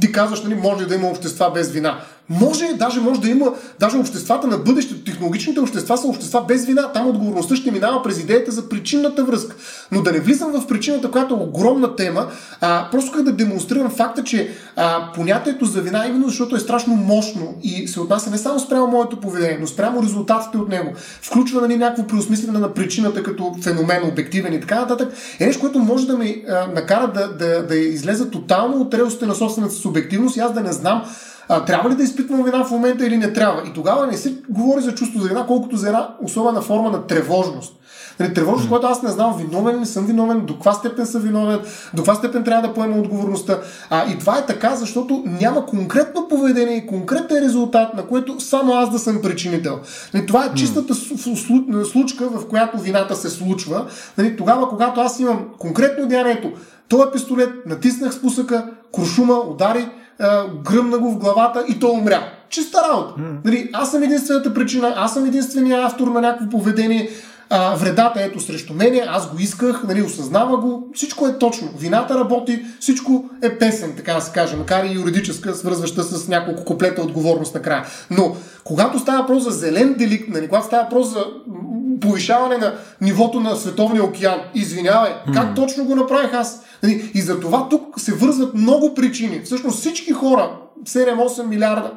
Ти 0.00 0.12
казваш, 0.12 0.42
нали, 0.42 0.54
може 0.54 0.86
да 0.86 0.94
има 0.94 1.08
общества 1.08 1.50
без 1.54 1.70
вина. 1.70 2.00
Може, 2.28 2.66
даже 2.78 3.00
може 3.00 3.20
да 3.20 3.28
има, 3.28 3.52
даже 3.80 3.96
обществата 3.96 4.46
на 4.46 4.58
бъдещето, 4.58 5.04
технологичните 5.04 5.60
общества 5.60 5.98
са 5.98 6.06
общества 6.06 6.44
без 6.48 6.66
вина. 6.66 6.92
Там 6.92 7.08
отговорността 7.08 7.56
ще 7.56 7.70
минава 7.70 8.02
през 8.02 8.20
идеята 8.20 8.52
за 8.52 8.68
причинната 8.68 9.24
връзка. 9.24 9.56
Но 9.92 10.02
да 10.02 10.12
не 10.12 10.20
влизам 10.20 10.52
в 10.52 10.66
причината, 10.66 11.10
която 11.10 11.34
е 11.34 11.38
огромна 11.38 11.96
тема, 11.96 12.26
а, 12.60 12.88
просто 12.90 13.12
как 13.12 13.22
да 13.22 13.32
демонстрирам 13.32 13.90
факта, 13.90 14.24
че 14.24 14.50
а, 14.76 15.12
понятието 15.14 15.64
за 15.64 15.80
вина, 15.80 16.06
именно 16.06 16.28
защото 16.28 16.56
е 16.56 16.60
страшно 16.60 16.96
мощно 16.96 17.54
и 17.62 17.88
се 17.88 18.00
отнася 18.00 18.30
не 18.30 18.38
само 18.38 18.60
спрямо 18.60 18.86
моето 18.86 19.20
поведение, 19.20 19.58
но 19.60 19.66
спрямо 19.66 20.02
резултатите 20.02 20.58
от 20.58 20.68
него, 20.68 20.92
включва 21.22 21.60
нали, 21.60 21.76
някакво 21.76 22.06
преосмислене 22.06 22.58
на 22.58 22.74
причината 22.74 23.22
като 23.22 23.56
феномен, 23.62 24.08
обективен 24.08 24.52
и 24.52 24.60
така 24.60 24.80
нататък, 24.80 25.12
е 25.40 25.46
нещо, 25.46 25.60
което 25.60 25.78
може 25.78 26.06
да 26.06 26.18
ме 26.18 26.42
накара 26.74 27.12
да, 27.12 27.28
да, 27.28 27.66
да 27.66 27.76
излеза 27.76 28.30
тотално 28.30 28.76
от 28.76 28.94
релсите 28.94 29.26
на 29.26 29.34
собствената 29.34 29.73
субективност 29.78 30.36
и 30.36 30.40
аз 30.40 30.52
да 30.52 30.60
не 30.60 30.72
знам 30.72 31.04
а, 31.48 31.64
трябва 31.64 31.90
ли 31.90 31.94
да 31.94 32.02
изпитвам 32.02 32.44
вина 32.44 32.64
в 32.64 32.70
момента 32.70 33.06
или 33.06 33.16
не 33.16 33.32
трябва? 33.32 33.62
И 33.68 33.72
тогава 33.72 34.06
не 34.06 34.16
се 34.16 34.34
говори 34.48 34.82
за 34.82 34.94
чувство 34.94 35.20
за 35.20 35.28
вина, 35.28 35.46
колкото 35.46 35.76
за 35.76 35.86
една 35.86 36.08
особена 36.22 36.62
форма 36.62 36.90
на 36.90 37.06
тревожност. 37.06 37.76
Нали, 38.20 38.34
тревожност, 38.34 38.68
която 38.68 38.86
аз 38.86 39.02
не 39.02 39.10
знам 39.10 39.36
виновен 39.38 39.80
ли 39.80 39.86
съм 39.86 40.06
виновен, 40.06 40.40
до 40.40 40.54
каква 40.54 40.72
степен 40.72 41.06
съм 41.06 41.22
виновен, 41.22 41.60
до 41.94 42.02
каква 42.02 42.14
степен 42.14 42.44
трябва 42.44 42.68
да 42.68 42.74
поема 42.74 42.98
отговорността. 42.98 43.58
А, 43.90 44.12
и 44.12 44.18
това 44.18 44.38
е 44.38 44.46
така, 44.46 44.76
защото 44.76 45.22
няма 45.26 45.66
конкретно 45.66 46.28
поведение 46.28 46.76
и 46.76 46.86
конкретен 46.86 47.44
резултат, 47.44 47.94
на 47.94 48.06
което 48.06 48.40
само 48.40 48.72
аз 48.72 48.90
да 48.90 48.98
съм 48.98 49.22
причинител. 49.22 49.78
Нали, 50.14 50.26
това 50.26 50.44
е 50.44 50.54
чистата 50.54 50.94
случка, 51.84 52.28
в 52.28 52.48
която 52.48 52.78
вината 52.78 53.16
се 53.16 53.30
случва. 53.30 53.86
Нали, 54.18 54.36
тогава, 54.36 54.68
когато 54.68 55.00
аз 55.00 55.20
имам 55.20 55.44
конкретно 55.58 56.06
деянието, 56.06 56.52
този 56.88 57.10
пистолет, 57.12 57.50
натиснах 57.66 58.14
спусъка, 58.14 58.66
куршума, 58.92 59.34
удари, 59.34 59.88
гръмна 60.64 60.98
го 60.98 61.10
в 61.10 61.18
главата 61.18 61.64
и 61.68 61.78
то 61.78 61.90
умря. 61.90 62.22
Чиста 62.48 62.78
работа. 62.88 63.14
Mm. 63.20 63.44
Нали, 63.44 63.70
аз 63.72 63.90
съм 63.90 64.02
единствената 64.02 64.54
причина, 64.54 64.94
аз 64.96 65.14
съм 65.14 65.26
единствения 65.26 65.82
автор 65.82 66.08
на 66.08 66.20
някакво 66.20 66.48
поведение. 66.48 67.10
А, 67.50 67.74
вредата 67.74 68.22
ето 68.22 68.40
срещу 68.40 68.74
мене, 68.74 69.04
аз 69.08 69.30
го 69.30 69.38
исках, 69.38 69.84
нали, 69.88 70.02
осъзнава 70.02 70.56
го, 70.56 70.90
всичко 70.94 71.26
е 71.26 71.38
точно. 71.38 71.68
Вината 71.78 72.14
работи, 72.14 72.64
всичко 72.80 73.24
е 73.42 73.58
песен, 73.58 73.92
така 73.96 74.14
да 74.14 74.20
се 74.20 74.32
каже, 74.32 74.56
макар 74.56 74.84
и 74.84 74.92
юридическа, 74.92 75.54
свързваща 75.54 76.02
с 76.02 76.28
няколко 76.28 76.64
куплета 76.64 77.02
отговорност 77.02 77.54
накрая. 77.54 77.84
Но, 78.10 78.36
когато 78.64 78.98
става 78.98 79.20
въпрос 79.20 79.42
за 79.42 79.50
зелен 79.50 79.94
деликт, 79.94 80.28
нали, 80.28 80.48
когато 80.48 80.66
става 80.66 80.82
въпрос 80.82 81.12
за 81.12 81.24
повишаване 82.00 82.56
на 82.56 82.74
нивото 83.00 83.40
на 83.40 83.56
Световния 83.56 84.04
океан, 84.04 84.38
извинявай, 84.54 85.12
как 85.34 85.54
точно 85.54 85.84
го 85.84 85.94
направих 85.94 86.34
аз? 86.34 86.62
Нали, 86.84 87.10
и 87.14 87.20
за 87.20 87.40
това 87.40 87.68
тук 87.68 88.00
се 88.00 88.14
вързват 88.14 88.54
много 88.54 88.94
причини. 88.94 89.40
Всъщност 89.44 89.78
всички 89.78 90.12
хора, 90.12 90.50
7-8 90.84 91.46
милиарда, 91.46 91.92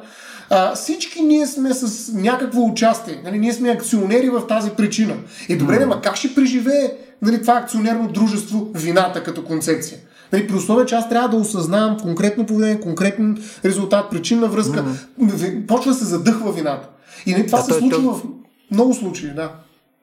а, 0.50 0.74
всички 0.74 1.22
ние 1.22 1.46
сме 1.46 1.74
с 1.74 2.12
някакво 2.14 2.60
участие. 2.60 3.20
Нали? 3.24 3.38
Ние 3.38 3.52
сме 3.52 3.70
акционери 3.70 4.30
в 4.30 4.46
тази 4.46 4.70
причина. 4.70 5.14
И 5.48 5.56
добре, 5.56 5.78
mm. 5.78 5.84
ма 5.84 6.00
как 6.00 6.16
ще 6.16 6.34
преживее 6.34 6.92
нали, 7.22 7.40
това 7.40 7.54
акционерно 7.54 8.08
дружество 8.08 8.70
вината 8.74 9.22
като 9.22 9.44
концепция. 9.44 9.98
Нали, 10.32 10.48
при 10.48 10.54
условие, 10.54 10.86
че 10.86 10.94
аз 10.94 11.08
трябва 11.08 11.28
да 11.28 11.36
осъзнавам 11.36 11.98
конкретно 11.98 12.46
поведение, 12.46 12.80
конкретен 12.80 13.42
резултат, 13.64 14.10
причинна 14.10 14.48
връзка, 14.48 14.84
mm-hmm. 15.20 15.66
почва 15.66 15.92
да 15.92 15.98
се 15.98 16.04
задъхва 16.04 16.52
вината. 16.52 16.88
И 17.26 17.32
нали, 17.32 17.46
това 17.46 17.58
да, 17.58 17.64
се 17.64 17.70
той, 17.70 17.80
случва 17.80 18.02
той... 18.02 18.12
в 18.12 18.22
много 18.70 18.94
случаи, 18.94 19.30
да. 19.30 19.50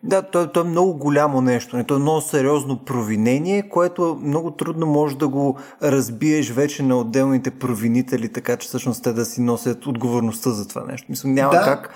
Да, 0.04 0.22
то, 0.22 0.48
то 0.48 0.62
е 0.62 0.64
много 0.64 0.94
голямо 0.94 1.42
нещо. 1.42 1.84
То 1.88 1.96
е 1.96 2.00
много 2.00 2.22
сериозно 2.22 2.78
провинение, 2.78 3.70
което 3.70 4.20
много 4.24 4.52
трудно 4.52 4.86
може 4.86 5.18
да 5.18 5.28
го 5.28 5.58
разбиеш 5.84 6.50
вече 6.50 6.84
на 6.84 6.98
отделните 6.98 7.52
провинители, 7.52 8.34
така 8.34 8.58
че 8.58 8.68
всъщност 8.68 9.04
те 9.04 9.14
да 9.14 9.26
си 9.26 9.42
носят 9.42 9.86
отговорността 9.86 10.50
за 10.50 10.68
това 10.68 10.84
нещо. 10.84 11.08
Мисля, 11.10 11.30
няма 11.30 11.52
да. 11.52 11.62
как 11.64 11.94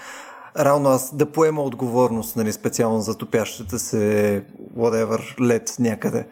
равно 0.59 0.89
аз 0.89 1.15
да 1.15 1.25
поема 1.25 1.61
отговорност, 1.61 2.35
нали, 2.35 2.53
специално 2.53 3.01
за 3.01 3.17
топящата 3.17 3.79
се 3.79 4.43
whatever 4.77 5.41
лед 5.41 5.75
някъде. 5.79 6.27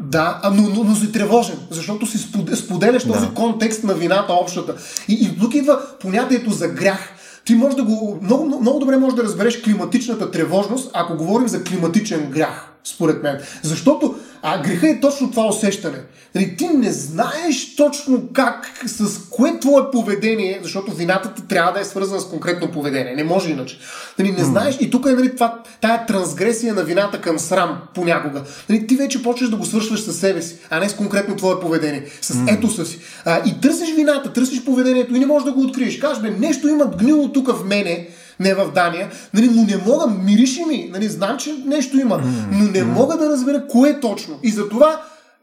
Да, 0.00 0.40
но, 0.54 0.62
но, 0.62 0.84
но 0.84 0.94
си 0.94 1.12
тревожен, 1.12 1.58
защото 1.70 2.06
си 2.06 2.18
споделяш 2.54 3.04
този 3.04 3.26
да. 3.26 3.34
контекст 3.34 3.84
на 3.84 3.94
вината 3.94 4.32
общата. 4.32 4.76
И, 5.08 5.12
и 5.12 5.38
тук 5.38 5.54
идва 5.54 5.80
понятието 6.00 6.50
за 6.50 6.68
грях 6.68 7.14
ти 7.48 7.54
може 7.54 7.76
да 7.76 7.82
го, 7.82 8.18
много, 8.22 8.60
много 8.60 8.78
добре 8.78 8.96
можеш 8.96 9.16
да 9.16 9.22
разбереш 9.22 9.62
климатичната 9.62 10.30
тревожност, 10.30 10.90
ако 10.94 11.16
говорим 11.16 11.48
за 11.48 11.64
климатичен 11.64 12.30
грях, 12.30 12.72
според 12.84 13.22
мен. 13.22 13.38
Защото 13.62 14.14
а 14.50 14.62
греха 14.62 14.88
е 14.88 15.00
точно 15.00 15.30
това 15.30 15.46
усещане. 15.46 15.98
Нали, 16.34 16.56
ти 16.56 16.68
не 16.68 16.92
знаеш 16.92 17.76
точно 17.76 18.22
как, 18.32 18.72
с 18.86 19.28
кое 19.30 19.60
твое 19.60 19.82
поведение, 19.92 20.60
защото 20.62 20.92
вината 20.92 21.34
ти 21.34 21.42
трябва 21.48 21.72
да 21.72 21.80
е 21.80 21.84
свързана 21.84 22.20
с 22.20 22.28
конкретно 22.28 22.68
поведение. 22.68 23.14
Не 23.16 23.24
може 23.24 23.50
иначе. 23.50 23.78
Нали, 24.18 24.32
не 24.32 24.44
знаеш, 24.44 24.76
и 24.80 24.90
тук 24.90 25.06
е 25.06 25.12
нали, 25.12 25.34
това, 25.34 25.62
тая 25.80 26.06
трансгресия 26.06 26.74
на 26.74 26.82
вината 26.84 27.20
към 27.20 27.38
срам 27.38 27.78
понякога. 27.94 28.42
Нали, 28.68 28.86
ти 28.86 28.96
вече 28.96 29.22
почваш 29.22 29.50
да 29.50 29.56
го 29.56 29.64
свършваш 29.64 30.00
със 30.00 30.18
себе 30.18 30.42
си, 30.42 30.56
а 30.70 30.80
не 30.80 30.88
с 30.88 30.96
конкретно 30.96 31.36
твое 31.36 31.60
поведение, 31.60 32.04
с 32.20 32.34
mm. 32.34 32.58
етоса 32.58 32.86
си. 32.86 32.98
А, 33.24 33.42
и 33.46 33.60
търсиш 33.60 33.94
вината, 33.94 34.32
търсиш 34.32 34.64
поведението 34.64 35.14
и 35.14 35.18
не 35.18 35.26
можеш 35.26 35.44
да 35.44 35.52
го 35.52 35.62
откриеш. 35.62 35.98
Кажеш, 35.98 36.22
бе, 36.22 36.30
нещо 36.30 36.68
има 36.68 36.86
гнило 36.98 37.32
тук 37.32 37.52
в 37.52 37.64
мене, 37.64 38.08
не 38.40 38.54
в 38.54 38.72
Дания, 38.74 39.10
нали, 39.34 39.50
но 39.54 39.62
не 39.62 39.76
мога, 39.86 40.06
мириши 40.06 40.64
ми, 40.64 40.90
нали, 40.92 41.08
знам, 41.08 41.36
че 41.36 41.54
нещо 41.66 41.98
има, 41.98 42.22
но 42.52 42.70
не 42.70 42.84
мога 42.84 43.16
да 43.16 43.30
разбера 43.30 43.66
кое 43.68 44.00
точно. 44.00 44.38
И 44.42 44.50
затова 44.50 45.00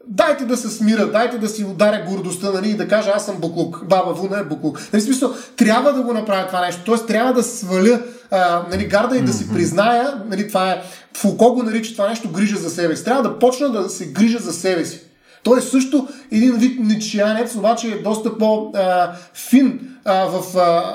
дайте 0.07 0.45
да 0.45 0.57
се 0.57 0.69
смира, 0.69 1.11
дайте 1.11 1.37
да 1.37 1.49
си 1.49 1.63
ударя 1.63 2.05
гордостта 2.09 2.51
нали, 2.51 2.69
и 2.69 2.77
да 2.77 2.87
кажа 2.87 3.11
аз 3.15 3.25
съм 3.25 3.35
буклук, 3.37 3.85
баба 3.85 4.13
Вуна 4.13 4.39
е 4.39 4.43
буклук. 4.43 4.81
Нали, 4.93 5.01
смисъл, 5.03 5.33
трябва 5.57 5.93
да 5.93 6.01
го 6.01 6.13
направя 6.13 6.47
това 6.47 6.61
нещо, 6.61 6.81
т.е. 6.85 7.05
трябва 7.05 7.33
да 7.33 7.43
сваля 7.43 7.99
а, 8.31 8.65
нали, 8.71 8.87
гарда 8.87 9.17
и 9.17 9.21
да 9.21 9.33
си 9.33 9.49
призная, 9.53 10.23
нали, 10.29 10.47
това 10.47 10.71
е, 10.71 10.81
Фуко 11.17 11.53
го 11.53 11.63
нарича 11.63 11.93
това 11.93 12.09
нещо 12.09 12.29
грижа 12.29 12.57
за 12.57 12.69
себе 12.69 12.95
си. 12.95 13.03
Трябва 13.03 13.23
да 13.23 13.39
почна 13.39 13.69
да 13.69 13.89
се 13.89 14.05
грижа 14.05 14.39
за 14.39 14.53
себе 14.53 14.85
си. 14.85 15.01
Той 15.45 15.59
е 15.59 15.61
също 15.61 16.07
един 16.31 16.53
вид 16.53 16.79
ничиянец, 16.79 17.55
обаче 17.55 17.87
е 17.87 18.01
доста 18.01 18.37
по-фин 18.37 19.79
в 20.05 20.43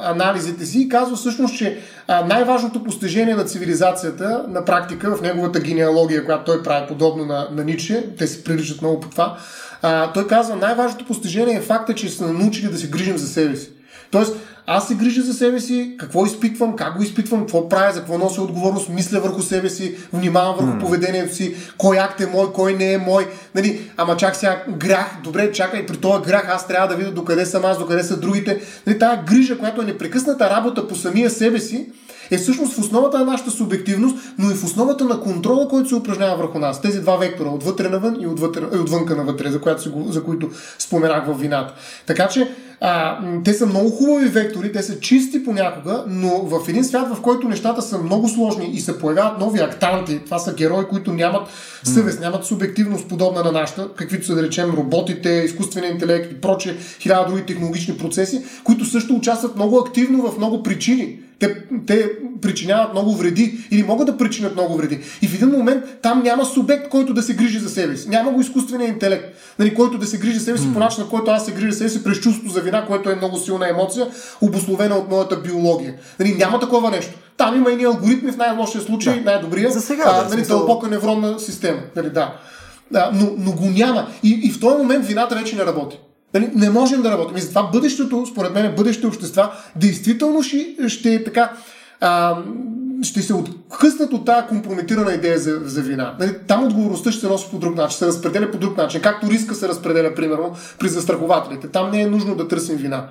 анализите 0.02 0.66
си 0.66 0.80
и 0.80 0.88
казва 0.88 1.16
всъщност, 1.16 1.56
че 1.56 1.78
най-важното 2.08 2.84
постижение 2.84 3.34
на 3.34 3.44
цивилизацията 3.44 4.44
на 4.48 4.64
практика 4.64 5.16
в 5.16 5.22
неговата 5.22 5.60
генеалогия, 5.60 6.24
която 6.24 6.44
той 6.44 6.62
прави 6.62 6.86
подобно 6.88 7.24
на, 7.24 7.48
на 7.52 7.64
Ниче, 7.64 8.06
те 8.18 8.26
се 8.26 8.44
приличат 8.44 8.82
много 8.82 9.00
по 9.00 9.08
това, 9.08 9.36
той 10.14 10.26
казва 10.26 10.56
най-важното 10.56 11.04
постижение 11.04 11.54
е 11.54 11.60
факта, 11.60 11.94
че 11.94 12.08
са 12.08 12.32
научили 12.32 12.70
да 12.70 12.78
се 12.78 12.90
грижим 12.90 13.18
за 13.18 13.26
себе 13.26 13.56
си. 13.56 13.70
Тоест, 14.10 14.36
аз 14.66 14.88
се 14.88 14.94
грижа 14.94 15.22
за 15.22 15.34
себе 15.34 15.60
си, 15.60 15.94
какво 15.98 16.26
изпитвам, 16.26 16.76
как 16.76 16.96
го 16.96 17.02
изпитвам, 17.02 17.40
какво 17.40 17.68
правя, 17.68 17.92
за 17.92 17.98
какво 17.98 18.18
нося 18.18 18.42
отговорност, 18.42 18.88
мисля 18.88 19.20
върху 19.20 19.42
себе 19.42 19.68
си, 19.68 19.96
внимавам 20.12 20.56
върху 20.56 20.72
mm. 20.72 20.80
поведението 20.80 21.34
си, 21.34 21.54
кой 21.78 21.98
акт 21.98 22.20
е 22.20 22.26
мой, 22.26 22.52
кой 22.52 22.74
не 22.74 22.92
е 22.92 22.98
мой. 22.98 23.26
Нали, 23.54 23.90
ама 23.96 24.16
чак 24.16 24.36
сега 24.36 24.62
грях, 24.68 25.16
добре, 25.24 25.52
чакай, 25.52 25.86
при 25.86 25.96
този 25.96 26.22
грях 26.22 26.48
аз 26.48 26.66
трябва 26.66 26.88
да 26.88 26.96
видя 26.96 27.10
докъде 27.10 27.46
съм 27.46 27.64
аз, 27.64 27.78
докъде 27.78 28.02
са 28.02 28.20
другите. 28.20 28.60
Нали, 28.86 28.98
тая 28.98 29.22
грижа, 29.24 29.58
която 29.58 29.82
е 29.82 29.84
непрекъсната 29.84 30.50
работа 30.50 30.88
по 30.88 30.94
самия 30.94 31.30
себе 31.30 31.60
си, 31.60 31.88
е 32.30 32.38
всъщност 32.38 32.72
в 32.72 32.78
основата 32.78 33.18
на 33.18 33.24
нашата 33.24 33.50
субективност, 33.50 34.16
но 34.38 34.50
и 34.50 34.54
в 34.54 34.64
основата 34.64 35.04
на 35.04 35.20
контрола, 35.20 35.68
който 35.68 35.88
се 35.88 35.94
упражнява 35.94 36.36
върху 36.36 36.58
нас. 36.58 36.80
Тези 36.80 37.00
два 37.00 37.16
вектора, 37.16 37.50
отвътре 37.50 37.88
навън 37.88 38.16
и 38.20 38.26
отвътре, 38.26 38.64
отвънка 38.64 39.16
навътре, 39.16 39.50
за, 39.50 39.60
която, 39.60 40.04
за 40.08 40.24
които 40.24 40.50
споменах 40.78 41.26
в 41.26 41.34
вината. 41.34 41.74
Така 42.06 42.28
че 42.28 42.54
а, 42.80 43.18
те 43.44 43.54
са 43.54 43.66
много 43.66 43.90
хубави 43.90 44.28
вектори, 44.28 44.72
те 44.72 44.82
са 44.82 45.00
чисти 45.00 45.44
понякога, 45.44 46.04
но 46.08 46.28
в 46.28 46.68
един 46.68 46.84
свят, 46.84 47.16
в 47.16 47.20
който 47.20 47.48
нещата 47.48 47.82
са 47.82 47.98
много 47.98 48.28
сложни 48.28 48.70
и 48.72 48.80
се 48.80 48.98
появяват 48.98 49.38
нови 49.38 49.60
актанти, 49.60 50.20
това 50.24 50.38
са 50.38 50.54
герои, 50.54 50.84
които 50.84 51.12
нямат 51.12 51.42
съвест, 51.84 52.20
нямат 52.20 52.44
субективност 52.44 53.08
подобна 53.08 53.44
на 53.44 53.52
нашата, 53.52 53.88
каквито 53.96 54.26
са 54.26 54.34
да 54.34 54.42
речем 54.42 54.70
роботите, 54.70 55.30
изкуствения 55.30 55.90
интелект 55.90 56.32
и 56.32 56.40
проче, 56.40 56.76
хиляда 57.00 57.28
други 57.28 57.46
технологични 57.46 57.98
процеси, 57.98 58.42
които 58.64 58.84
също 58.84 59.14
участват 59.14 59.56
много 59.56 59.78
активно 59.78 60.30
в 60.30 60.38
много 60.38 60.62
причини 60.62 61.18
те, 61.40 61.56
те 61.86 62.10
причиняват 62.42 62.92
много 62.92 63.14
вреди 63.14 63.58
или 63.70 63.82
могат 63.82 64.06
да 64.06 64.16
причинят 64.16 64.54
много 64.54 64.76
вреди. 64.76 65.00
И 65.22 65.28
в 65.28 65.34
един 65.34 65.48
момент 65.48 65.84
там 66.02 66.22
няма 66.22 66.44
субект, 66.44 66.88
който 66.88 67.14
да 67.14 67.22
се 67.22 67.34
грижи 67.34 67.58
за 67.58 67.68
себе 67.68 67.96
си. 67.96 68.08
Няма 68.08 68.30
го 68.30 68.40
изкуствения 68.40 68.88
интелект, 68.88 69.36
нали, 69.58 69.74
който 69.74 69.98
да 69.98 70.06
се 70.06 70.18
грижи 70.18 70.38
за 70.38 70.44
себе 70.44 70.58
си 70.58 70.64
mm. 70.64 70.72
по 70.72 70.78
начин, 70.78 71.04
на 71.04 71.10
който 71.10 71.30
аз 71.30 71.44
се 71.44 71.52
грижа 71.52 71.72
за 71.72 71.78
себе 71.78 71.90
си 71.90 72.04
през 72.04 72.20
чувството 72.20 72.50
за 72.50 72.60
вина, 72.60 72.86
което 72.86 73.10
е 73.10 73.14
много 73.14 73.36
силна 73.36 73.68
емоция, 73.68 74.06
обословена 74.40 74.96
от 74.96 75.10
моята 75.10 75.36
биология. 75.36 75.94
Нали, 76.18 76.34
няма 76.34 76.60
такова 76.60 76.90
нещо. 76.90 77.12
Там 77.36 77.56
има 77.56 77.72
и 77.72 77.84
алгоритми 77.84 78.32
в 78.32 78.36
най-лошия 78.36 78.80
случай, 78.80 79.18
да. 79.18 79.30
най-добрия, 79.30 79.70
за 79.70 79.80
сега, 79.80 80.04
а, 80.06 80.22
да, 80.22 80.34
нали, 80.34 80.46
дълбока 80.46 80.88
невронна 80.88 81.40
система. 81.40 81.78
Нали, 81.96 82.10
да. 82.10 82.34
Да, 82.90 83.10
но, 83.14 83.32
но 83.38 83.52
го 83.52 83.64
няма. 83.64 84.06
И, 84.22 84.40
и 84.42 84.50
в 84.50 84.60
този 84.60 84.76
момент 84.76 85.06
вината 85.06 85.34
вече 85.34 85.56
не 85.56 85.66
работи. 85.66 85.98
Нали, 86.34 86.50
не 86.54 86.70
можем 86.70 87.02
да 87.02 87.10
работим. 87.10 87.36
И 87.36 87.40
затова 87.40 87.62
бъдещето, 87.62 88.26
според 88.26 88.54
мен, 88.54 88.74
бъдещите 88.76 89.06
общества, 89.06 89.52
действително 89.76 90.42
ще, 90.42 90.76
ще 90.88 91.24
така. 91.24 91.52
А, 92.00 92.36
ще 93.02 93.22
се 93.22 93.34
откъснат 93.34 94.12
от 94.12 94.24
тази 94.24 94.46
компрометирана 94.46 95.12
идея 95.12 95.38
за, 95.38 95.60
за 95.64 95.82
вина. 95.82 96.16
Нали, 96.20 96.34
там 96.46 96.64
отговорността 96.64 97.12
ще 97.12 97.20
се 97.20 97.28
носи 97.28 97.50
по 97.50 97.58
друг 97.58 97.76
начин, 97.76 97.98
се 97.98 98.06
разпределя 98.06 98.50
по 98.50 98.58
друг 98.58 98.76
начин, 98.76 99.00
както 99.00 99.30
риска 99.30 99.54
се 99.54 99.68
разпределя, 99.68 100.14
примерно, 100.14 100.56
при 100.78 100.88
застрахователите. 100.88 101.68
Там 101.68 101.90
не 101.90 102.02
е 102.02 102.06
нужно 102.06 102.34
да 102.34 102.48
търсим 102.48 102.76
вина. 102.76 103.08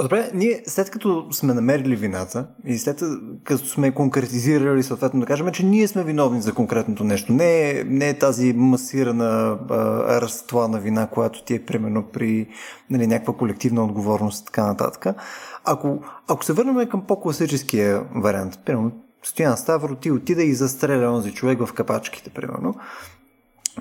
Добре, 0.00 0.30
ние 0.34 0.62
след 0.66 0.90
като 0.90 1.26
сме 1.32 1.54
намерили 1.54 1.96
вината 1.96 2.46
и 2.64 2.78
след 2.78 3.02
като 3.44 3.66
сме 3.66 3.94
конкретизирали 3.94 4.82
съответно 4.82 5.20
да 5.20 5.26
кажем, 5.26 5.50
че 5.52 5.66
ние 5.66 5.88
сме 5.88 6.04
виновни 6.04 6.42
за 6.42 6.54
конкретното 6.54 7.04
нещо, 7.04 7.32
не 7.32 7.70
е, 7.70 7.84
не 7.84 8.08
е 8.08 8.18
тази 8.18 8.52
масирана 8.52 9.58
а, 9.70 10.68
на 10.68 10.80
вина, 10.80 11.06
която 11.06 11.44
ти 11.44 11.54
е 11.54 11.64
примерно 11.64 12.02
при 12.12 12.48
нали, 12.90 13.06
някаква 13.06 13.34
колективна 13.34 13.84
отговорност 13.84 14.42
и 14.42 14.44
така 14.46 14.66
нататък. 14.66 15.16
Ако, 15.64 15.98
ако 16.28 16.44
се 16.44 16.52
върнем 16.52 16.88
към 16.88 17.06
по-класическия 17.06 18.02
вариант, 18.14 18.58
примерно 18.64 18.92
Стоян 19.22 19.56
Ставро, 19.56 19.94
ти 19.94 20.10
отида 20.10 20.42
и 20.42 20.54
застреля 20.54 21.10
онзи 21.10 21.32
човек 21.32 21.66
в 21.66 21.72
капачките, 21.72 22.30
примерно. 22.30 22.74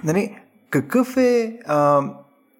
Нали, 0.04 0.38
какъв 0.70 1.18
е 1.18 1.60
а, 1.66 2.02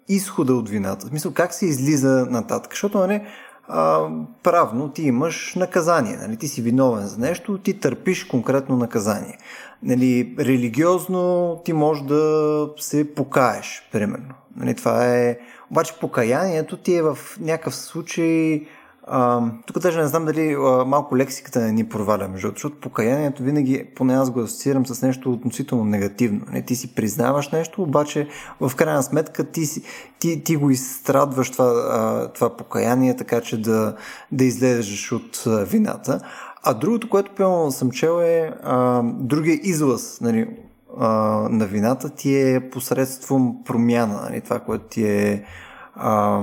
изхода 0.08 0.54
от 0.54 0.70
вината? 0.70 1.06
В 1.06 1.10
смисъл, 1.10 1.34
как 1.34 1.54
се 1.54 1.66
излиза 1.66 2.28
нататък? 2.30 2.72
Защото, 2.74 2.98
нали, 2.98 3.22
а, 3.68 4.10
правно 4.44 4.90
ти 4.90 5.04
имаш 5.04 5.56
наказание. 5.56 6.18
Нали? 6.22 6.38
Ти 6.38 6.48
си 6.48 6.62
виновен 6.62 7.08
за 7.08 7.18
нещо, 7.18 7.58
ти 7.58 7.80
търпиш 7.80 8.24
конкретно 8.24 8.78
наказание. 8.78 9.38
Нали, 9.84 10.36
религиозно 10.40 11.56
ти 11.66 11.74
можеш 11.74 12.04
да 12.04 12.68
се 12.78 13.14
покаеш, 13.16 13.90
примерно. 13.92 14.34
Нали, 14.56 14.76
това 14.76 15.16
е... 15.16 15.38
Обаче 15.72 16.00
покаянието 16.00 16.78
ти 16.78 16.96
е 16.96 17.02
в 17.02 17.18
някакъв 17.40 17.76
случай 17.76 18.66
а, 19.08 19.42
тук 19.66 19.80
даже 19.80 20.02
не 20.02 20.08
знам 20.08 20.26
дали 20.26 20.54
а, 20.54 20.86
малко 20.86 21.18
лексиката 21.18 21.60
не 21.62 21.72
ни 21.72 21.90
проваля, 21.90 22.28
между 22.28 22.50
защото 22.50 22.80
покаянието 22.80 23.44
винаги, 23.44 23.86
поне 23.96 24.16
аз 24.16 24.32
го 24.32 24.40
асоциирам 24.40 24.86
с 24.86 25.02
нещо 25.02 25.32
относително 25.32 25.84
негативно. 25.84 26.42
Не, 26.52 26.62
ти 26.62 26.76
си 26.76 26.96
признаваш 26.96 27.50
нещо, 27.50 27.82
обаче 27.82 28.28
в 28.60 28.76
крайна 28.76 29.04
сметка 29.04 29.52
ти, 29.52 29.66
си, 29.66 29.84
ти, 30.20 30.44
ти 30.44 30.56
го 30.56 30.70
изстрадваш 30.70 31.52
това, 31.52 31.66
а, 31.66 32.28
това 32.34 32.58
покаяние, 32.58 33.16
така 33.16 33.42
че 33.42 33.62
да, 33.62 33.96
да 34.32 34.44
излезеш 34.44 35.12
от 35.12 35.44
а, 35.48 35.66
вината. 35.66 36.20
А 36.64 36.74
другото, 36.74 37.10
което 37.10 37.32
пълно 37.38 37.72
съм 37.72 37.92
чел 37.92 38.22
е 38.22 38.54
а, 38.64 39.02
другия 39.04 39.60
излъз 39.64 40.22
нали, 40.22 40.48
а, 41.00 41.10
на 41.50 41.66
вината 41.66 42.10
ти 42.10 42.36
е 42.36 42.70
посредством 42.70 43.64
промяна. 43.66 44.22
Нали, 44.22 44.42
това, 44.42 44.60
което 44.60 44.86
ти 44.86 45.08
е... 45.08 45.46
А, 45.96 46.42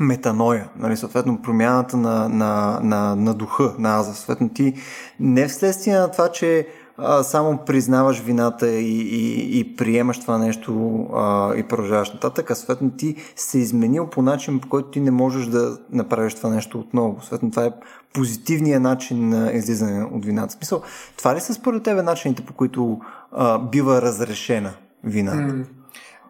метаноя, 0.00 0.68
нали, 0.76 0.96
съответно 0.96 1.42
промяната 1.42 1.96
на, 1.96 2.28
на, 2.28 2.80
на, 2.82 3.16
на 3.16 3.34
духа, 3.34 3.74
на 3.78 3.98
аза. 3.98 4.14
Съответно 4.14 4.48
ти 4.48 4.74
не 5.20 5.48
вследствие 5.48 5.98
на 5.98 6.10
това, 6.10 6.28
че 6.28 6.66
а, 6.98 7.22
само 7.22 7.58
признаваш 7.66 8.20
вината 8.20 8.70
и, 8.70 9.00
и, 9.00 9.58
и 9.58 9.76
приемаш 9.76 10.20
това 10.20 10.38
нещо 10.38 11.02
а, 11.14 11.54
и 11.56 11.62
продължаваш 11.62 12.12
нататък, 12.12 12.50
а 12.50 12.54
съответно 12.54 12.90
ти 12.90 13.16
се 13.36 13.58
изменил 13.58 14.06
по 14.06 14.22
начин, 14.22 14.60
по 14.60 14.68
който 14.68 14.90
ти 14.90 15.00
не 15.00 15.10
можеш 15.10 15.46
да 15.46 15.78
направиш 15.92 16.34
това 16.34 16.50
нещо 16.50 16.80
отново. 16.80 17.16
Съответно 17.20 17.50
това 17.50 17.64
е 17.64 17.72
позитивният 18.14 18.82
начин 18.82 19.28
на 19.28 19.52
излизане 19.52 20.04
от 20.04 20.24
вината. 20.24 20.52
Смисъл, 20.52 20.82
това 21.16 21.34
ли 21.34 21.40
са 21.40 21.54
според 21.54 21.82
тебе 21.82 22.02
начините, 22.02 22.42
по 22.42 22.54
които 22.54 23.00
а, 23.32 23.58
бива 23.58 24.02
разрешена 24.02 24.72
вината? 25.04 25.54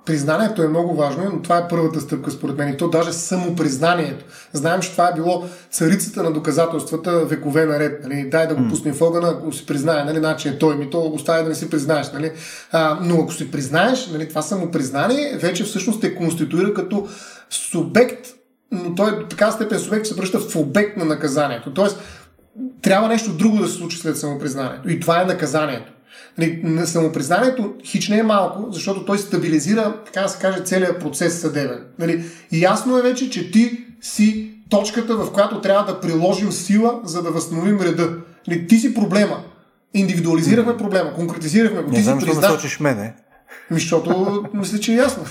Признанието 0.06 0.62
е 0.62 0.68
много 0.68 0.94
важно, 0.94 1.30
но 1.32 1.42
това 1.42 1.58
е 1.58 1.68
първата 1.68 2.00
стъпка 2.00 2.30
според 2.30 2.58
мен. 2.58 2.68
И 2.68 2.76
то 2.76 2.88
даже 2.88 3.12
самопризнанието. 3.12 4.24
Знаем, 4.52 4.80
че 4.80 4.92
това 4.92 5.08
е 5.08 5.14
било 5.14 5.44
царицата 5.70 6.22
на 6.22 6.32
доказателствата 6.32 7.24
векове 7.24 7.66
наред. 7.66 8.04
Нали? 8.04 8.28
Дай 8.30 8.46
да 8.46 8.54
го 8.54 8.68
пуснем 8.68 8.94
в 8.94 9.02
огъна, 9.02 9.28
ако 9.28 9.52
си 9.52 9.66
признае, 9.66 10.04
нали? 10.04 10.20
начин 10.20 10.52
е 10.52 10.58
той 10.58 10.76
ми, 10.76 10.90
то 10.90 11.10
оставя 11.14 11.42
да 11.42 11.48
не 11.48 11.54
си 11.54 11.70
признаеш. 11.70 12.12
Нали? 12.12 12.32
А, 12.72 12.98
но 13.02 13.20
ако 13.20 13.32
си 13.32 13.50
признаеш, 13.50 14.06
нали, 14.06 14.28
това 14.28 14.42
самопризнание 14.42 15.36
вече 15.36 15.64
всъщност 15.64 16.00
те 16.00 16.14
конституира 16.14 16.74
като 16.74 17.08
субект, 17.50 18.26
но 18.72 18.94
той 18.94 19.10
е 19.10 19.28
така 19.28 19.50
степен 19.50 19.78
субект 19.78 20.06
се 20.06 20.14
превръща 20.14 20.38
в 20.38 20.56
обект 20.56 20.96
на 20.96 21.04
наказанието. 21.04 21.74
Тоест, 21.74 21.98
трябва 22.82 23.08
нещо 23.08 23.32
друго 23.32 23.58
да 23.58 23.68
се 23.68 23.74
случи 23.74 23.98
след 23.98 24.18
самопризнанието. 24.18 24.90
И 24.90 25.00
това 25.00 25.22
е 25.22 25.24
наказанието. 25.24 25.92
Нали, 26.38 26.60
на 26.64 26.86
самопризнанието 26.86 27.74
хич 27.84 28.08
не 28.08 28.18
е 28.18 28.22
малко, 28.22 28.66
защото 28.72 29.04
той 29.04 29.18
стабилизира, 29.18 29.96
така 30.06 30.20
да 30.20 30.28
се 30.28 30.38
каже, 30.38 30.64
целият 30.64 31.00
процес 31.00 31.40
съдебен. 31.40 31.80
Нали, 31.98 32.24
и 32.52 32.62
ясно 32.62 32.98
е 32.98 33.02
вече, 33.02 33.30
че 33.30 33.50
ти 33.50 33.84
си 34.00 34.52
точката, 34.70 35.16
в 35.16 35.32
която 35.32 35.60
трябва 35.60 35.92
да 35.92 36.00
приложим 36.00 36.52
сила, 36.52 37.00
за 37.04 37.22
да 37.22 37.30
възстановим 37.30 37.80
реда. 37.80 38.10
Нали, 38.48 38.66
ти 38.66 38.78
си 38.78 38.94
проблема. 38.94 39.42
Индивидуализирахме 39.94 40.76
проблема, 40.76 41.14
конкретизирахме 41.14 41.82
го. 41.82 41.90
Не 41.90 41.96
ти 41.96 42.02
знам, 42.02 42.20
си 42.20 42.26
призна... 42.26 42.48
сочиш 42.48 42.80
мене. 42.80 43.14
Защото 43.70 44.42
мисля, 44.54 44.78
че 44.78 44.92
е 44.92 44.96
ясно. 44.96 45.24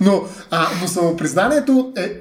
но, 0.00 0.22
а, 0.50 0.66
но 0.80 0.88
самопризнанието 0.88 1.92
е, 1.96 2.02
е 2.02 2.18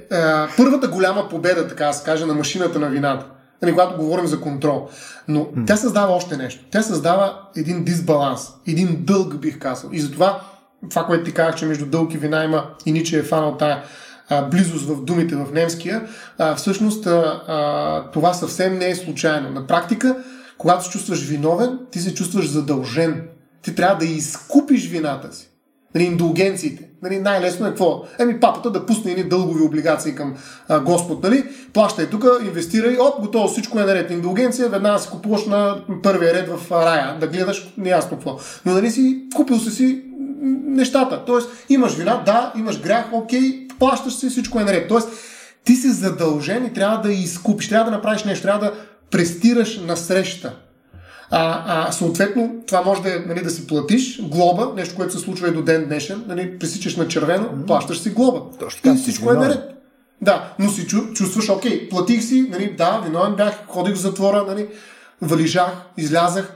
първата 0.57 0.87
голяма 0.87 1.29
победа, 1.29 1.67
така 1.67 1.85
да 1.85 1.93
се 1.93 2.03
каже, 2.03 2.25
на 2.25 2.33
машината 2.33 2.79
на 2.79 2.89
вината 2.89 3.25
нали, 3.61 3.71
когато 3.71 3.97
говорим 3.97 4.27
за 4.27 4.41
контрол. 4.41 4.89
Но 5.27 5.39
mm. 5.39 5.67
тя 5.67 5.77
създава 5.77 6.13
още 6.13 6.37
нещо. 6.37 6.65
Тя 6.71 6.81
създава 6.81 7.41
един 7.55 7.83
дисбаланс, 7.83 8.47
един 8.67 8.97
дълг, 9.05 9.37
бих 9.37 9.59
казал. 9.59 9.89
И 9.93 9.99
затова 9.99 10.41
това, 10.89 11.05
което 11.05 11.23
ти 11.23 11.33
казах, 11.33 11.55
че 11.55 11.65
между 11.65 11.85
дълг 11.85 12.13
и 12.13 12.17
вина 12.17 12.43
има 12.43 12.69
и 12.85 12.91
Ниче 12.91 13.19
е 13.19 13.23
фанал 13.23 13.57
тая 13.57 13.83
а, 14.29 14.41
близост 14.41 14.85
в 14.87 15.03
думите 15.03 15.35
в 15.35 15.53
немския, 15.53 16.07
а, 16.37 16.55
всъщност 16.55 17.07
а, 17.07 17.43
а, 17.47 18.11
това 18.11 18.33
съвсем 18.33 18.77
не 18.77 18.89
е 18.89 18.95
случайно. 18.95 19.49
На 19.49 19.67
практика, 19.67 20.23
когато 20.57 20.85
се 20.85 20.91
чувстваш 20.91 21.25
виновен, 21.25 21.79
ти 21.91 21.99
се 21.99 22.13
чувстваш 22.13 22.49
задължен. 22.49 23.27
Ти 23.61 23.75
трябва 23.75 23.97
да 23.97 24.05
изкупиш 24.05 24.89
вината 24.89 25.33
си. 25.33 25.49
Нали, 25.95 26.03
индулгенциите. 26.03 26.86
Нали, 27.03 27.19
най-лесно 27.19 27.65
е 27.65 27.69
какво? 27.69 28.03
Еми 28.19 28.39
папата 28.39 28.71
да 28.71 28.85
пусне 28.85 29.11
едни 29.11 29.23
дългови 29.23 29.63
облигации 29.63 30.15
към 30.15 30.35
а, 30.67 30.79
Господ, 30.79 31.23
нали? 31.23 31.43
Плащай 31.73 32.09
тук, 32.09 32.25
инвестирай, 32.45 32.97
оп, 32.99 33.21
готово, 33.21 33.47
всичко 33.47 33.79
е 33.79 33.85
наред. 33.85 34.11
Индулгенция, 34.11 34.69
веднага 34.69 34.99
си 34.99 35.09
купуваш 35.09 35.45
на 35.45 35.81
първия 36.03 36.33
ред 36.33 36.49
в 36.49 36.71
рая, 36.71 37.19
да 37.19 37.27
гледаш 37.27 37.73
неясно 37.77 38.17
какво. 38.17 38.39
Но 38.65 38.73
нали 38.73 38.91
си, 38.91 39.23
купил 39.35 39.59
си 39.59 39.71
си 39.71 40.03
нещата. 40.67 41.23
Тоест, 41.25 41.49
имаш 41.69 41.93
вина, 41.93 42.23
да, 42.25 42.53
имаш 42.57 42.81
грях, 42.81 43.05
окей, 43.11 43.67
плащаш 43.79 44.15
си, 44.15 44.29
всичко 44.29 44.59
е 44.59 44.63
наред. 44.63 44.87
Тоест, 44.87 45.09
ти 45.63 45.75
си 45.75 45.89
задължен 45.89 46.65
и 46.65 46.73
трябва 46.73 47.01
да 47.01 47.13
изкупиш, 47.13 47.69
трябва 47.69 47.91
да 47.91 47.97
направиш 47.97 48.23
нещо, 48.23 48.43
трябва 48.43 48.65
да 48.65 48.73
престираш 49.11 49.79
на 49.87 49.97
среща. 49.97 50.55
А, 51.31 51.63
а 51.87 51.91
съответно, 51.91 52.55
това 52.67 52.81
може 52.81 53.01
да, 53.01 53.15
е, 53.15 53.19
нали, 53.27 53.41
да 53.41 53.49
си 53.49 53.67
платиш 53.67 54.21
глоба, 54.21 54.71
нещо, 54.75 54.95
което 54.95 55.13
се 55.13 55.19
случва 55.19 55.47
и 55.47 55.51
до 55.51 55.61
ден 55.61 55.85
днешен, 55.85 56.23
нали, 56.27 56.59
пресичаш 56.59 56.95
на 56.95 57.07
червено, 57.07 57.49
плащаш 57.67 57.99
си 57.99 58.09
глоба. 58.09 58.41
Точно 58.59 58.81
така, 58.81 58.95
и 58.95 58.97
всичко 58.97 59.31
е 59.31 59.35
наред. 59.35 59.59
Да, 60.21 60.53
но 60.59 60.69
си 60.69 60.87
чувстваш, 60.87 61.49
окей, 61.49 61.89
платих 61.89 62.23
си, 62.23 62.47
нали, 62.49 62.75
да, 62.77 63.01
виновен 63.05 63.35
бях, 63.35 63.65
ходих 63.67 63.95
в 63.95 63.99
затвора, 63.99 64.45
нали, 64.47 64.67
валижах, 65.21 65.71
излязах. 65.97 66.53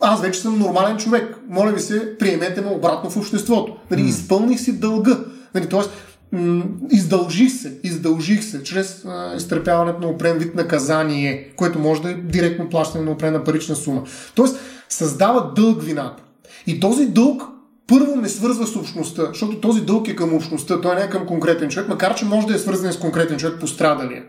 Аз 0.00 0.22
вече 0.22 0.40
съм 0.40 0.58
нормален 0.58 0.96
човек. 0.96 1.36
Моля 1.48 1.72
ви 1.72 1.80
се, 1.80 2.18
приемете 2.18 2.60
ме 2.60 2.70
обратно 2.70 3.10
в 3.10 3.16
обществото. 3.16 3.76
Нали, 3.90 4.02
mm. 4.02 4.08
Изпълних 4.08 4.60
си 4.60 4.80
дълга. 4.80 5.18
Нали, 5.54 5.68
тоест, 5.68 5.90
издължих 6.90 7.52
се, 7.52 7.78
издължих 7.82 8.44
се 8.44 8.62
чрез 8.62 9.04
а, 9.04 9.34
изтърпяването 9.36 10.00
на 10.00 10.06
опрен 10.06 10.38
вид 10.38 10.54
наказание, 10.54 11.52
което 11.56 11.78
може 11.78 12.02
да 12.02 12.10
е 12.10 12.14
директно 12.14 12.68
плащане 12.68 13.04
на 13.04 13.10
опрена 13.10 13.44
парична 13.44 13.76
сума. 13.76 14.02
Тоест, 14.34 14.56
създава 14.88 15.52
дълг 15.56 15.82
вината. 15.82 16.22
И 16.66 16.80
този 16.80 17.06
дълг 17.06 17.42
първо 17.86 18.16
ме 18.16 18.28
свързва 18.28 18.66
с 18.66 18.76
общността, 18.76 19.26
защото 19.28 19.60
този 19.60 19.80
дълг 19.80 20.08
е 20.08 20.16
към 20.16 20.34
общността, 20.34 20.80
той 20.80 20.94
не 20.94 21.02
е 21.02 21.10
към 21.10 21.26
конкретен 21.26 21.68
човек, 21.68 21.88
макар 21.88 22.14
че 22.14 22.24
може 22.24 22.46
да 22.46 22.54
е 22.54 22.58
свързан 22.58 22.92
с 22.92 22.98
конкретен 22.98 23.38
човек 23.38 23.60
пострадалия. 23.60 24.24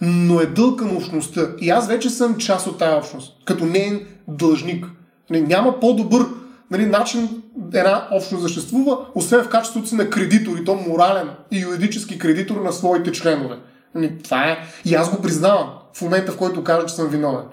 Но 0.00 0.40
е 0.40 0.46
дълг 0.46 0.78
към 0.78 0.96
общността. 0.96 1.48
И 1.60 1.70
аз 1.70 1.88
вече 1.88 2.10
съм 2.10 2.36
част 2.36 2.66
от 2.66 2.78
тази 2.78 2.96
общност, 2.96 3.32
като 3.44 3.66
нейн 3.66 4.00
длъжник. 4.28 4.86
Няма 5.30 5.80
по-добър 5.80 6.26
нали, 6.70 6.86
начин 6.86 7.42
една 7.74 8.08
общност 8.10 8.42
съществува, 8.42 8.98
освен 9.14 9.44
в 9.44 9.48
качеството 9.48 9.88
си 9.88 9.94
на 9.94 10.10
кредитор, 10.10 10.56
и 10.58 10.64
то 10.64 10.74
морален 10.74 11.28
и 11.50 11.60
юридически 11.60 12.18
кредитор 12.18 12.56
на 12.56 12.72
своите 12.72 13.12
членове. 13.12 13.56
Нали, 13.94 14.18
това 14.24 14.44
е. 14.44 14.58
И 14.84 14.94
аз 14.94 15.10
го 15.10 15.22
признавам 15.22 15.70
в 15.94 16.02
момента, 16.02 16.32
в 16.32 16.36
който 16.36 16.64
кажа, 16.64 16.86
че 16.86 16.94
съм 16.94 17.08
виновен. 17.08 17.44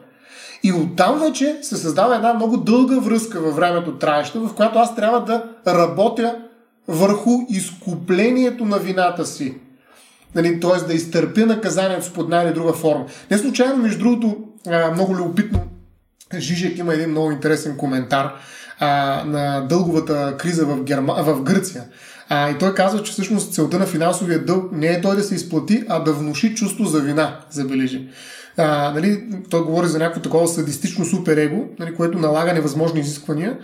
И 0.64 0.74
оттам 0.74 1.20
вече 1.20 1.60
се 1.62 1.78
създава 1.78 2.16
една 2.16 2.34
много 2.34 2.58
дълга 2.58 3.00
връзка 3.00 3.40
във 3.40 3.56
времето 3.56 3.98
траеща, 3.98 4.40
в 4.40 4.54
която 4.54 4.80
аз 4.80 4.96
трябва 4.96 5.22
да 5.22 5.44
работя 5.74 6.36
върху 6.88 7.32
изкуплението 7.50 8.66
на 8.66 8.78
вината 8.78 9.26
си. 9.26 9.58
Нали, 10.36 10.60
т.е. 10.60 10.88
да 10.88 10.94
изтърпя 10.94 11.46
наказанието 11.46 12.06
с 12.06 12.14
под 12.14 12.24
една 12.24 12.44
или 12.44 12.54
друга 12.54 12.74
форма. 12.74 13.06
Не 13.32 13.38
случайно, 13.38 13.78
между 13.78 14.00
другото, 14.00 14.38
много 14.94 15.16
любопитно, 15.16 15.64
Жижек 16.38 16.78
има 16.78 16.94
един 16.94 17.10
много 17.10 17.32
интересен 17.32 17.78
коментар 17.78 18.34
а, 18.80 19.24
на 19.26 19.62
дълговата 19.62 20.36
криза 20.38 20.66
в, 20.66 20.84
Герма... 20.84 21.24
в 21.24 21.42
Гърция. 21.42 21.84
А, 22.30 22.50
и 22.50 22.58
той 22.58 22.74
казва, 22.74 23.04
че 23.04 23.12
всъщност 23.12 23.54
целта 23.54 23.80
на 23.80 23.86
финансовия 23.86 24.46
дълг 24.46 24.72
не 24.72 24.88
е 24.88 25.02
той 25.02 25.16
да 25.16 25.24
се 25.24 25.36
изплати, 25.36 25.84
а 25.90 26.00
да 26.00 26.14
внуши 26.14 26.56
чувство 26.56 26.86
за 26.86 27.00
вина, 27.00 27.40
забележи. 27.50 28.08
А, 28.58 28.92
нали, 28.94 29.24
той 29.50 29.64
говори 29.64 29.88
за 29.88 30.00
някакво 30.00 30.22
такова 30.22 30.48
садистично 30.48 31.06
суперего, 31.06 31.66
нали, 31.80 31.96
което 31.96 32.20
налага 32.20 32.54
невъзможни 32.54 33.00
изисквания 33.00 33.58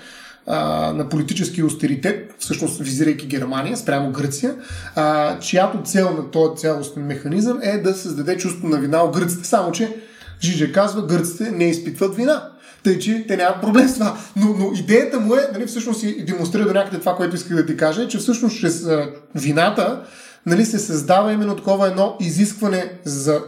а, 0.48 0.94
на 0.94 1.10
политически 1.10 1.64
остеритет, 1.64 2.36
всъщност 2.40 2.80
визирайки 2.80 3.28
Германия 3.28 3.78
спрямо 3.78 4.12
Гърция, 4.12 4.56
а, 4.96 5.40
чиято 5.40 5.82
цел 5.84 6.12
на 6.18 6.32
този 6.32 6.56
цялостен 6.56 7.06
механизъм 7.06 7.60
е 7.64 7.78
да 7.78 7.94
създаде 7.94 8.38
чувство 8.38 8.68
на 8.68 8.78
вина 8.78 9.04
от 9.04 9.18
гърците. 9.18 9.48
Само, 9.48 9.72
че 9.72 9.96
Жиже 10.44 10.72
казва, 10.72 11.06
гърците 11.06 11.52
не 11.52 11.70
изпитват 11.70 12.16
вина. 12.16 12.50
Тъй, 12.84 13.00
че 13.00 13.26
те 13.28 13.38
нямат 13.38 13.62
проблем 13.62 13.88
с 13.88 13.94
това. 13.94 14.18
Но, 14.36 14.56
но 14.60 14.72
идеята 14.76 15.20
му 15.20 15.36
е, 15.36 15.50
нали, 15.54 15.66
всъщност 15.66 16.04
и 16.04 16.26
демонстрира 16.26 16.66
до 16.66 16.74
някъде 16.74 17.00
това, 17.00 17.16
което 17.16 17.36
исках 17.36 17.58
да 17.58 17.66
ти 17.66 17.78
кажа, 17.78 18.04
е, 18.04 18.08
че 18.08 18.18
всъщност 18.18 18.60
чрез 18.60 18.86
а, 18.86 19.10
вината 19.36 20.04
нали, 20.46 20.66
се 20.66 20.80
създава 20.80 21.34
именно 21.34 21.56
такова 21.56 21.88
едно 21.88 22.18
изискване 22.20 22.92
за 23.04 23.42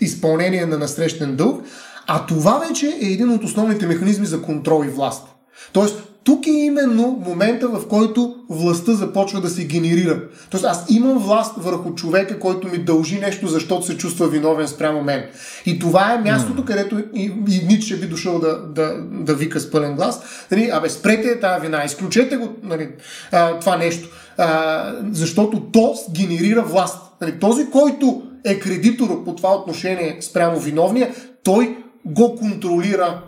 изпълнение 0.00 0.66
на 0.66 0.78
насрещен 0.78 1.36
дълг, 1.36 1.64
а 2.06 2.26
това 2.26 2.58
вече 2.68 2.86
е 2.86 3.06
един 3.06 3.30
от 3.30 3.44
основните 3.44 3.86
механизми 3.86 4.26
за 4.26 4.42
контрол 4.42 4.84
и 4.84 4.88
власт. 4.88 5.26
Тоест, 5.72 6.02
тук 6.24 6.46
е 6.46 6.50
именно 6.50 7.22
момента, 7.26 7.68
в 7.68 7.88
който 7.88 8.34
властта 8.48 8.92
започва 8.92 9.40
да 9.40 9.48
се 9.48 9.64
генерира. 9.64 10.20
Тоест 10.50 10.64
аз 10.64 10.84
имам 10.88 11.18
власт 11.18 11.54
върху 11.56 11.94
човека, 11.94 12.38
който 12.38 12.68
ми 12.68 12.78
дължи 12.78 13.20
нещо, 13.20 13.46
защото 13.46 13.86
се 13.86 13.96
чувства 13.96 14.28
виновен 14.28 14.68
спрямо 14.68 15.02
мен. 15.02 15.24
И 15.66 15.78
това 15.78 16.14
е 16.14 16.18
мястото, 16.18 16.62
mm. 16.62 16.64
където 16.64 16.98
и, 17.14 17.32
и 17.48 17.66
Ницше 17.68 18.00
би 18.00 18.06
дошъл 18.06 18.38
да, 18.38 18.58
да, 18.58 18.94
да 19.10 19.34
вика 19.34 19.60
с 19.60 19.70
пълен 19.70 19.94
глас. 19.94 20.22
Нали, 20.50 20.70
абе, 20.72 20.88
спрете 20.88 21.40
тази 21.40 21.60
вина, 21.66 21.84
изключете 21.84 22.36
го 22.36 22.48
нали, 22.62 22.88
а, 23.32 23.58
това 23.58 23.76
нещо. 23.76 24.08
А, 24.38 24.94
защото 25.10 25.60
то 25.60 25.94
генерира 26.10 26.62
власт. 26.62 26.98
Нали, 27.20 27.40
този, 27.40 27.70
който 27.70 28.22
е 28.44 28.58
кредитор 28.58 29.24
по 29.24 29.34
това 29.34 29.54
отношение 29.54 30.18
спрямо 30.20 30.58
виновния, 30.58 31.14
той 31.42 31.76
го 32.04 32.36
контролира. 32.36 33.22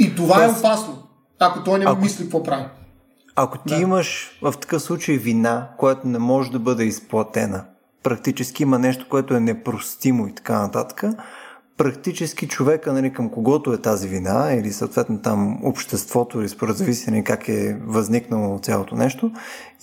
И 0.00 0.14
това 0.14 0.44
е 0.44 0.48
опасно. 0.48 1.05
Ако 1.40 1.64
той 1.64 1.78
не 1.78 1.84
ако, 1.88 2.00
мисли 2.00 2.24
какво 2.24 2.42
прави. 2.42 2.64
Ако 3.36 3.58
ти 3.58 3.74
да. 3.74 3.80
имаш 3.80 4.38
в 4.42 4.54
такъв 4.60 4.82
случай 4.82 5.16
вина, 5.16 5.68
която 5.76 6.08
не 6.08 6.18
може 6.18 6.50
да 6.50 6.58
бъде 6.58 6.84
изплатена, 6.84 7.64
практически 8.02 8.62
има 8.62 8.78
нещо, 8.78 9.06
което 9.08 9.34
е 9.34 9.40
непростимо 9.40 10.26
и 10.26 10.34
така 10.34 10.60
нататък, 10.60 11.04
практически 11.76 12.48
човека, 12.48 12.92
нали, 12.92 13.12
към 13.12 13.30
когото 13.30 13.72
е 13.72 13.78
тази 13.78 14.08
вина, 14.08 14.52
или 14.52 14.72
съответно 14.72 15.22
там 15.22 15.64
обществото, 15.64 16.40
или 16.40 16.48
според 16.48 16.76
зависи 16.76 17.10
нали, 17.10 17.24
как 17.24 17.48
е 17.48 17.78
възникнало 17.86 18.58
цялото 18.58 18.94
нещо, 18.94 19.30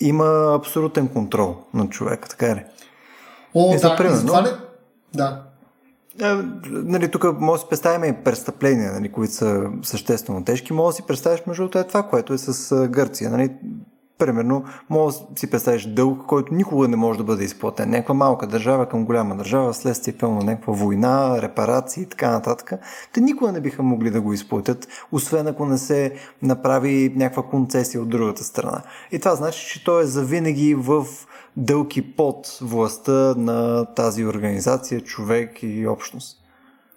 има 0.00 0.54
абсолютен 0.54 1.08
контрол 1.08 1.56
на 1.74 1.88
човека, 1.88 2.28
така 2.28 2.54
ли? 2.54 2.64
О, 3.54 3.74
и 3.74 3.80
да, 3.80 3.96
примерно, 3.96 4.26
това 4.26 4.40
не... 4.40 4.48
Да. 5.14 5.43
А, 6.22 6.44
нали, 6.70 7.10
тук 7.10 7.40
може 7.40 7.60
да 7.60 7.64
си 7.64 7.70
представим 7.70 8.10
и 8.10 8.24
престъпления, 8.24 8.92
нали, 8.92 9.12
които 9.12 9.32
са 9.32 9.70
съществено 9.82 10.44
тежки. 10.44 10.72
Може 10.72 10.92
да 10.92 10.96
си 10.96 11.06
представиш 11.06 11.42
между 11.46 11.62
другото 11.62 11.78
е 11.78 11.84
това, 11.84 12.02
което 12.02 12.32
е 12.32 12.38
с 12.38 12.88
Гърция. 12.88 13.30
Нали. 13.30 13.50
Примерно, 14.18 14.64
може 14.90 15.16
да 15.16 15.40
си 15.40 15.50
представиш 15.50 15.86
дълг, 15.86 16.26
който 16.26 16.54
никога 16.54 16.88
не 16.88 16.96
може 16.96 17.18
да 17.18 17.24
бъде 17.24 17.44
изплатен. 17.44 17.90
Някаква 17.90 18.14
малка 18.14 18.46
държава 18.46 18.88
към 18.88 19.04
голяма 19.04 19.36
държава, 19.36 19.74
следствие 19.74 20.14
пълно 20.14 20.40
някаква 20.40 20.72
война, 20.72 21.42
репарации 21.42 22.02
и 22.02 22.06
така 22.06 22.30
нататък. 22.30 22.72
Те 23.12 23.20
никога 23.20 23.52
не 23.52 23.60
биха 23.60 23.82
могли 23.82 24.10
да 24.10 24.20
го 24.20 24.32
изплатят, 24.32 24.88
освен 25.12 25.46
ако 25.46 25.66
не 25.66 25.78
се 25.78 26.12
направи 26.42 27.12
някаква 27.16 27.42
концесия 27.42 28.02
от 28.02 28.08
другата 28.08 28.44
страна. 28.44 28.82
И 29.12 29.18
това 29.18 29.34
значи, 29.34 29.68
че 29.68 29.84
той 29.84 30.02
е 30.02 30.06
завинаги 30.06 30.74
в 30.74 31.06
дълги 31.56 32.02
под 32.02 32.58
властта 32.60 33.34
на 33.36 33.84
тази 33.84 34.24
организация, 34.24 35.00
човек 35.00 35.58
и 35.62 35.86
общност. 35.86 36.36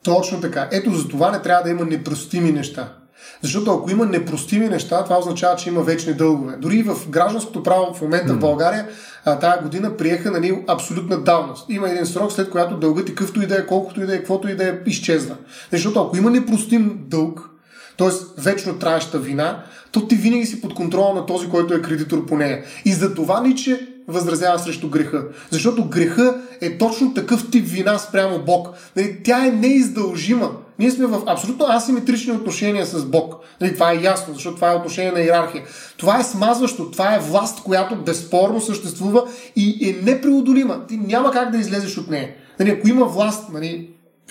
Точно 0.03 0.41
така. 0.41 0.69
Ето 0.71 0.91
за 0.91 1.07
това 1.07 1.31
не 1.31 1.41
трябва 1.41 1.63
да 1.63 1.69
има 1.69 1.85
непростими 1.85 2.51
неща. 2.51 2.93
Защото 3.41 3.71
ако 3.71 3.91
има 3.91 4.05
непростими 4.05 4.69
неща, 4.69 5.03
това 5.03 5.19
означава, 5.19 5.55
че 5.55 5.69
има 5.69 5.81
вечни 5.81 6.13
дългове. 6.13 6.55
Дори 6.57 6.83
в 6.83 7.09
гражданското 7.09 7.63
право 7.63 7.93
в 7.93 8.01
момента 8.01 8.33
mm. 8.33 8.35
в 8.35 8.39
България 8.39 8.87
тази 9.23 9.63
година 9.63 9.97
приеха 9.97 10.31
нали, 10.31 10.63
абсолютна 10.67 11.17
давност. 11.21 11.69
Има 11.69 11.89
един 11.89 12.05
срок, 12.05 12.31
след 12.31 12.49
която 12.49 12.77
дългът 12.77 13.09
и 13.09 13.15
къвто 13.15 13.41
и 13.41 13.47
да 13.47 13.55
е, 13.55 13.65
колкото 13.65 14.01
и 14.01 14.05
да 14.05 14.15
е, 14.15 14.17
каквото 14.17 14.49
и 14.49 14.55
да 14.55 14.69
е, 14.69 14.73
изчезва. 14.85 15.35
Защото 15.71 16.01
ако 16.01 16.17
има 16.17 16.31
непростим 16.31 16.99
дълг, 17.07 17.49
т.е. 17.97 18.41
вечно 18.41 18.79
траеща 18.79 19.19
вина, 19.19 19.63
то 19.91 20.07
ти 20.07 20.15
винаги 20.15 20.45
си 20.45 20.61
под 20.61 20.73
контрола 20.73 21.13
на 21.13 21.25
този, 21.25 21.49
който 21.49 21.73
е 21.73 21.81
кредитор 21.81 22.25
по 22.25 22.37
нея. 22.37 22.63
И 22.85 22.93
за 22.93 23.15
това 23.15 23.41
Ниче 23.41 23.96
възразява 24.07 24.59
срещу 24.59 24.89
греха. 24.89 25.23
Защото 25.49 25.85
греха 25.85 26.41
е 26.61 26.77
точно 26.77 27.13
такъв 27.13 27.51
тип 27.51 27.67
вина 27.67 27.97
спрямо 27.97 28.39
Бог. 28.39 28.69
Нали, 28.95 29.17
тя 29.23 29.45
е 29.45 29.51
неиздължима. 29.51 30.51
Ние 30.79 30.91
сме 30.91 31.05
в 31.05 31.21
абсолютно 31.25 31.65
асиметрични 31.69 32.33
отношения 32.33 32.85
с 32.85 33.05
Бог. 33.05 33.35
Нали, 33.61 33.73
това 33.73 33.91
е 33.91 34.01
ясно, 34.01 34.33
защото 34.33 34.55
това 34.55 34.71
е 34.71 34.75
отношение 34.75 35.11
на 35.11 35.21
иерархия. 35.21 35.63
Това 35.97 36.19
е 36.19 36.23
смазващо, 36.23 36.91
това 36.91 37.15
е 37.15 37.19
власт, 37.19 37.63
която 37.63 37.95
безспорно 37.95 38.61
съществува 38.61 39.23
и 39.55 39.89
е 39.89 40.03
непреодолима. 40.03 40.87
Ти 40.87 40.97
няма 40.97 41.31
как 41.31 41.51
да 41.51 41.57
излезеш 41.57 41.97
от 41.97 42.09
нея. 42.09 42.29
Нали, 42.59 42.69
ако 42.69 42.87
има 42.87 43.05
власт, 43.05 43.43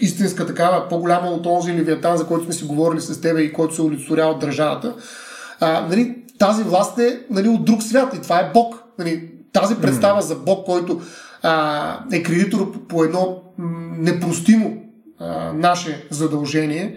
истинска 0.01 0.47
такава, 0.47 0.89
по-голяма 0.89 1.29
от 1.29 1.43
този 1.43 1.73
левиатан, 1.73 2.17
за 2.17 2.27
който 2.27 2.45
сме 2.45 2.55
си 2.55 2.65
говорили 2.65 3.01
с 3.01 3.21
тебе 3.21 3.41
и 3.41 3.53
който 3.53 3.75
се 3.75 3.83
олицетворява 3.83 4.31
от 4.31 4.39
държавата, 4.39 4.95
тази 6.39 6.63
власт 6.63 6.99
е 6.99 7.21
нали, 7.31 7.49
от 7.49 7.65
друг 7.65 7.83
свят 7.83 8.15
и 8.15 8.23
това 8.23 8.39
е 8.41 8.51
Бог. 8.55 8.83
Нали, 8.99 9.31
тази 9.61 9.75
представа 9.75 10.23
за 10.23 10.35
Бог, 10.35 10.67
който 10.67 11.01
а, 11.43 11.99
е 12.13 12.23
кредитор 12.23 12.87
по 12.89 13.05
едно 13.05 13.43
непростимо 13.99 14.77
а, 15.21 15.53
наше 15.53 16.07
задължение, 16.11 16.97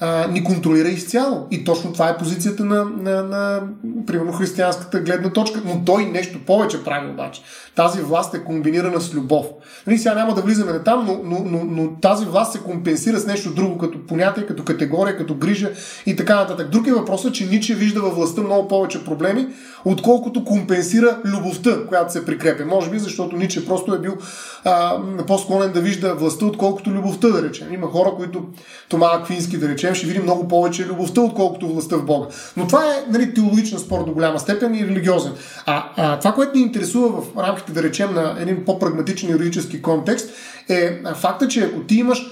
а, 0.00 0.28
ни 0.28 0.44
контролира 0.44 0.88
изцяло. 0.88 1.46
И 1.50 1.64
точно 1.64 1.92
това 1.92 2.08
е 2.08 2.16
позицията 2.16 2.64
на, 2.64 2.84
на, 2.84 3.22
на 3.22 3.62
примерно, 4.06 4.32
християнската 4.32 5.00
гледна 5.00 5.30
точка. 5.30 5.62
Но 5.64 5.84
той 5.84 6.04
нещо 6.04 6.38
повече 6.46 6.84
прави 6.84 7.10
обаче. 7.10 7.42
Тази 7.74 8.02
власт 8.02 8.34
е 8.34 8.44
комбинирана 8.44 9.00
с 9.00 9.14
любов. 9.14 9.46
Нали, 9.86 9.98
сега 9.98 10.14
няма 10.14 10.34
да 10.34 10.42
влизаме 10.42 10.72
на 10.72 10.84
там, 10.84 11.06
но, 11.06 11.20
но, 11.24 11.44
но, 11.44 11.64
но 11.64 11.90
тази 12.00 12.26
власт 12.26 12.52
се 12.52 12.60
компенсира 12.60 13.18
с 13.18 13.26
нещо 13.26 13.54
друго, 13.54 13.78
като 13.78 14.06
понятие, 14.06 14.46
като 14.46 14.64
категория, 14.64 15.16
като 15.16 15.34
грижа 15.34 15.70
и 16.06 16.16
така 16.16 16.36
нататък. 16.36 16.70
Друг 16.70 16.86
е 16.86 17.32
че 17.32 17.46
Ниче 17.46 17.74
вижда 17.74 18.00
във 18.00 18.14
властта 18.14 18.40
много 18.40 18.68
повече 18.68 19.04
проблеми, 19.04 19.46
отколкото 19.84 20.44
компенсира 20.44 21.18
любовта, 21.24 21.86
която 21.88 22.12
се 22.12 22.24
прикрепя. 22.24 22.64
Може 22.64 22.90
би, 22.90 22.98
защото 22.98 23.36
Ниче 23.36 23.66
просто 23.66 23.94
е 23.94 23.98
бил 23.98 24.16
а, 24.64 24.96
по-склонен 25.26 25.72
да 25.72 25.80
вижда 25.80 26.14
властта, 26.14 26.46
отколкото 26.46 26.90
любовта, 26.90 27.28
да 27.28 27.42
речем. 27.42 27.72
Има 27.72 27.86
хора, 27.86 28.10
които 28.16 28.44
Тома 28.88 29.06
Аквински, 29.12 29.58
да 29.58 29.68
речем, 29.68 29.87
ще 29.94 30.06
види 30.06 30.18
много 30.18 30.48
повече 30.48 30.86
любовта, 30.86 31.20
отколкото 31.20 31.68
властта 31.68 31.96
в 31.96 32.04
Бога. 32.04 32.26
Но 32.56 32.66
това 32.66 32.84
е 32.84 33.04
нали, 33.10 33.34
теологичен 33.34 33.78
спор 33.78 34.04
до 34.04 34.12
голяма 34.12 34.38
степен 34.38 34.74
и 34.74 34.86
религиозен. 34.86 35.32
А, 35.66 35.84
а 35.96 36.18
това, 36.18 36.32
което 36.32 36.58
ни 36.58 36.62
интересува 36.62 37.22
в 37.22 37.36
рамките, 37.38 37.72
да 37.72 37.82
речем, 37.82 38.14
на 38.14 38.36
един 38.40 38.64
по-прагматичен 38.64 39.30
юридически 39.30 39.82
контекст, 39.82 40.30
е 40.68 41.00
факта, 41.14 41.48
че 41.48 41.64
ако 41.64 41.80
ти 41.80 41.94
имаш 41.94 42.26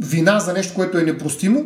вина 0.00 0.40
за 0.40 0.52
нещо, 0.52 0.74
което 0.74 0.98
е 0.98 1.02
непростимо, 1.02 1.64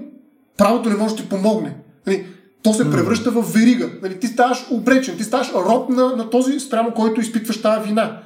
правото 0.56 0.88
не 0.88 0.96
може 0.96 1.16
да 1.16 1.22
ти 1.22 1.28
помогне. 1.28 1.74
Нали, 2.06 2.26
то 2.62 2.74
се 2.74 2.90
превръща 2.90 3.30
в 3.30 3.52
верига. 3.54 3.90
Нали, 4.02 4.20
ти 4.20 4.26
ставаш 4.26 4.66
обречен, 4.70 5.16
ти 5.16 5.24
ставаш 5.24 5.52
роб 5.54 5.90
на, 5.90 6.16
на 6.16 6.30
този 6.30 6.60
спрямо, 6.60 6.94
който 6.94 7.20
изпитваш 7.20 7.62
тази 7.62 7.88
вина. 7.88 8.22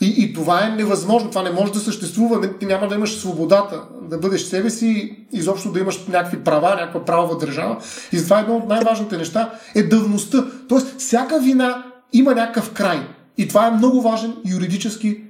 И, 0.00 0.14
и 0.18 0.32
това 0.32 0.66
е 0.66 0.70
невъзможно, 0.70 1.30
това 1.30 1.42
не 1.42 1.50
може 1.50 1.72
да 1.72 1.78
съществува. 1.78 2.58
Ти 2.58 2.66
няма 2.66 2.88
да 2.88 2.94
имаш 2.94 3.18
свободата 3.18 3.82
да 4.02 4.18
бъдеш 4.18 4.42
себе 4.42 4.70
си, 4.70 5.16
изобщо 5.32 5.72
да 5.72 5.80
имаш 5.80 6.06
някакви 6.06 6.44
права, 6.44 6.70
някаква 6.70 7.04
правова 7.04 7.38
държава. 7.38 7.76
И 8.12 8.18
затова 8.18 8.40
едно 8.40 8.56
от 8.56 8.68
най-важните 8.68 9.16
неща 9.16 9.52
е 9.74 9.82
давността. 9.82 10.44
Тоест, 10.68 10.98
всяка 10.98 11.40
вина 11.40 11.84
има 12.12 12.34
някакъв 12.34 12.72
край. 12.72 13.00
И 13.38 13.48
това 13.48 13.66
е 13.66 13.70
много 13.70 14.02
важен 14.02 14.36
юридически 14.46 15.20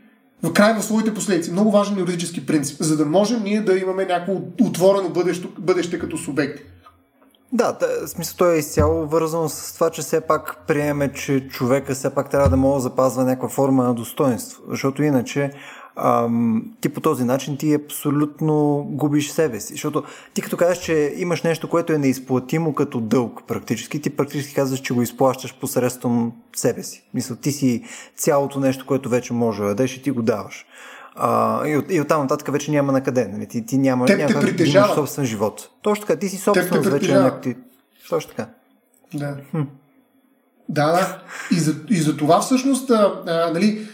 в 0.43 0.53
край 0.53 0.75
в 0.75 0.83
своите 0.83 1.15
последици. 1.15 1.53
Много 1.53 1.71
важен 1.71 1.99
юридически 1.99 2.47
принцип, 2.47 2.77
за 2.81 2.97
да 2.97 3.05
можем 3.05 3.43
ние 3.43 3.61
да 3.61 3.79
имаме 3.79 4.05
някакво 4.05 4.33
отворено 4.61 5.09
бъдеще, 5.09 5.49
бъдеще 5.59 5.99
като 5.99 6.19
субекти. 6.19 6.63
Да, 7.53 7.79
в 8.05 8.09
смисъл 8.09 8.37
той 8.37 8.55
е 8.55 8.59
изцяло 8.59 9.07
вързано 9.07 9.49
с 9.49 9.75
това, 9.75 9.91
че 9.91 10.03
все 10.03 10.21
пак 10.21 10.57
приеме, 10.67 11.13
че 11.13 11.49
човека 11.49 11.95
все 11.95 12.15
пак 12.15 12.31
трябва 12.31 12.49
да 12.49 12.57
може 12.57 12.75
да 12.75 12.81
запазва 12.81 13.25
някаква 13.25 13.49
форма 13.49 13.85
на 13.85 13.95
достоинство. 13.95 14.63
Защото 14.69 15.03
иначе 15.03 15.51
ам, 15.97 16.65
ти 16.81 16.89
по 16.89 17.01
този 17.01 17.25
начин 17.25 17.57
ти 17.57 17.75
абсолютно 17.75 18.87
губиш 18.91 19.31
себе 19.31 19.61
си. 19.61 19.73
Защото 19.73 20.03
ти 20.35 20.43
като 20.43 20.57
кажеш, 20.57 20.79
че 20.79 21.15
имаш 21.17 21.43
нещо, 21.43 21.69
което 21.69 21.93
е 21.93 21.99
неизплатимо 21.99 22.75
като 22.75 23.01
дълг 23.01 23.43
практически, 23.47 24.03
ти 24.03 24.11
практически 24.11 24.55
казваш, 24.55 24.81
че 24.81 24.95
го 24.95 25.03
изплащаш 25.03 25.59
посредством 25.61 26.33
себе 26.57 26.83
си. 26.83 27.05
Мисля, 27.15 27.37
ти 27.37 27.53
си 27.53 27.85
цялото 28.17 28.61
нещо, 28.61 28.87
което 28.87 29.09
вече 29.09 29.33
може 29.33 29.63
да 29.63 29.69
дадеш 29.69 29.97
и 29.97 30.03
ти 30.03 30.11
го 30.11 30.23
даваш. 30.23 30.67
А, 31.21 31.67
и, 31.69 31.77
от, 31.77 31.85
и 31.91 32.01
оттам 32.01 32.23
нататък 32.23 32.53
вече 32.53 32.71
няма 32.71 32.93
на 32.93 33.03
къде. 33.03 33.29
Нали? 33.29 33.47
Ти, 33.47 33.67
ти 33.67 33.79
няма, 33.79 34.07
Теб 34.07 34.19
няма 34.19 34.41
те 34.41 34.53
да 34.53 34.93
собствен 34.95 35.27
живот. 35.27 35.69
Точно 35.83 36.07
така, 36.07 36.19
ти 36.19 36.29
си 36.29 36.37
собствен 36.37 36.83
вече. 36.83 37.15
Някакви... 37.15 37.57
Точно 38.09 38.31
така. 38.31 38.49
Да. 39.15 39.37
Хм. 39.51 39.61
Да, 40.69 40.93
да. 40.93 41.19
И 41.51 41.55
за, 41.61 41.75
и 41.91 41.97
за 41.97 42.17
това 42.17 42.41
всъщност 42.41 42.91
а, 42.91 43.23
а, 43.27 43.53
нали, 43.53 43.89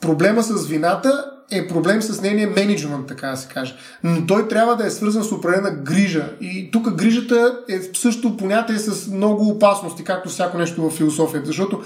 проблема 0.00 0.42
с 0.42 0.66
вината 0.66 1.24
е 1.50 1.68
проблем 1.68 2.02
с 2.02 2.22
нейния 2.22 2.50
менеджмент, 2.50 3.06
така 3.06 3.28
да 3.28 3.36
се 3.36 3.48
каже. 3.48 3.76
Но 4.04 4.26
той 4.26 4.48
трябва 4.48 4.76
да 4.76 4.86
е 4.86 4.90
свързан 4.90 5.24
с 5.24 5.32
определена 5.32 5.70
грижа. 5.70 6.30
И 6.40 6.70
тук 6.70 6.90
грижата 6.94 7.58
е 7.68 7.80
също 7.94 8.36
понятие 8.36 8.78
с 8.78 9.10
много 9.10 9.48
опасности, 9.48 10.04
както 10.04 10.28
всяко 10.28 10.58
нещо 10.58 10.90
в 10.90 10.96
философията. 10.96 11.46
Защото 11.46 11.82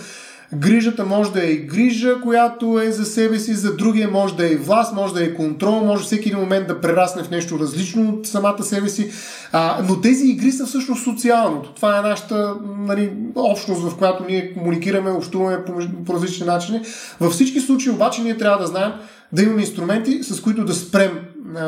Грижата 0.54 1.04
може 1.04 1.32
да 1.32 1.46
е 1.46 1.50
и 1.50 1.56
грижа, 1.56 2.20
която 2.22 2.80
е 2.80 2.90
за 2.90 3.04
себе 3.04 3.38
си, 3.38 3.54
за 3.54 3.76
другия 3.76 4.10
може 4.10 4.36
да 4.36 4.46
е 4.46 4.50
и 4.50 4.56
власт, 4.56 4.94
може 4.94 5.14
да 5.14 5.24
е 5.24 5.34
контрол, 5.34 5.84
може 5.84 6.04
всеки 6.04 6.28
един 6.28 6.40
момент 6.40 6.66
да 6.66 6.80
прерасне 6.80 7.22
в 7.22 7.30
нещо 7.30 7.58
различно 7.58 8.08
от 8.08 8.26
самата 8.26 8.62
себе 8.62 8.88
си. 8.88 9.10
А, 9.52 9.78
но 9.88 10.00
тези 10.00 10.26
игри 10.26 10.52
са 10.52 10.66
всъщност 10.66 11.04
социалното. 11.04 11.72
Това 11.72 11.98
е 11.98 12.02
нашата 12.02 12.54
нали, 12.78 13.12
общност, 13.34 13.82
в 13.82 13.96
която 13.96 14.24
ние 14.28 14.54
комуникираме, 14.54 15.10
общуваме 15.10 15.64
по, 15.64 15.72
по 16.06 16.14
различни 16.14 16.46
начини. 16.46 16.80
Във 17.20 17.32
всички 17.32 17.60
случаи 17.60 17.92
обаче 17.92 18.22
ние 18.22 18.36
трябва 18.36 18.58
да 18.58 18.66
знаем 18.66 18.92
да 19.32 19.42
имаме 19.42 19.60
инструменти, 19.60 20.22
с 20.22 20.40
които 20.40 20.64
да 20.64 20.74
спрем 20.74 21.20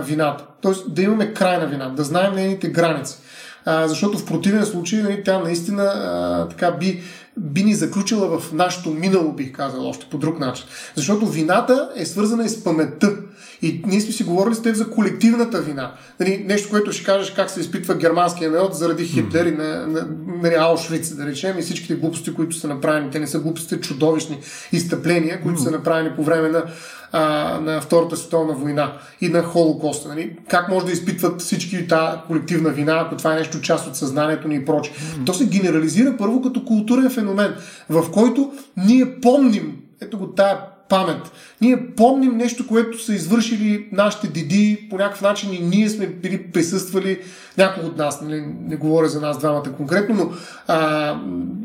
вината. 0.02 0.44
Тоест 0.60 0.94
да 0.94 1.02
имаме 1.02 1.34
край 1.34 1.58
на 1.58 1.66
вината, 1.66 1.94
да 1.94 2.04
знаем 2.04 2.34
нейните 2.34 2.68
граници. 2.68 3.16
А, 3.64 3.88
защото 3.88 4.18
в 4.18 4.26
противен 4.26 4.64
случай 4.64 5.02
нали, 5.02 5.22
тя 5.24 5.38
наистина 5.38 5.82
а, 5.82 6.48
така 6.48 6.70
би 6.70 7.02
би 7.38 7.64
ни 7.64 7.74
заключила 7.74 8.40
в 8.40 8.52
нашето 8.52 8.90
минало, 8.90 9.32
бих 9.32 9.52
казал, 9.52 9.88
още 9.88 10.06
по 10.10 10.18
друг 10.18 10.38
начин. 10.38 10.66
Защото 10.94 11.26
вината 11.26 11.90
е 11.96 12.06
свързана 12.06 12.44
и 12.44 12.48
с 12.48 12.64
паметта. 12.64 13.16
И 13.62 13.82
ние 13.86 14.00
сме 14.00 14.12
си 14.12 14.24
говорили 14.24 14.54
с 14.54 14.62
теб 14.62 14.76
за 14.76 14.90
колективната 14.90 15.60
вина. 15.60 15.94
Нали, 16.20 16.44
нещо, 16.48 16.70
което 16.70 16.92
ще 16.92 17.04
кажеш 17.04 17.30
как 17.30 17.50
се 17.50 17.60
изпитва 17.60 17.94
германския 17.94 18.50
народ 18.50 18.74
заради 18.74 19.04
Хитлер 19.04 19.46
и 19.46 19.50
на, 19.50 19.86
на, 19.86 20.08
на 20.42 20.54
Аушвиц, 20.58 21.14
да 21.14 21.26
речем, 21.26 21.58
и 21.58 21.62
всичките 21.62 21.94
глупости, 21.94 22.34
които 22.34 22.56
са 22.56 22.68
направени. 22.68 23.10
Те 23.10 23.20
не 23.20 23.26
са 23.26 23.38
глупости, 23.38 23.80
чудовищни 23.80 24.38
изтъпления, 24.72 25.42
които 25.42 25.60
са 25.60 25.70
направени 25.70 26.10
по 26.16 26.22
време 26.22 26.48
на, 26.48 26.64
а, 27.12 27.58
на 27.60 27.80
Втората 27.80 28.16
световна 28.16 28.54
война 28.54 28.92
и 29.20 29.28
на 29.28 29.42
Холокоста. 29.42 30.08
Нали? 30.08 30.36
Как 30.48 30.68
може 30.68 30.86
да 30.86 30.92
изпитват 30.92 31.40
всички 31.40 31.88
тази 31.88 32.18
колективна 32.26 32.70
вина, 32.70 33.02
ако 33.06 33.16
това 33.16 33.32
е 33.32 33.38
нещо 33.38 33.60
част 33.60 33.86
от 33.86 33.96
съзнанието 33.96 34.48
ни 34.48 34.54
и 34.54 34.64
прочее. 34.64 34.94
То 35.26 35.34
се 35.34 35.48
генерализира 35.48 36.16
първо 36.18 36.42
като 36.42 36.64
културен 36.64 37.10
феномен, 37.10 37.54
в 37.88 38.10
който 38.10 38.52
ние 38.76 39.20
помним, 39.20 39.76
ето 40.00 40.18
го 40.18 40.26
тая 40.26 40.58
памет. 40.88 41.32
Ние 41.60 41.86
помним 41.96 42.36
нещо, 42.36 42.66
което 42.66 43.04
са 43.04 43.14
извършили 43.14 43.88
нашите 43.92 44.28
деди 44.28 44.86
по 44.90 44.96
някакъв 44.96 45.22
начин 45.22 45.54
и 45.54 45.60
ние 45.60 45.88
сме 45.88 46.06
били 46.06 46.42
присъствали, 46.42 47.18
някой 47.58 47.84
от 47.84 47.96
нас, 47.96 48.20
нали, 48.20 48.44
не 48.60 48.76
говоря 48.76 49.08
за 49.08 49.20
нас 49.20 49.38
двамата 49.38 49.72
конкретно, 49.76 50.14
но, 50.14 50.30
а, 50.66 51.12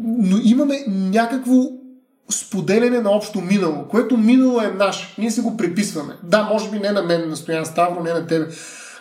но 0.03 0.37
имаме 0.43 0.83
някакво 0.87 1.53
споделяне 2.32 2.99
на 2.99 3.09
общо 3.09 3.41
минало, 3.41 3.88
което 3.88 4.17
минало 4.17 4.61
е 4.61 4.71
наш. 4.78 5.15
Ние 5.17 5.32
се 5.32 5.41
го 5.41 5.57
приписваме. 5.57 6.13
Да, 6.24 6.43
може 6.43 6.69
би 6.69 6.80
не 6.80 6.91
на 6.91 7.03
мен, 7.03 7.30
на 7.30 7.36
Стоян 7.36 7.65
Ставро, 7.65 8.03
не 8.03 8.13
на 8.13 8.28
тебе, 8.28 8.47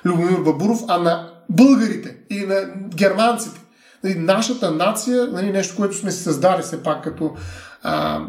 Любомир 0.05 0.39
Бабуров, 0.39 0.79
а 0.89 0.99
на 0.99 1.31
българите 1.51 2.17
и 2.31 2.41
на 2.41 2.55
германците. 2.95 3.61
Нали, 4.05 4.15
нашата 4.15 4.71
нация, 4.71 5.27
нали, 5.33 5.53
нещо, 5.53 5.77
което 5.77 5.97
сме 5.97 6.11
се 6.11 6.23
създали 6.23 6.63
все 6.63 6.83
пак 6.83 7.05
като 7.05 7.35
а, 7.83 8.21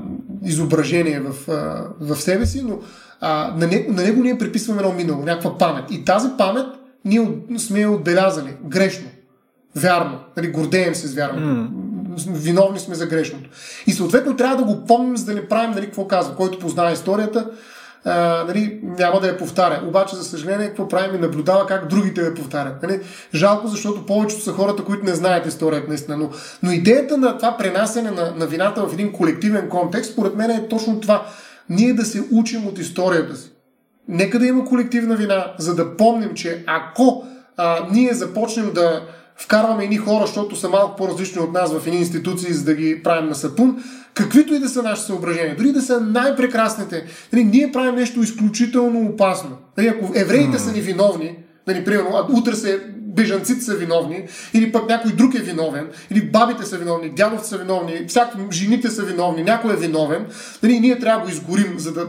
изображение 0.44 1.20
в, 1.20 1.52
а, 1.52 1.88
в 2.00 2.22
себе 2.22 2.46
си, 2.46 2.62
но 2.62 2.80
а, 3.22 3.54
на, 3.58 3.68
него, 3.68 3.94
на 3.94 4.04
него 4.04 4.22
ние 4.22 4.38
приписваме 4.38 4.82
едно 4.82 4.94
минало, 4.94 5.24
някаква 5.24 5.58
памет. 5.58 5.92
И 5.92 6.06
тази 6.06 6.28
памет 6.38 6.68
ние 7.06 7.28
сме 7.58 7.80
я 7.80 7.92
отбелязали 7.92 8.58
грешно, 8.66 9.08
вярно. 9.76 10.20
Нали, 10.38 10.52
гордеем 10.52 10.96
се 10.96 11.08
с 11.08 11.14
вярно. 11.14 11.40
Mm. 11.40 11.83
Виновни 12.28 12.80
сме 12.80 12.96
за 12.96 13.06
грешното. 13.06 13.50
И 13.88 13.92
съответно 13.92 14.36
трябва 14.36 14.58
да 14.58 14.64
го 14.64 14.86
помним, 14.86 15.18
за 15.18 15.26
да 15.26 15.34
не 15.34 15.48
правим, 15.48 15.72
нали, 15.72 15.86
какво 15.86 16.08
казва. 16.08 16.36
Който 16.36 16.60
познава 16.60 16.92
историята, 16.92 17.50
а, 18.06 18.44
нали, 18.48 18.80
няма 18.84 19.20
да 19.20 19.28
я 19.28 19.38
повтаря. 19.38 19.84
Обаче, 19.88 20.16
за 20.16 20.24
съжаление, 20.24 20.68
какво 20.68 20.88
правим 20.88 21.16
и 21.16 21.20
наблюдава 21.20 21.66
как 21.66 21.88
другите 21.88 22.22
я 22.22 22.34
повтарят. 22.34 22.84
Нали? 22.84 23.00
Жалко, 23.34 23.68
защото 23.68 24.06
повечето 24.06 24.44
са 24.44 24.52
хората, 24.52 24.84
които 24.84 25.06
не 25.06 25.16
знаят 25.16 25.46
историята 25.46 25.88
наистина. 25.88 26.18
Но, 26.18 26.30
но 26.64 26.72
идеята 26.72 27.18
на 27.18 27.38
това 27.38 27.58
пренасене 27.58 28.12
на, 28.12 28.34
на 28.36 28.48
вината 28.48 28.88
в 28.88 28.94
един 28.94 29.12
колективен 29.12 29.70
контекст, 29.70 30.12
според 30.12 30.36
мен 30.36 30.52
е 30.52 30.68
точно 30.68 31.00
това. 31.00 31.26
Ние 31.70 31.94
да 31.94 32.06
се 32.06 32.24
учим 32.32 32.68
от 32.68 32.80
историята 32.80 33.36
си. 33.36 33.52
Нека 34.08 34.40
да 34.40 34.48
има 34.48 34.66
колективна 34.66 35.16
вина, 35.16 35.54
за 35.58 35.76
да 35.76 35.98
помним, 35.98 36.34
че 36.34 36.64
ако 36.68 37.26
а, 37.58 37.88
ние 37.92 38.14
започнем 38.14 38.72
да 38.74 39.02
вкарваме 39.38 39.84
едни 39.84 39.98
хора, 39.98 40.26
защото 40.26 40.56
са 40.56 40.70
малко 40.70 40.96
по-различни 40.96 41.42
от 41.42 41.54
нас 41.54 41.74
в 41.74 41.88
едни 41.88 42.00
институции, 42.00 42.54
за 42.54 42.66
да 42.66 42.74
ги 42.74 43.04
правим 43.04 43.30
на 43.30 43.36
сапун, 43.36 43.84
каквито 44.14 44.54
и 44.54 44.60
да 44.60 44.70
са 44.70 44.84
нашите 44.84 45.08
съображения, 45.08 45.56
дори 45.58 45.72
да 45.72 45.82
са 45.82 46.02
най-прекрасните, 46.02 47.06
нали, 47.34 47.44
ние 47.44 47.72
правим 47.72 47.96
нещо 47.96 48.22
изключително 48.22 49.02
опасно. 49.02 49.58
Нали, 49.78 49.88
ако 49.88 50.12
евреите 50.16 50.60
са 50.60 50.72
ни 50.72 50.82
виновни, 50.82 51.36
нали, 51.68 51.86
примерно, 51.86 52.10
а 52.14 52.28
утре 52.40 52.56
се 52.56 52.82
бежанците 52.98 53.62
са 53.62 53.76
виновни, 53.76 54.28
или 54.54 54.72
пък 54.72 54.90
някой 54.90 55.12
друг 55.12 55.36
е 55.36 55.40
виновен, 55.40 55.88
или 56.12 56.22
бабите 56.22 56.66
са 56.66 56.78
виновни, 56.78 57.10
дядовците 57.10 57.50
са 57.50 57.58
виновни, 57.58 58.06
всяко, 58.08 58.38
жените 58.52 58.90
са 58.90 59.04
виновни, 59.04 59.44
някой 59.44 59.74
е 59.74 59.78
виновен, 59.78 60.26
нали, 60.64 60.80
ние 60.80 61.00
трябва 61.00 61.20
да 61.20 61.26
го 61.26 61.32
изгорим, 61.32 61.80
за 61.80 61.94
да, 61.94 62.08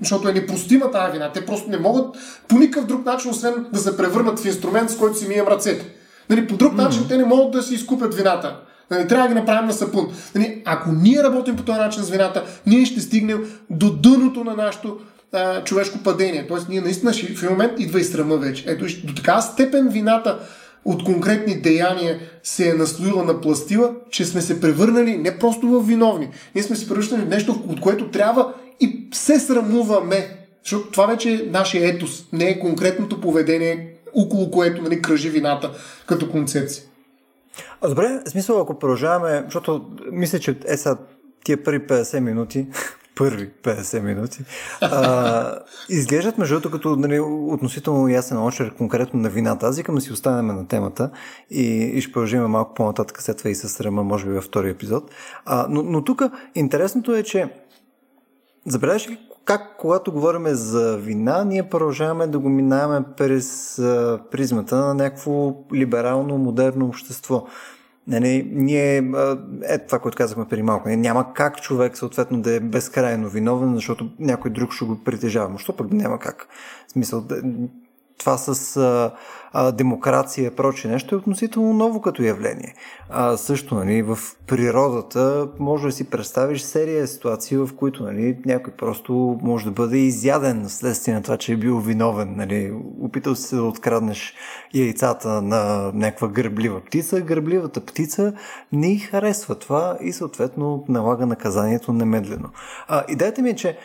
защото 0.00 0.28
е 0.28 0.32
непростима 0.32 0.90
тази 0.90 1.12
вина. 1.12 1.32
Те 1.32 1.46
просто 1.46 1.70
не 1.70 1.78
могат 1.78 2.16
по 2.48 2.58
никакъв 2.58 2.86
друг 2.86 3.06
начин, 3.06 3.30
освен 3.30 3.66
да 3.72 3.78
се 3.78 3.96
превърнат 3.96 4.40
в 4.40 4.46
инструмент, 4.46 4.90
с 4.90 4.96
който 4.96 5.18
си 5.18 5.28
мием 5.28 5.46
ръцете. 5.48 5.94
Нали, 6.30 6.46
по 6.46 6.56
друг 6.56 6.72
mm-hmm. 6.72 6.84
начин 6.84 7.02
те 7.08 7.16
не 7.16 7.24
могат 7.24 7.52
да 7.52 7.62
си 7.62 7.74
изкупят 7.74 8.14
вината. 8.14 8.60
Нали, 8.90 9.08
трябва 9.08 9.28
да 9.28 9.34
ги 9.34 9.40
направим 9.40 9.66
на 9.66 9.72
сапун. 9.72 10.12
Нали, 10.34 10.62
ако 10.64 10.92
ние 10.92 11.22
работим 11.22 11.56
по 11.56 11.62
този 11.62 11.78
начин 11.78 12.02
с 12.02 12.10
вината, 12.10 12.44
ние 12.66 12.86
ще 12.86 13.00
стигнем 13.00 13.44
до 13.70 13.90
дъното 13.90 14.44
на 14.44 14.54
нашето 14.54 14.98
а, 15.32 15.64
човешко 15.64 15.98
падение. 15.98 16.46
Тоест, 16.48 16.68
ние 16.68 16.80
наистина 16.80 17.12
ще, 17.12 17.34
в 17.34 17.50
момент 17.50 17.72
идва 17.78 18.00
и 18.00 18.04
срама 18.04 18.36
вече. 18.36 18.64
Ето, 18.66 18.86
до 19.04 19.14
така 19.14 19.40
степен 19.40 19.88
вината 19.88 20.38
от 20.84 21.04
конкретни 21.04 21.60
деяния 21.60 22.18
се 22.42 22.70
е 22.70 22.74
наслоила 22.74 23.24
на 23.24 23.40
пластила, 23.40 23.94
че 24.10 24.24
сме 24.24 24.40
се 24.40 24.60
превърнали 24.60 25.16
не 25.16 25.38
просто 25.38 25.68
в 25.68 25.86
виновни. 25.86 26.28
Ние 26.54 26.64
сме 26.64 26.76
се 26.76 26.88
превръщали 26.88 27.20
в 27.20 27.28
нещо, 27.28 27.62
от 27.68 27.80
което 27.80 28.10
трябва 28.10 28.52
и 28.80 29.08
се 29.12 29.40
срамуваме. 29.40 30.28
Защото 30.62 30.90
това 30.90 31.06
вече 31.06 31.32
е 31.32 31.50
нашия 31.50 31.88
етос, 31.88 32.24
не 32.32 32.44
е 32.44 32.60
конкретното 32.60 33.20
поведение, 33.20 33.93
около 34.14 34.50
което 34.50 34.82
нали, 34.82 35.02
кръжи 35.02 35.30
вината 35.30 35.70
като 36.06 36.30
концепция. 36.30 36.84
А, 37.80 37.88
добре, 37.88 38.20
в 38.26 38.30
смисъл, 38.30 38.60
ако 38.60 38.78
продължаваме, 38.78 39.42
защото 39.44 39.84
мисля, 40.12 40.38
че 40.38 40.58
е 40.66 40.76
сега 40.76 40.96
тия 41.44 41.64
първи 41.64 41.80
50 41.86 42.20
минути, 42.20 42.66
първи 43.16 43.50
50 43.62 44.00
минути, 44.00 44.44
а, 44.80 45.58
изглеждат 45.88 46.38
между 46.38 46.54
другото 46.54 46.70
като 46.70 46.96
нали, 46.96 47.20
относително 47.20 48.08
ясен 48.08 48.44
очер 48.44 48.74
конкретно 48.74 49.20
на 49.20 49.28
вината. 49.28 49.66
Аз 49.66 49.76
викам 49.76 49.94
да 49.94 50.00
си 50.00 50.12
останем 50.12 50.46
на 50.46 50.68
темата 50.68 51.10
и, 51.50 51.64
и 51.94 52.00
ще 52.00 52.12
продължим 52.12 52.42
малко 52.42 52.74
по-нататък 52.74 53.22
след 53.22 53.38
това 53.38 53.50
и 53.50 53.54
с 53.54 53.80
Рема, 53.80 54.04
може 54.04 54.26
би 54.26 54.32
във 54.32 54.44
втори 54.44 54.70
епизод. 54.70 55.10
А, 55.44 55.66
но, 55.70 55.82
но 55.82 56.04
тук 56.04 56.22
интересното 56.54 57.14
е, 57.14 57.22
че 57.22 57.48
забележиш 58.66 59.08
ли 59.08 59.18
как 59.44 59.76
когато 59.78 60.12
говорим 60.12 60.46
за 60.46 60.96
вина, 60.96 61.44
ние 61.44 61.68
продължаваме 61.68 62.26
да 62.26 62.38
го 62.38 62.48
минаваме 62.48 63.06
през 63.16 63.78
а, 63.78 64.20
призмата 64.30 64.76
на 64.76 64.94
някакво 64.94 65.54
либерално, 65.74 66.38
модерно 66.38 66.86
общество. 66.86 67.46
Нали, 68.06 68.50
ние, 68.52 69.12
е 69.62 69.78
това, 69.86 69.98
което 69.98 70.16
казахме 70.16 70.48
преди 70.48 70.62
малко, 70.62 70.88
не, 70.88 70.96
няма 70.96 71.32
как 71.34 71.62
човек 71.62 71.96
съответно 71.96 72.40
да 72.40 72.54
е 72.54 72.60
безкрайно 72.60 73.28
виновен, 73.28 73.74
защото 73.74 74.10
някой 74.18 74.50
друг 74.50 74.72
ще 74.72 74.84
го 74.84 75.04
притежава. 75.04 75.58
Що 75.58 75.76
пък 75.76 75.92
няма 75.92 76.18
как? 76.18 76.48
В 76.88 76.92
смисъл, 76.92 77.24
това 78.18 78.38
с 78.38 78.76
а, 78.76 79.12
а, 79.52 79.72
демокрация 79.72 80.46
и 80.46 80.50
прочее 80.50 80.90
нещо 80.90 81.14
е 81.14 81.18
относително 81.18 81.72
ново 81.72 82.00
като 82.00 82.22
явление. 82.22 82.74
А, 83.10 83.36
също 83.36 83.74
нали, 83.74 84.02
в 84.02 84.18
природата 84.46 85.48
може 85.58 85.86
да 85.86 85.92
си 85.92 86.10
представиш 86.10 86.62
серия 86.62 87.06
ситуации, 87.06 87.56
в 87.56 87.68
които 87.76 88.02
нали, 88.02 88.38
някой 88.46 88.72
просто 88.72 89.38
може 89.42 89.64
да 89.64 89.70
бъде 89.70 89.98
изяден 89.98 90.68
вследствие 90.68 91.14
на 91.14 91.22
това, 91.22 91.36
че 91.36 91.52
е 91.52 91.56
бил 91.56 91.78
виновен. 91.78 92.34
Нали. 92.36 92.72
Опитал 93.00 93.34
си 93.34 93.42
се 93.42 93.56
да 93.56 93.62
откраднеш 93.62 94.34
яйцата 94.74 95.42
на 95.42 95.90
някаква 95.94 96.28
гърблива 96.28 96.80
птица. 96.80 97.20
Гърбливата 97.20 97.80
птица 97.80 98.32
не 98.72 98.92
й 98.92 98.98
харесва 98.98 99.54
това 99.54 99.98
и 100.00 100.12
съответно 100.12 100.84
налага 100.88 101.26
наказанието 101.26 101.92
немедлено. 101.92 102.48
А, 102.88 103.04
идеята 103.08 103.42
ми 103.42 103.50
е, 103.50 103.56
че 103.56 103.78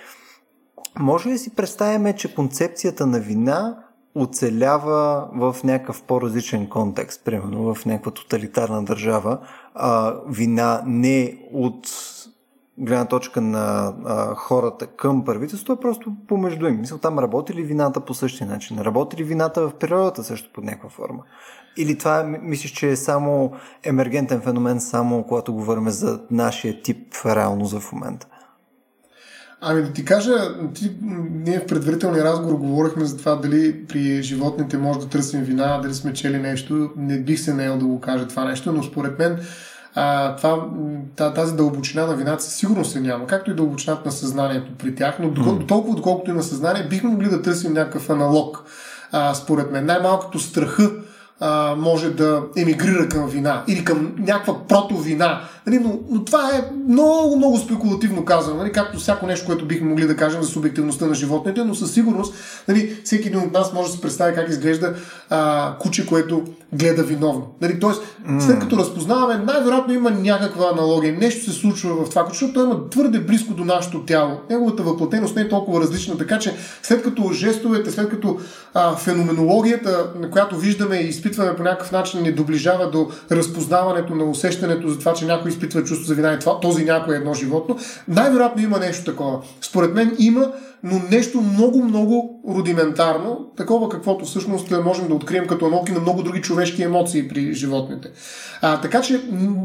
може 0.99 1.29
ли 1.29 1.37
си 1.37 1.55
представяме, 1.55 2.15
че 2.15 2.35
концепцията 2.35 3.05
на 3.05 3.19
вина 3.19 3.77
оцелява 4.15 5.29
в 5.33 5.55
някакъв 5.63 6.03
по-различен 6.03 6.69
контекст, 6.69 7.25
примерно 7.25 7.73
в 7.75 7.85
някаква 7.85 8.11
тоталитарна 8.11 8.83
държава, 8.83 9.37
а, 9.75 10.15
вина 10.27 10.83
не 10.85 11.37
от 11.53 11.87
гледна 12.77 13.05
точка 13.05 13.41
на 13.41 13.93
а, 14.05 14.35
хората 14.35 14.87
към 14.87 15.25
правителството, 15.25 15.71
а 15.71 15.81
просто 15.81 16.13
помежду 16.27 16.67
им. 16.67 16.79
Мисля, 16.79 16.97
там 16.97 17.19
работи 17.19 17.53
ли 17.53 17.63
вината 17.63 17.99
по 17.99 18.13
същия 18.13 18.47
начин? 18.47 18.79
Работи 18.79 19.17
ли 19.17 19.23
вината 19.23 19.67
в 19.67 19.73
природата 19.73 20.23
също 20.23 20.53
под 20.53 20.63
някаква 20.63 20.89
форма? 20.89 21.23
Или 21.77 21.97
това 21.97 22.23
мислиш, 22.23 22.71
че 22.71 22.89
е 22.89 22.95
само 22.95 23.51
емергентен 23.83 24.41
феномен, 24.41 24.79
само 24.79 25.23
когато 25.23 25.53
говорим 25.53 25.89
за 25.89 26.21
нашия 26.31 26.81
тип 26.81 27.13
реалност 27.25 27.79
в 27.79 27.91
момента? 27.91 28.27
Ами 29.61 29.81
да 29.81 29.93
ти 29.93 30.05
кажа, 30.05 30.33
ти, 30.73 30.91
ние 31.29 31.59
в 31.59 31.65
предварителния 31.65 32.23
разговор 32.23 32.53
говорихме 32.53 33.05
за 33.05 33.17
това 33.17 33.35
дали 33.35 33.85
при 33.85 34.23
животните 34.23 34.77
може 34.77 34.99
да 34.99 35.09
търсим 35.09 35.41
вина, 35.41 35.79
дали 35.81 35.93
сме 35.93 36.13
чели 36.13 36.37
нещо. 36.37 36.89
Не 36.97 37.19
бих 37.19 37.39
се 37.39 37.53
наел 37.53 37.77
да 37.77 37.85
го 37.85 37.99
кажа 38.01 38.27
това 38.27 38.45
нещо, 38.45 38.71
но 38.71 38.83
според 38.83 39.19
мен 39.19 39.39
а, 39.95 40.35
това, 40.35 40.67
тази 41.35 41.55
дълбочина 41.55 42.05
на 42.05 42.15
вината 42.15 42.43
със 42.43 42.53
сигурност 42.53 42.91
се 42.91 43.01
няма, 43.01 43.27
както 43.27 43.51
и 43.51 43.55
дълбочината 43.55 44.01
на 44.05 44.11
съзнанието 44.11 44.71
при 44.77 44.95
тях, 44.95 45.15
но 45.19 45.29
до, 45.29 45.59
толкова 45.67 45.95
доколкото 45.95 46.31
има 46.31 46.43
съзнание, 46.43 46.87
бихме 46.89 47.09
могли 47.09 47.29
да 47.29 47.41
търсим 47.41 47.73
някакъв 47.73 48.09
аналог. 48.09 48.63
А, 49.11 49.33
според 49.33 49.71
мен 49.71 49.85
най-малкото 49.85 50.39
страха 50.39 50.91
а, 51.39 51.75
може 51.75 52.09
да 52.09 52.41
емигрира 52.57 53.09
към 53.09 53.27
вина 53.27 53.63
или 53.67 53.85
към 53.85 54.11
някаква 54.17 54.67
протовина. 54.67 55.41
Нали, 55.67 55.79
но, 55.79 55.99
но 56.09 56.25
това 56.25 56.49
е 56.55 56.63
много, 56.87 57.37
много 57.37 57.57
спекулативно 57.57 58.25
казано, 58.25 58.57
нали, 58.57 58.71
както 58.71 58.97
всяко 58.97 59.25
нещо, 59.25 59.45
което 59.45 59.65
бихме 59.65 59.89
могли 59.89 60.07
да 60.07 60.15
кажем 60.15 60.41
за 60.41 60.49
субективността 60.49 61.05
на 61.05 61.13
животните, 61.13 61.63
но 61.63 61.75
със 61.75 61.93
сигурност 61.93 62.33
нали, 62.67 63.01
всеки 63.03 63.27
един 63.27 63.39
от 63.39 63.53
нас 63.53 63.73
може 63.73 63.89
да 63.89 63.95
се 63.95 64.01
представи 64.01 64.35
как 64.35 64.49
изглежда 64.49 64.93
а, 65.29 65.73
куче, 65.79 66.07
което 66.07 66.43
гледа 66.73 67.03
виновно. 67.03 67.47
Нали, 67.61 67.79
тоест, 67.79 68.01
след 68.39 68.59
като 68.59 68.77
разпознаваме, 68.77 69.43
най-вероятно 69.45 69.93
има 69.93 70.11
някаква 70.11 70.69
аналогия, 70.73 71.13
нещо 71.13 71.51
се 71.51 71.59
случва 71.59 72.05
в 72.05 72.09
това, 72.09 72.25
защото 72.29 72.53
той 72.53 72.63
има 72.63 72.89
твърде 72.89 73.19
близко 73.19 73.53
до 73.53 73.65
нашето 73.65 74.05
тяло. 74.05 74.37
Неговата 74.49 74.83
въплатеност 74.83 75.35
не 75.35 75.41
е 75.41 75.49
толкова 75.49 75.81
различна, 75.81 76.17
така 76.17 76.39
че 76.39 76.55
след 76.83 77.03
като 77.03 77.31
жестовете, 77.33 77.91
след 77.91 78.09
като 78.09 78.37
а, 78.73 78.95
феноменологията, 78.95 80.11
на 80.21 80.29
която 80.29 80.57
виждаме 80.57 80.95
и 80.95 81.07
изпитваме 81.07 81.28
по 81.37 81.63
някакъв 81.63 81.91
начин, 81.91 82.21
ни 82.21 82.31
доближава 82.31 82.91
до 82.91 83.07
разпознаването 83.31 84.15
на 84.15 84.23
усещането 84.23 84.89
за 84.89 84.99
това, 84.99 85.13
че 85.13 85.25
някой 85.25 85.51
изпитва 85.51 85.83
чувство 85.83 86.07
за 86.07 86.13
вина 86.15 86.33
и 86.33 86.39
това, 86.39 86.59
този 86.59 86.83
някой 86.83 87.15
е 87.15 87.17
едно 87.17 87.33
животно, 87.33 87.77
най-вероятно 88.07 88.61
има 88.61 88.79
нещо 88.79 89.05
такова. 89.05 89.41
Според 89.61 89.93
мен 89.93 90.15
има, 90.19 90.51
но 90.83 91.01
нещо 91.11 91.41
много, 91.41 91.83
много 91.83 92.41
рудиментарно, 92.49 93.47
такова 93.57 93.89
каквото 93.89 94.25
всъщност 94.25 94.71
можем 94.83 95.07
да 95.07 95.13
открием 95.13 95.47
като 95.47 95.65
аналоги 95.65 95.91
на 95.91 95.99
много 95.99 96.23
други 96.23 96.41
човешки 96.41 96.83
емоции 96.83 97.27
при 97.27 97.53
животните. 97.53 98.09
А, 98.61 98.81
така 98.81 99.01
че 99.01 99.21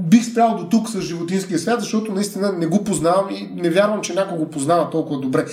бих 0.09 0.25
спрял 0.25 0.57
до 0.57 0.69
тук 0.69 0.89
с 0.89 1.01
животинския 1.01 1.59
свят, 1.59 1.81
защото 1.81 2.13
наистина 2.13 2.53
не 2.53 2.67
го 2.67 2.85
познавам 2.85 3.27
и 3.31 3.63
не 3.63 3.71
вярвам, 3.71 4.01
че 4.01 4.15
някой 4.15 4.39
го 4.39 4.51
познава 4.51 4.91
толкова 4.91 5.21
добре. 5.21 5.45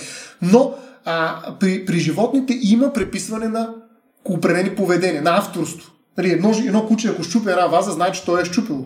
Но 0.42 0.74
а, 1.04 1.36
при, 1.60 1.84
при 1.84 1.98
животните 1.98 2.58
има 2.62 2.92
преписване 2.92 3.48
на 3.48 3.74
определени 4.24 4.70
поведения, 4.70 5.22
на 5.22 5.36
авторство. 5.38 5.91
Нали, 6.18 6.30
едно, 6.30 6.52
едно 6.66 6.86
куче, 6.86 7.08
ако 7.08 7.22
щупи 7.22 7.50
една 7.50 7.66
ваза, 7.66 7.90
знае, 7.90 8.12
че 8.12 8.24
той 8.24 8.42
е 8.42 8.44
щупило. 8.44 8.84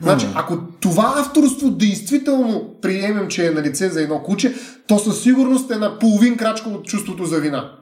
Значи, 0.00 0.26
ако 0.34 0.58
това 0.80 1.14
авторство 1.16 1.70
действително 1.70 2.74
приемем, 2.82 3.28
че 3.28 3.46
е 3.46 3.50
на 3.50 3.62
лице 3.62 3.88
за 3.88 4.02
едно 4.02 4.22
куче, 4.22 4.54
то 4.86 4.98
със 4.98 5.22
сигурност 5.22 5.70
е 5.70 5.76
на 5.76 5.98
половин 5.98 6.36
крачка 6.36 6.68
от 6.68 6.84
чувството 6.84 7.24
за 7.24 7.40
вина. 7.40 7.72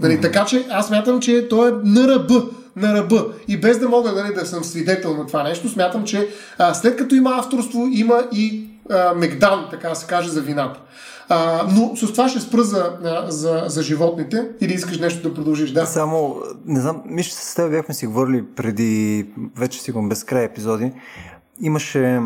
Нали. 0.00 0.20
Така 0.20 0.44
че 0.44 0.66
аз 0.70 0.86
смятам, 0.86 1.20
че 1.20 1.48
то 1.48 1.68
е 1.68 1.72
на 1.84 2.08
ръба. 2.08 2.44
На 2.76 2.94
ръба. 2.94 3.26
И 3.48 3.60
без 3.60 3.78
да 3.78 3.88
мога 3.88 4.12
нали, 4.12 4.34
да 4.34 4.46
съм 4.46 4.64
свидетел 4.64 5.16
на 5.16 5.26
това 5.26 5.42
нещо, 5.42 5.68
смятам, 5.68 6.04
че 6.04 6.28
а, 6.58 6.74
след 6.74 6.96
като 6.96 7.14
има 7.14 7.30
авторство, 7.30 7.88
има 7.92 8.22
и 8.32 8.68
а, 8.90 9.14
мегдан, 9.14 9.66
така 9.70 9.94
се 9.94 10.06
каже, 10.06 10.28
за 10.30 10.40
вината. 10.40 10.80
А, 11.28 11.68
но 11.76 11.96
с 11.96 12.12
това 12.12 12.28
ще 12.28 12.40
спра 12.40 12.62
за, 12.62 12.96
за, 13.28 13.64
за 13.66 13.82
животните 13.82 14.48
или 14.60 14.72
искаш 14.72 14.98
нещо 14.98 15.28
да 15.28 15.34
продължиш? 15.34 15.70
Да. 15.70 15.86
Само, 15.86 16.36
не 16.66 16.80
знам, 16.80 17.02
мисля, 17.06 17.32
с 17.32 17.54
теб 17.54 17.70
бяхме 17.70 17.94
си 17.94 18.06
говорили 18.06 18.44
преди 18.56 19.26
вече 19.56 19.82
сигурно 19.82 20.08
безкрай 20.08 20.44
епизоди. 20.44 20.92
Имаше 21.60 22.20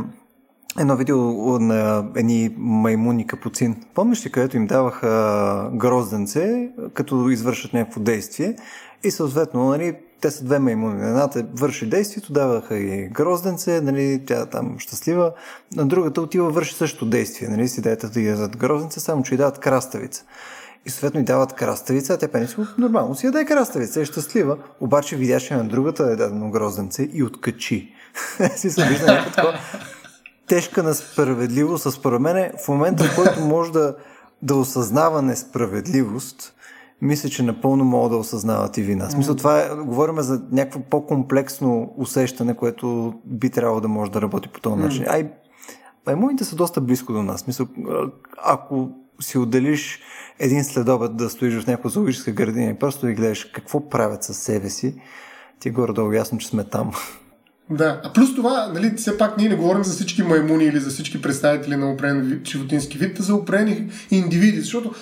едно 0.78 0.96
видео 0.96 1.18
на 1.58 2.04
едни 2.16 2.54
маймуни 2.58 3.26
капуцин. 3.26 3.76
Помниш 3.94 4.26
ли, 4.26 4.30
където 4.30 4.56
им 4.56 4.66
даваха 4.66 5.70
грозденце, 5.74 6.68
като 6.94 7.28
извършат 7.30 7.72
някакво 7.72 8.00
действие 8.00 8.56
и 9.04 9.10
съответно, 9.10 9.68
нали, 9.68 9.94
те 10.22 10.30
са 10.30 10.44
две 10.44 10.58
маймуни. 10.58 11.02
Едната 11.02 11.46
върши 11.54 11.88
действието, 11.88 12.32
даваха 12.32 12.78
и 12.78 13.08
грозденце, 13.08 13.80
нали, 13.80 14.22
тя 14.26 14.46
там 14.46 14.78
щастлива, 14.78 15.32
на 15.76 15.86
другата 15.86 16.20
отива 16.20 16.50
върши 16.50 16.74
също 16.74 17.06
действие, 17.06 17.48
нали, 17.48 17.68
с 17.68 17.78
идеята 17.78 18.08
да 18.08 18.20
ядат 18.20 18.56
грозденце, 18.56 19.00
само 19.00 19.22
че 19.22 19.34
и 19.34 19.36
дават 19.36 19.58
краставица. 19.58 20.24
И 20.86 20.90
съответно 20.90 21.20
и 21.20 21.24
дават 21.24 21.52
краставица, 21.52 22.14
а 22.14 22.16
те 22.16 22.28
пени 22.28 22.46
нормално 22.78 23.14
си 23.14 23.26
яде 23.26 23.44
краставица, 23.44 24.00
е 24.00 24.04
щастлива, 24.04 24.58
обаче 24.80 25.16
видяше 25.16 25.56
на 25.56 25.64
другата 25.64 26.02
е 26.04 26.16
дадено 26.16 26.50
грозденце 26.50 27.08
и 27.12 27.22
откачи. 27.22 27.94
си 28.56 28.70
се 28.70 28.88
вижда 28.88 29.06
някакво 29.06 29.48
тежка 30.46 30.82
несправедливост, 30.82 31.92
според 31.92 32.20
мен 32.20 32.52
в 32.64 32.68
момента, 32.68 33.04
в 33.04 33.16
който 33.16 33.40
може 33.40 33.72
да, 33.72 33.94
да 34.42 34.54
осъзнава 34.54 35.22
несправедливост, 35.22 36.54
мисля, 37.02 37.28
че 37.28 37.42
напълно 37.42 37.84
мога 37.84 38.08
да 38.08 38.16
осъзнават 38.16 38.76
и 38.78 38.82
вина. 38.82 39.08
В 39.08 39.12
смисъл, 39.12 39.34
това 39.34 39.60
е, 39.60 39.68
говорим 39.74 40.20
за 40.20 40.42
някакво 40.52 40.80
по-комплексно 40.80 41.94
усещане, 41.96 42.54
което 42.54 43.14
би 43.24 43.50
трябвало 43.50 43.80
да 43.80 43.88
може 43.88 44.10
да 44.10 44.22
работи 44.22 44.48
по 44.48 44.60
този 44.60 44.76
начин. 44.76 45.04
Ай, 45.08 45.30
маймуните 46.06 46.44
са 46.44 46.56
доста 46.56 46.80
близко 46.80 47.12
до 47.12 47.22
нас. 47.22 47.40
Смисъл, 47.40 47.66
ако 48.44 48.90
си 49.20 49.38
отделиш 49.38 50.00
един 50.38 50.64
следобед 50.64 51.16
да 51.16 51.30
стоиш 51.30 51.54
в 51.54 51.66
някаква 51.66 51.90
зоологическа 51.90 52.32
градина 52.32 52.70
и 52.70 52.78
просто 52.78 53.06
да 53.06 53.12
гледаш 53.12 53.44
какво 53.44 53.88
правят 53.88 54.24
със 54.24 54.38
себе 54.38 54.70
си, 54.70 54.94
ти 55.60 55.68
е 55.68 55.72
горе-долу 55.72 56.12
ясно, 56.12 56.38
че 56.38 56.48
сме 56.48 56.64
там. 56.64 56.92
Да, 57.70 58.00
а 58.04 58.12
плюс 58.12 58.34
това, 58.34 58.70
нали, 58.74 58.92
все 58.96 59.18
пак 59.18 59.38
ние 59.38 59.48
не 59.48 59.56
говорим 59.56 59.84
за 59.84 59.92
всички 59.92 60.22
маймуни 60.22 60.64
или 60.64 60.80
за 60.80 60.90
всички 60.90 61.22
представители 61.22 61.76
на 61.76 61.92
определен 61.92 62.42
животински 62.44 62.98
вид, 62.98 63.20
а 63.20 63.22
за 63.22 63.34
определени 63.34 63.90
индивиди, 64.10 64.60
защото 64.60 64.94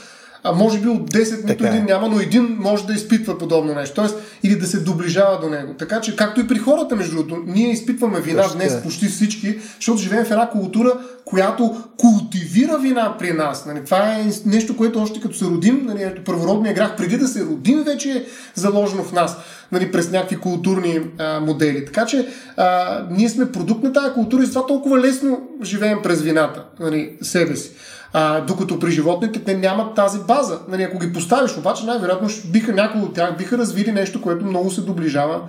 а 0.44 0.52
може 0.52 0.80
би 0.80 0.88
от 0.88 1.10
10 1.10 1.48
нито 1.48 1.66
един 1.66 1.80
е. 1.80 1.84
няма, 1.84 2.08
но 2.08 2.20
един 2.20 2.56
може 2.60 2.86
да 2.86 2.92
изпитва 2.92 3.38
подобно 3.38 3.74
нещо. 3.74 3.94
Тоест, 3.94 4.16
или 4.42 4.56
да 4.56 4.66
се 4.66 4.80
доближава 4.80 5.40
до 5.40 5.48
него. 5.48 5.74
Така 5.78 6.00
че, 6.00 6.16
както 6.16 6.40
и 6.40 6.46
при 6.46 6.58
хората, 6.58 6.96
между 6.96 7.16
другото, 7.16 7.42
ние 7.46 7.70
изпитваме 7.70 8.20
вина 8.20 8.42
Точно 8.42 8.58
днес 8.58 8.82
почти 8.82 9.08
всички, 9.08 9.58
защото 9.76 9.98
живеем 9.98 10.24
в 10.24 10.30
една 10.30 10.48
култура, 10.48 10.92
която 11.24 11.82
култивира 11.96 12.78
вина 12.78 13.16
при 13.18 13.32
нас. 13.32 13.66
Нали, 13.66 13.84
това 13.84 14.14
е 14.14 14.24
нещо, 14.46 14.76
което 14.76 15.02
още 15.02 15.20
като 15.20 15.36
се 15.36 15.44
родим, 15.44 15.82
нали, 15.86 16.14
първородния 16.24 16.74
грях, 16.74 16.96
преди 16.96 17.16
да 17.16 17.28
се 17.28 17.44
родим, 17.44 17.82
вече 17.82 18.10
е 18.10 18.24
заложено 18.54 19.02
в 19.02 19.12
нас 19.12 19.36
нали, 19.72 19.92
през 19.92 20.10
някакви 20.10 20.36
културни 20.36 21.00
а, 21.18 21.40
модели. 21.40 21.84
Така 21.84 22.06
че 22.06 22.28
а, 22.56 23.00
ние 23.10 23.28
сме 23.28 23.52
продукт 23.52 23.82
на 23.82 23.92
тази 23.92 24.14
култура 24.14 24.42
и 24.42 24.48
това 24.48 24.66
толкова 24.66 24.98
лесно 24.98 25.48
живеем 25.62 25.98
през 26.02 26.22
вината, 26.22 26.64
нали, 26.80 27.16
себе 27.22 27.56
си. 27.56 27.70
А, 28.12 28.40
докато 28.40 28.78
при 28.78 28.90
животните 28.90 29.44
те 29.44 29.56
нямат 29.56 29.94
тази 29.94 30.18
база. 30.18 30.58
Нали, 30.68 30.82
ако 30.82 30.98
ги 30.98 31.12
поставиш, 31.12 31.56
обаче 31.56 31.86
най-вероятно 31.86 32.28
биха, 32.44 32.72
някои 32.72 33.00
от 33.00 33.14
тях 33.14 33.36
биха 33.36 33.58
развили 33.58 33.92
нещо, 33.92 34.22
което 34.22 34.44
много 34.44 34.70
се 34.70 34.80
доближава 34.80 35.40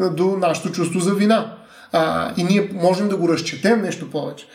до 0.00 0.36
нашето 0.36 0.72
чувство 0.72 1.00
за 1.00 1.14
вина. 1.14 1.54
А, 1.92 2.32
и 2.36 2.44
ние 2.44 2.70
можем 2.74 3.08
да 3.08 3.16
го 3.16 3.28
разчетем 3.28 3.82
нещо 3.82 4.10
повече. 4.10 4.46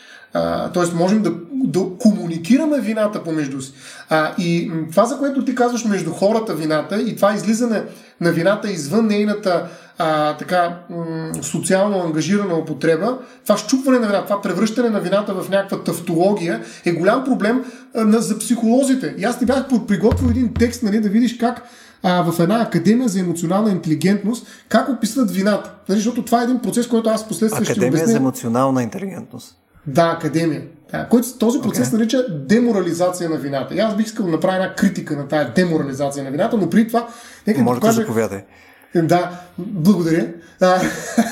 Тоест, 0.73 0.93
можем 0.93 1.21
да, 1.21 1.33
да 1.51 1.79
комуникираме 1.99 2.79
вината 2.79 3.23
помежду 3.23 3.61
си. 3.61 3.73
А, 4.09 4.33
и 4.37 4.71
това, 4.91 5.05
за 5.05 5.17
което 5.17 5.45
ти 5.45 5.55
казваш 5.55 5.85
между 5.85 6.11
хората 6.11 6.53
вината 6.53 7.01
и 7.01 7.15
това 7.15 7.33
излизане 7.33 7.83
на 8.21 8.31
вината 8.31 8.71
извън 8.71 9.07
нейната 9.07 9.67
а, 9.99 10.37
така 10.37 10.79
м- 10.89 11.43
социално 11.43 12.03
ангажирана 12.03 12.55
употреба, 12.55 13.17
това 13.43 13.57
щупване 13.57 13.99
на 13.99 14.07
вината, 14.07 14.25
това 14.25 14.41
превръщане 14.41 14.89
на 14.89 14.99
вината 14.99 15.33
в 15.33 15.49
някаква 15.49 15.83
тавтология 15.83 16.63
е 16.85 16.91
голям 16.91 17.23
проблем 17.23 17.65
а, 17.95 18.05
на, 18.05 18.19
за 18.19 18.39
психолозите. 18.39 19.15
И 19.17 19.23
аз 19.23 19.39
ти 19.39 19.45
бях 19.45 19.67
приготвил 19.87 20.29
един 20.29 20.53
текст, 20.53 20.83
нали, 20.83 20.99
да 20.99 21.09
видиш 21.09 21.37
как 21.37 21.61
а, 22.03 22.31
в 22.31 22.39
една 22.39 22.61
академия 22.61 23.09
за 23.09 23.19
емоционална 23.19 23.71
интелигентност, 23.71 24.47
как 24.69 24.89
описват 24.89 25.31
вината. 25.31 25.71
Нали, 25.89 25.99
защото 25.99 26.25
това 26.25 26.41
е 26.41 26.43
един 26.43 26.59
процес, 26.59 26.87
който 26.87 27.09
аз 27.09 27.27
последствие 27.27 27.65
ще 27.65 27.71
обясня. 27.71 27.87
Академия 27.87 28.07
за 28.07 28.17
емоционална 28.17 28.83
интелигентност. 28.83 29.55
Да, 29.87 30.15
академия. 30.17 30.61
Да, 30.91 31.07
който 31.09 31.37
този 31.39 31.61
процес 31.61 31.89
okay. 31.89 31.93
нарича 31.93 32.25
деморализация 32.29 33.29
на 33.29 33.37
вината. 33.37 33.75
И 33.75 33.79
аз 33.79 33.95
бих 33.95 34.05
искал 34.05 34.25
да 34.25 34.31
направя 34.31 34.55
една 34.55 34.75
критика 34.75 35.15
на 35.15 35.27
тая 35.27 35.53
деморализация 35.53 36.23
на 36.23 36.31
вината, 36.31 36.57
но 36.57 36.69
при 36.69 36.87
това... 36.87 37.07
Нека 37.47 37.61
Може 37.61 37.75
да 37.75 37.79
покажа... 37.79 38.01
заповядай. 38.01 38.43
Да, 38.95 39.41
благодаря. 39.57 40.27
А, 40.61 40.81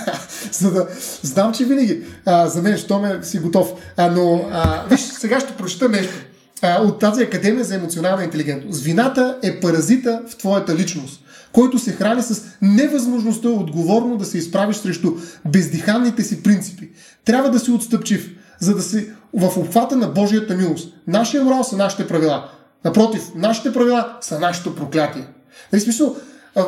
за 0.52 0.72
да 0.72 0.88
знам, 1.22 1.54
че 1.54 1.66
винаги 1.66 2.04
а, 2.26 2.48
за 2.48 2.62
мен, 2.62 2.78
що 2.78 3.00
ме 3.00 3.20
си 3.24 3.40
готов. 3.40 3.72
А, 3.98 4.12
но, 4.12 4.50
а, 4.52 4.86
виж, 4.90 5.02
сега 5.02 5.40
ще 5.40 5.54
прочета 5.54 5.90
нещо 5.90 6.14
а, 6.62 6.82
от 6.82 7.00
тази 7.00 7.24
Академия 7.24 7.66
за 7.66 7.76
емоционална 7.76 8.24
интелигентност. 8.24 8.84
Вината 8.84 9.38
е 9.44 9.60
паразита 9.60 10.22
в 10.30 10.38
твоята 10.38 10.76
личност, 10.76 11.24
който 11.52 11.80
се 11.80 11.92
храни 11.92 12.22
с 12.22 12.44
невъзможността 12.62 13.50
отговорно 13.50 14.18
да 14.18 14.26
се 14.26 14.38
изправиш 14.38 14.76
срещу 14.76 15.14
бездиханните 15.46 16.24
си 16.24 16.44
принципи. 16.44 16.90
Трябва 17.26 17.50
да 17.50 17.60
си 17.60 17.72
отстъпчив, 17.72 18.30
за 18.60 18.76
да 18.76 18.82
си 18.82 19.10
в 19.34 19.58
обхвата 19.58 19.96
на 19.96 20.08
Божията 20.08 20.56
милост. 20.56 20.94
Нашия 21.08 21.44
морал 21.44 21.64
са 21.64 21.78
нашите 21.78 22.08
правила. 22.08 22.50
Напротив, 22.86 23.22
нашите 23.36 23.74
правила 23.74 24.18
са 24.22 24.40
нашето 24.40 24.76
проклятие. 24.76 25.28
Нали, 25.74 25.82
смисъл, 25.82 26.16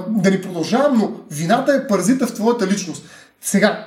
да 0.07 0.31
ни 0.31 0.41
продължавам, 0.41 0.97
но 0.97 1.11
вината 1.31 1.73
е 1.73 1.87
паразита 1.87 2.27
в 2.27 2.33
твоята 2.33 2.67
личност. 2.67 3.03
Сега, 3.41 3.85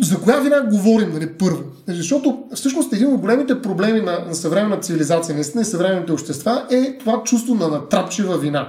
за 0.00 0.20
коя 0.20 0.40
вина 0.40 0.60
говорим, 0.60 1.12
нали, 1.12 1.32
първо? 1.32 1.62
Защото 1.88 2.44
всъщност 2.54 2.92
един 2.92 3.12
от 3.12 3.20
големите 3.20 3.62
проблеми 3.62 4.00
на, 4.00 4.24
на 4.28 4.34
съвременна 4.34 4.80
цивилизация, 4.80 5.34
наистина 5.34 5.62
и 5.62 5.64
съвременните 5.64 6.12
общества 6.12 6.66
е 6.70 6.98
това 6.98 7.22
чувство 7.24 7.54
на 7.54 7.68
натрапчива 7.68 8.38
вина. 8.38 8.68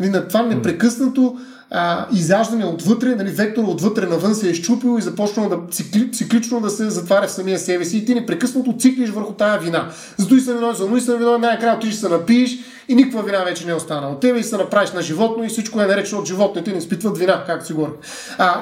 Нали, 0.00 0.10
на 0.10 0.28
това 0.28 0.42
непрекъснато 0.42 1.36
а, 1.74 2.06
изяждане 2.12 2.64
отвътре, 2.64 3.14
нали, 3.14 3.30
вектора 3.30 3.66
отвътре 3.66 4.06
навън 4.06 4.34
се 4.34 4.48
е 4.48 4.50
изчупил 4.50 4.98
и 4.98 5.02
започнал 5.02 5.48
да 5.48 5.58
цикли, 5.70 6.12
циклично 6.12 6.60
да 6.60 6.70
се 6.70 6.90
затваря 6.90 7.26
в 7.26 7.30
самия 7.30 7.58
себе 7.58 7.84
си 7.84 7.96
и 7.96 8.04
ти 8.04 8.14
непрекъснато 8.14 8.74
циклиш 8.78 9.10
върху 9.10 9.32
тая 9.32 9.58
вина. 9.58 9.88
Зато 10.16 10.34
и 10.34 10.40
съм 10.40 10.54
виновен, 10.54 10.76
за 10.76 10.96
и 10.96 11.00
съм 11.00 11.18
виновен, 11.18 11.40
най-накрая 11.40 11.76
отиш 11.76 11.94
се 11.94 12.08
напиеш 12.08 12.58
и 12.88 12.94
никаква 12.94 13.22
вина 13.22 13.44
вече 13.44 13.66
не 13.66 13.72
е 13.72 13.74
останала 13.74 14.20
тебе 14.20 14.38
и 14.38 14.42
се 14.42 14.56
направиш 14.56 14.92
на 14.92 15.02
животно 15.02 15.44
и 15.44 15.48
всичко 15.48 15.80
е 15.80 15.86
наречено 15.86 16.20
от 16.20 16.28
животните, 16.28 16.72
не 16.72 16.78
изпитват 16.78 17.18
вина, 17.18 17.44
както 17.46 17.66
си 17.66 17.72
говорим. 17.72 17.94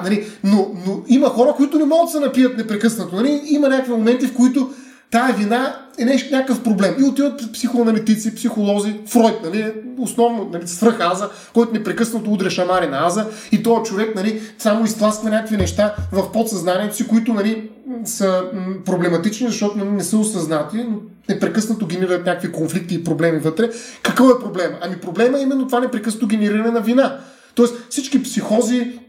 Нали, 0.03 0.27
но, 0.43 0.71
но, 0.85 1.01
има 1.07 1.27
хора, 1.27 1.53
които 1.57 1.77
не 1.77 1.85
могат 1.85 2.05
да 2.05 2.11
се 2.11 2.19
напият 2.19 2.57
непрекъснато. 2.57 3.15
Нали? 3.15 3.41
Има 3.45 3.69
някакви 3.69 3.91
моменти, 3.91 4.27
в 4.27 4.35
които 4.35 4.69
тая 5.11 5.33
вина 5.33 5.75
е 5.97 6.05
нещо, 6.05 6.35
някакъв 6.35 6.63
проблем. 6.63 6.95
И 6.99 7.03
отиват 7.03 7.53
психоаналитици, 7.53 8.35
психолози, 8.35 8.99
Фройд, 9.07 9.35
нали, 9.43 9.73
основно 9.99 10.49
нали, 10.53 10.67
свръх 10.67 10.99
Аза, 10.99 11.29
който 11.53 11.73
непрекъснато 11.73 12.31
удря 12.31 12.49
шамари 12.49 12.87
на 12.87 13.07
Аза 13.07 13.27
и 13.51 13.63
този 13.63 13.89
човек 13.89 14.15
нали, 14.15 14.41
само 14.57 14.85
изтласква 14.85 15.29
някакви 15.29 15.57
неща 15.57 15.95
в 16.11 16.31
подсъзнанието 16.31 16.95
си, 16.95 17.07
които 17.07 17.33
нали, 17.33 17.69
са 18.05 18.43
проблематични, 18.85 19.47
защото 19.47 19.77
нали, 19.77 19.89
не 19.89 20.03
са 20.03 20.17
осъзнати, 20.17 20.77
но 20.77 20.97
непрекъснато 21.29 21.87
генерират 21.87 22.25
някакви 22.25 22.51
конфликти 22.51 22.95
и 22.95 23.03
проблеми 23.03 23.39
вътре. 23.39 23.69
Какво 24.03 24.29
е 24.29 24.39
проблема? 24.39 24.77
Ами 24.81 24.97
проблема 24.97 25.39
е 25.39 25.41
именно 25.41 25.67
това 25.67 25.79
непрекъснато 25.79 26.27
генериране 26.27 26.71
на 26.71 26.81
вина. 26.81 27.19
Тоест 27.55 27.73
всички 27.89 28.23
психози, 28.23 28.99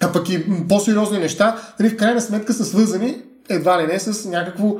а 0.00 0.12
пък 0.12 0.28
и 0.28 0.44
по-сериозни 0.68 1.18
неща, 1.18 1.56
нали, 1.80 1.90
в 1.90 1.96
крайна 1.96 2.20
сметка 2.20 2.52
са 2.52 2.64
свързани 2.64 3.16
едва 3.48 3.82
ли 3.82 3.86
не 3.86 3.98
с 3.98 4.28
някакво 4.28 4.76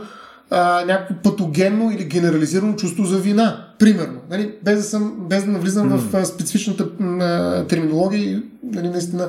а, 0.51 0.85
някакво 0.85 1.15
патогенно 1.15 1.91
или 1.91 2.05
генерализирано 2.05 2.77
чувство 2.77 3.05
за 3.05 3.19
вина. 3.19 3.67
Примерно. 3.79 4.21
Нали, 4.31 4.55
без, 4.63 4.77
да 4.77 4.83
съм, 4.83 5.17
без 5.29 5.45
да 5.45 5.51
навлизам 5.51 5.91
mm. 5.91 5.97
в 5.97 6.17
а, 6.17 6.25
специфичната 6.25 6.85
а, 6.85 7.67
терминология 7.67 8.23
и 8.23 8.43
нали, 8.63 8.89
наистина 8.89 9.29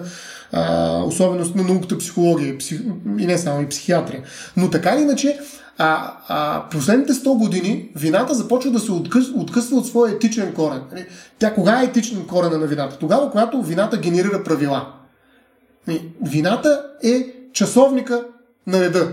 а, 0.51 0.97
особеност 1.03 1.55
на 1.55 1.63
науката 1.63 1.97
психология 1.97 2.57
псих, 2.57 2.81
и 3.19 3.25
не 3.25 3.37
само 3.37 3.61
и 3.61 3.67
психиатрия. 3.67 4.23
Но 4.57 4.69
така 4.69 4.95
или 4.95 5.01
иначе, 5.01 5.39
а, 5.77 6.13
а 6.27 6.69
последните 6.71 7.13
100 7.13 7.37
години 7.37 7.89
вината 7.95 8.33
започва 8.33 8.71
да 8.71 8.79
се 8.79 8.91
откъс, 8.91 9.25
откъсва 9.35 9.77
от 9.77 9.87
своя 9.87 10.13
етичен 10.13 10.53
корен. 10.53 10.81
Нали, 10.91 11.05
тя 11.39 11.53
кога 11.53 11.81
е 11.81 11.85
етичен 11.85 12.25
корен 12.27 12.59
на 12.59 12.67
вината? 12.67 12.97
Тогава, 12.97 13.31
когато 13.31 13.61
вината 13.61 13.97
генерира 13.97 14.43
правила. 14.43 14.93
Нали, 15.87 16.11
вината 16.21 16.83
е 17.03 17.33
часовника 17.53 18.23
на 18.67 18.81
реда. 18.81 19.11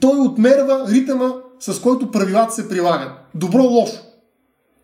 Той 0.00 0.20
отмерва 0.20 0.86
ритъма, 0.90 1.30
с 1.60 1.80
който 1.80 2.10
правилата 2.10 2.54
се 2.54 2.68
прилагат. 2.68 3.10
Добро-лошо. 3.34 4.00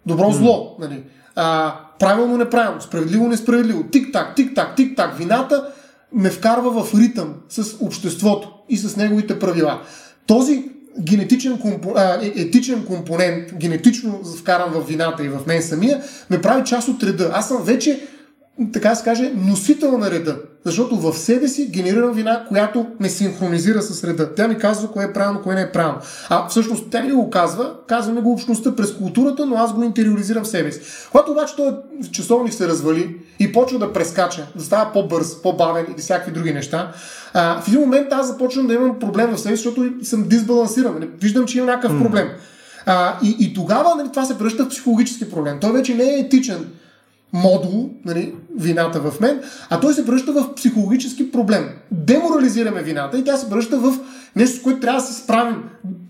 Добро-зло. 0.06 0.76
Нали? 0.80 1.04
А, 1.36 1.74
правилно-неправилно, 1.98 2.80
справедливо-несправедливо. 2.80 3.90
Тик-так, 3.90 4.36
тик-так, 4.36 4.76
тик-так. 4.76 5.18
Вината 5.18 5.72
ме 6.12 6.30
вкарва 6.30 6.84
в 6.84 6.94
ритъм 7.00 7.34
с 7.48 7.76
обществото 7.80 8.52
и 8.68 8.76
с 8.76 8.96
неговите 8.96 9.38
правила. 9.38 9.80
Този 10.26 10.64
генетичен 11.00 11.58
компо, 11.58 11.92
а, 11.96 12.18
е, 12.22 12.32
етичен 12.36 12.84
компонент, 12.86 13.54
генетично 13.54 14.24
вкаран 14.38 14.70
в 14.70 14.88
вината 14.88 15.24
и 15.24 15.28
в 15.28 15.40
мен 15.46 15.62
самия, 15.62 16.02
ме 16.30 16.40
прави 16.40 16.64
част 16.64 16.88
от 16.88 17.02
реда. 17.02 17.30
Аз 17.34 17.48
съм 17.48 17.62
вече 17.62 18.08
така 18.72 18.94
се 18.94 19.04
каже, 19.04 19.32
носител 19.36 19.98
на 19.98 20.10
реда. 20.10 20.36
Защото 20.64 20.96
в 20.96 21.18
себе 21.18 21.48
си 21.48 21.66
генерирам 21.66 22.12
вина, 22.12 22.44
която 22.48 22.86
ме 23.00 23.08
синхронизира 23.08 23.82
с 23.82 24.04
реда. 24.04 24.34
Тя 24.34 24.48
ми 24.48 24.58
казва 24.58 24.92
кое 24.92 25.04
е 25.04 25.12
правилно, 25.12 25.42
кое 25.42 25.54
не 25.54 25.60
е 25.60 25.72
правилно. 25.72 25.98
А 26.28 26.48
всъщност 26.48 26.90
тя 26.90 27.02
ми 27.02 27.12
го 27.12 27.30
казва, 27.30 27.74
казва 27.86 28.12
ми 28.12 28.20
го 28.20 28.32
общността 28.32 28.76
през 28.76 28.94
културата, 28.94 29.46
но 29.46 29.56
аз 29.56 29.74
го 29.74 29.82
интериоризирам 29.82 30.44
в 30.44 30.48
себе 30.48 30.72
си. 30.72 30.80
Когато 31.10 31.32
обаче 31.32 31.56
този 31.56 31.76
часовник 32.12 32.54
се 32.54 32.68
развали 32.68 33.16
и 33.40 33.52
почва 33.52 33.78
да 33.78 33.92
прескача, 33.92 34.46
да 34.56 34.64
става 34.64 34.92
по-бърз, 34.92 35.42
по-бавен 35.42 35.86
или 35.88 36.00
всякакви 36.00 36.32
други 36.32 36.52
неща, 36.52 36.92
а, 37.34 37.60
в 37.60 37.68
един 37.68 37.80
момент 37.80 38.12
аз 38.12 38.26
започвам 38.26 38.66
да 38.66 38.74
имам 38.74 38.98
проблем 38.98 39.30
в 39.30 39.40
себе 39.40 39.56
си, 39.56 39.62
защото 39.62 39.92
съм 40.02 40.28
дисбалансиран. 40.28 41.08
Виждам, 41.20 41.46
че 41.46 41.58
има 41.58 41.66
някакъв 41.66 42.02
проблем. 42.02 42.28
А, 42.86 43.14
и, 43.22 43.36
и 43.40 43.54
тогава 43.54 43.94
нали, 43.94 44.08
това 44.08 44.24
се 44.24 44.38
превръща 44.38 44.64
в 44.64 44.68
психологически 44.68 45.30
проблем. 45.30 45.58
Той 45.60 45.72
вече 45.72 45.94
не 45.94 46.04
е 46.04 46.18
етичен 46.18 46.66
модул, 47.32 47.90
нали, 48.04 48.34
вината 48.56 49.00
в 49.00 49.20
мен, 49.20 49.42
а 49.70 49.80
той 49.80 49.94
се 49.94 50.06
превръща 50.06 50.32
в 50.32 50.54
психологически 50.54 51.32
проблем. 51.32 51.68
Деморализираме 51.90 52.82
вината 52.82 53.18
и 53.18 53.24
тя 53.24 53.36
се 53.36 53.48
превръща 53.48 53.78
в 53.78 53.98
нещо, 54.36 54.56
с 54.56 54.62
което 54.62 54.80
трябва 54.80 55.00
да 55.00 55.06
се 55.06 55.22
справим 55.22 55.56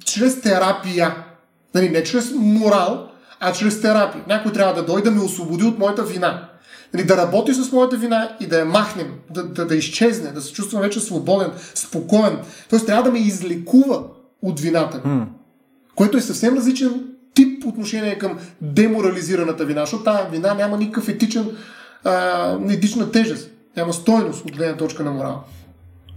чрез 0.04 0.40
терапия. 0.40 1.16
Нали, 1.74 1.88
не 1.88 2.04
чрез 2.04 2.32
морал, 2.34 3.08
а 3.40 3.52
чрез 3.52 3.80
терапия. 3.80 4.24
Някой 4.28 4.52
трябва 4.52 4.74
да 4.74 4.86
дойде 4.86 5.10
да 5.10 5.16
ме 5.16 5.22
освободи 5.22 5.64
от 5.64 5.78
моята 5.78 6.02
вина. 6.02 6.48
Нали, 6.94 7.04
да 7.04 7.16
работи 7.16 7.54
с 7.54 7.72
моята 7.72 7.96
вина 7.96 8.36
и 8.40 8.46
да 8.46 8.58
я 8.58 8.64
махнем, 8.64 9.12
да, 9.30 9.44
да, 9.44 9.66
да 9.66 9.76
изчезне, 9.76 10.32
да 10.32 10.40
се 10.40 10.52
чувствам 10.52 10.82
вече 10.82 11.00
свободен, 11.00 11.50
спокоен. 11.74 12.38
Тоест 12.70 12.86
трябва 12.86 13.02
да 13.02 13.12
ме 13.12 13.18
излекува 13.18 14.02
от 14.42 14.60
вината. 14.60 15.02
Mm. 15.06 15.24
Което 15.94 16.16
е 16.16 16.20
съвсем 16.20 16.56
различен 16.56 17.04
тип 17.58 17.68
отношение 17.68 18.18
към 18.18 18.38
деморализираната 18.60 19.64
вина, 19.64 19.80
защото 19.80 20.04
тази 20.04 20.30
вина 20.30 20.54
няма 20.54 20.76
никакъв 20.76 21.08
етичен, 21.08 21.56
а, 22.04 22.58
етична 22.70 23.10
тежест. 23.10 23.50
Няма 23.76 23.92
стойност 23.92 24.44
от 24.44 24.56
гледна 24.56 24.76
точка 24.76 25.04
на 25.04 25.10
морал. 25.10 25.44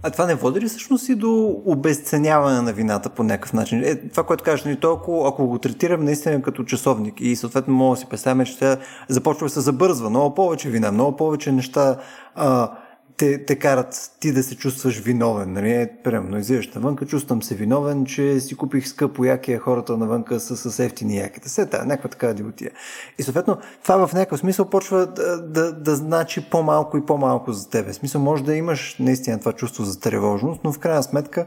А 0.04 0.10
това 0.10 0.26
не 0.26 0.34
води 0.34 0.60
ли 0.60 0.68
всъщност 0.68 1.08
и 1.08 1.14
до 1.14 1.62
обесценяване 1.66 2.60
на 2.60 2.72
вината 2.72 3.08
по 3.08 3.22
някакъв 3.22 3.52
начин? 3.52 3.84
Е, 3.84 4.08
това, 4.08 4.22
което 4.22 4.44
кажеш, 4.44 4.64
нали, 4.64 4.76
то, 4.76 4.92
ако, 5.26 5.46
го 5.46 5.58
третирам 5.58 6.04
наистина 6.04 6.42
като 6.42 6.64
часовник 6.64 7.14
и 7.20 7.36
съответно 7.36 7.74
мога 7.74 7.96
да 7.96 8.00
си 8.00 8.06
представим, 8.10 8.46
че 8.46 8.58
тя 8.58 8.76
започва 9.08 9.46
да 9.46 9.50
се 9.50 9.60
забързва, 9.60 10.10
много 10.10 10.34
повече 10.34 10.70
вина, 10.70 10.92
много 10.92 11.16
повече 11.16 11.52
неща 11.52 11.96
а, 12.34 12.70
те, 13.16 13.44
те 13.44 13.58
карат 13.58 14.10
ти 14.20 14.32
да 14.32 14.42
се 14.42 14.56
чувстваш 14.56 14.98
виновен. 14.98 15.52
Нали? 15.52 15.72
Е, 15.72 15.90
примерно, 16.04 16.38
излизаш 16.38 16.74
навънка, 16.74 17.06
чувствам 17.06 17.42
се 17.42 17.54
виновен, 17.54 18.06
че 18.06 18.40
си 18.40 18.56
купих 18.56 18.88
скъпо 18.88 19.24
яки, 19.24 19.52
а 19.52 19.58
хората 19.58 19.96
навънка 19.96 20.40
са 20.40 20.56
с 20.56 20.78
ефтини 20.78 21.16
яките. 21.16 21.48
Се 21.48 21.66
тая, 21.66 21.84
някаква 21.84 22.10
така 22.10 22.32
дивотия. 22.32 22.70
И 23.18 23.22
съответно, 23.22 23.58
това 23.82 24.06
в 24.06 24.12
някакъв 24.12 24.40
смисъл 24.40 24.70
почва 24.70 25.06
да, 25.06 25.42
да, 25.42 25.72
да 25.72 25.96
значи 25.96 26.50
по-малко 26.50 26.96
и 26.96 27.06
по-малко 27.06 27.52
за 27.52 27.70
тебе. 27.70 27.92
В 27.92 27.96
смисъл, 27.96 28.20
може 28.20 28.44
да 28.44 28.54
имаш 28.54 28.96
наистина 28.98 29.38
това 29.38 29.52
чувство 29.52 29.84
за 29.84 30.00
тревожност, 30.00 30.60
но 30.64 30.72
в 30.72 30.78
крайна 30.78 31.02
сметка, 31.02 31.46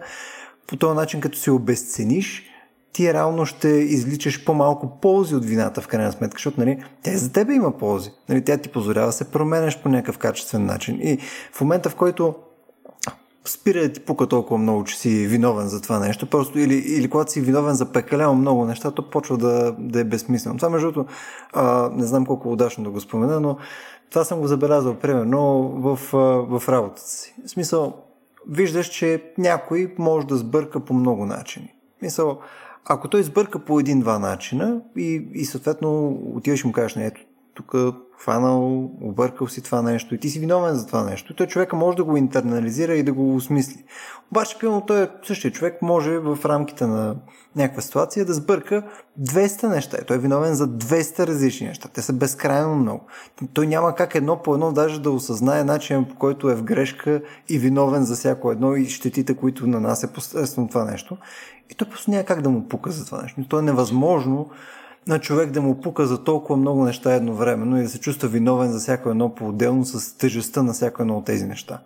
по 0.68 0.78
този 0.78 0.95
начин, 0.95 1.22
като 1.22 1.38
се 1.38 1.51
обесцениш, 1.51 2.55
ти 2.96 3.14
реално 3.14 3.46
ще 3.46 3.68
изличаш 3.68 4.46
по-малко 4.46 5.00
ползи 5.02 5.36
от 5.36 5.46
вината 5.46 5.82
в 5.82 5.88
крайна 5.88 6.12
сметка, 6.12 6.36
защото 6.36 6.60
нали, 6.60 6.84
тя 7.04 7.18
за 7.18 7.32
тебе 7.32 7.54
има 7.54 7.78
ползи. 7.78 8.12
Нали, 8.30 8.43
тя 8.43 8.58
ти 8.58 8.70
позволява 8.70 9.06
да 9.06 9.12
се 9.12 9.32
променяш 9.32 9.82
по 9.82 9.89
някакъв 9.89 10.18
качествен 10.18 10.66
начин. 10.66 11.00
И 11.02 11.18
в 11.54 11.62
момента, 11.62 11.89
в 11.89 11.96
който 11.96 12.36
спира 13.46 13.82
да 13.82 13.93
ти 13.93 14.00
пука 14.00 14.28
толкова 14.28 14.58
много, 14.58 14.84
че 14.84 14.98
си 14.98 15.28
виновен 15.28 15.68
за 15.68 15.82
това 15.82 16.00
нещо, 16.00 16.30
просто 16.30 16.60
или, 16.60 16.74
или 16.76 17.10
когато 17.10 17.32
си 17.32 17.41
виновен 17.41 17.76
за 17.76 17.91
пекалено 17.91 18.36
много 18.36 18.66
неща, 18.66 18.91
то 18.91 19.10
почва 19.10 19.38
да, 19.38 19.76
да 19.80 20.00
е 20.00 20.04
безсмислено. 20.04 20.58
Това, 20.58 20.70
между 20.70 20.91
другото, 20.91 21.14
не 21.91 22.04
знам 22.04 22.26
колко 22.26 22.52
удачно 22.52 22.84
да 22.84 22.89
го 22.89 23.02
спомена, 23.02 23.39
но 23.39 23.58
това 24.10 24.24
съм 24.24 24.39
го 24.39 24.48
забелязал, 24.48 24.96
примерно, 24.96 25.70
в, 25.70 26.00
в 26.60 26.70
работата 26.70 27.10
си. 27.10 27.36
В 27.46 27.50
смисъл, 27.50 27.93
виждаш, 28.50 28.88
че 28.88 29.24
някой 29.38 29.96
може 29.98 30.28
да 30.28 30.36
сбърка 30.36 30.80
по 30.80 30.93
много 30.93 31.26
начини. 31.26 31.74
Мисъл, 32.02 32.39
ако 32.86 33.07
той 33.07 33.23
сбърка 33.23 33.59
по 33.59 33.79
един-два 33.79 34.19
начина 34.19 34.81
и, 34.97 35.27
и 35.33 35.45
съответно 35.45 36.07
отиваш 36.36 36.63
и 36.63 36.67
му 36.67 36.73
кажеш, 36.73 36.95
не, 36.95 37.05
ето, 37.05 37.21
тук 37.53 37.75
хванал, 38.19 38.91
объркал 39.01 39.47
си 39.47 39.61
това 39.61 39.81
нещо 39.81 40.15
и 40.15 40.17
ти 40.17 40.29
си 40.29 40.39
виновен 40.39 40.75
за 40.75 40.88
това 40.88 41.03
нещо. 41.03 41.33
И 41.33 41.36
той 41.36 41.47
човека 41.47 41.75
може 41.75 41.97
да 41.97 42.03
го 42.03 42.17
интернализира 42.17 42.95
и 42.95 43.03
да 43.03 43.13
го 43.13 43.36
осмисли. 43.36 43.83
Обаче, 44.31 44.59
пилно, 44.59 44.81
той 44.81 45.07
същия 45.23 45.51
човек 45.51 45.81
може 45.81 46.17
в 46.19 46.38
рамките 46.45 46.88
на 46.88 47.15
някаква 47.55 47.81
ситуация 47.81 48.25
да 48.25 48.33
сбърка 48.33 48.83
200 49.21 49.67
неща. 49.67 49.97
И 50.01 50.05
той 50.05 50.17
е 50.17 50.19
виновен 50.19 50.55
за 50.55 50.67
200 50.67 51.27
различни 51.27 51.67
неща. 51.67 51.89
Те 51.93 52.01
са 52.01 52.13
безкрайно 52.13 52.75
много. 52.75 53.05
Той 53.53 53.67
няма 53.67 53.95
как 53.95 54.15
едно 54.15 54.41
по 54.41 54.53
едно 54.53 54.71
даже 54.71 55.01
да 55.01 55.11
осъзнае 55.11 55.63
начинът 55.63 56.09
по 56.09 56.15
който 56.15 56.49
е 56.49 56.55
в 56.55 56.63
грешка 56.63 57.21
и 57.49 57.57
виновен 57.59 58.03
за 58.03 58.15
всяко 58.15 58.51
едно 58.51 58.75
и 58.75 58.86
щетите, 58.89 59.36
които 59.36 59.67
нанася 59.67 60.07
посредством 60.07 60.67
това 60.67 60.86
нещо. 60.86 61.17
И 61.70 61.76
той 61.76 61.89
просто 61.89 62.11
няма 62.11 62.24
как 62.24 62.41
да 62.41 62.49
му 62.49 62.68
пука 62.68 62.91
за 62.91 63.05
това 63.05 63.22
нещо. 63.22 63.45
То 63.49 63.59
е 63.59 63.61
невъзможно 63.61 64.49
на 65.07 65.20
човек 65.20 65.51
да 65.51 65.61
му 65.61 65.82
пука 65.82 66.07
за 66.07 66.24
толкова 66.24 66.57
много 66.57 66.84
неща 66.84 67.13
едновременно 67.13 67.80
и 67.80 67.84
да 67.84 67.89
се 67.89 67.99
чувства 67.99 68.30
виновен 68.30 68.72
за 68.72 68.80
всяко 68.80 69.09
едно 69.09 69.36
по-отделно 69.36 69.86
с 69.86 70.18
тежестта 70.18 70.63
на 70.63 70.74
всяко 70.74 71.01
едно 71.01 71.18
от 71.18 71.26
тези 71.26 71.45
неща. 71.45 71.80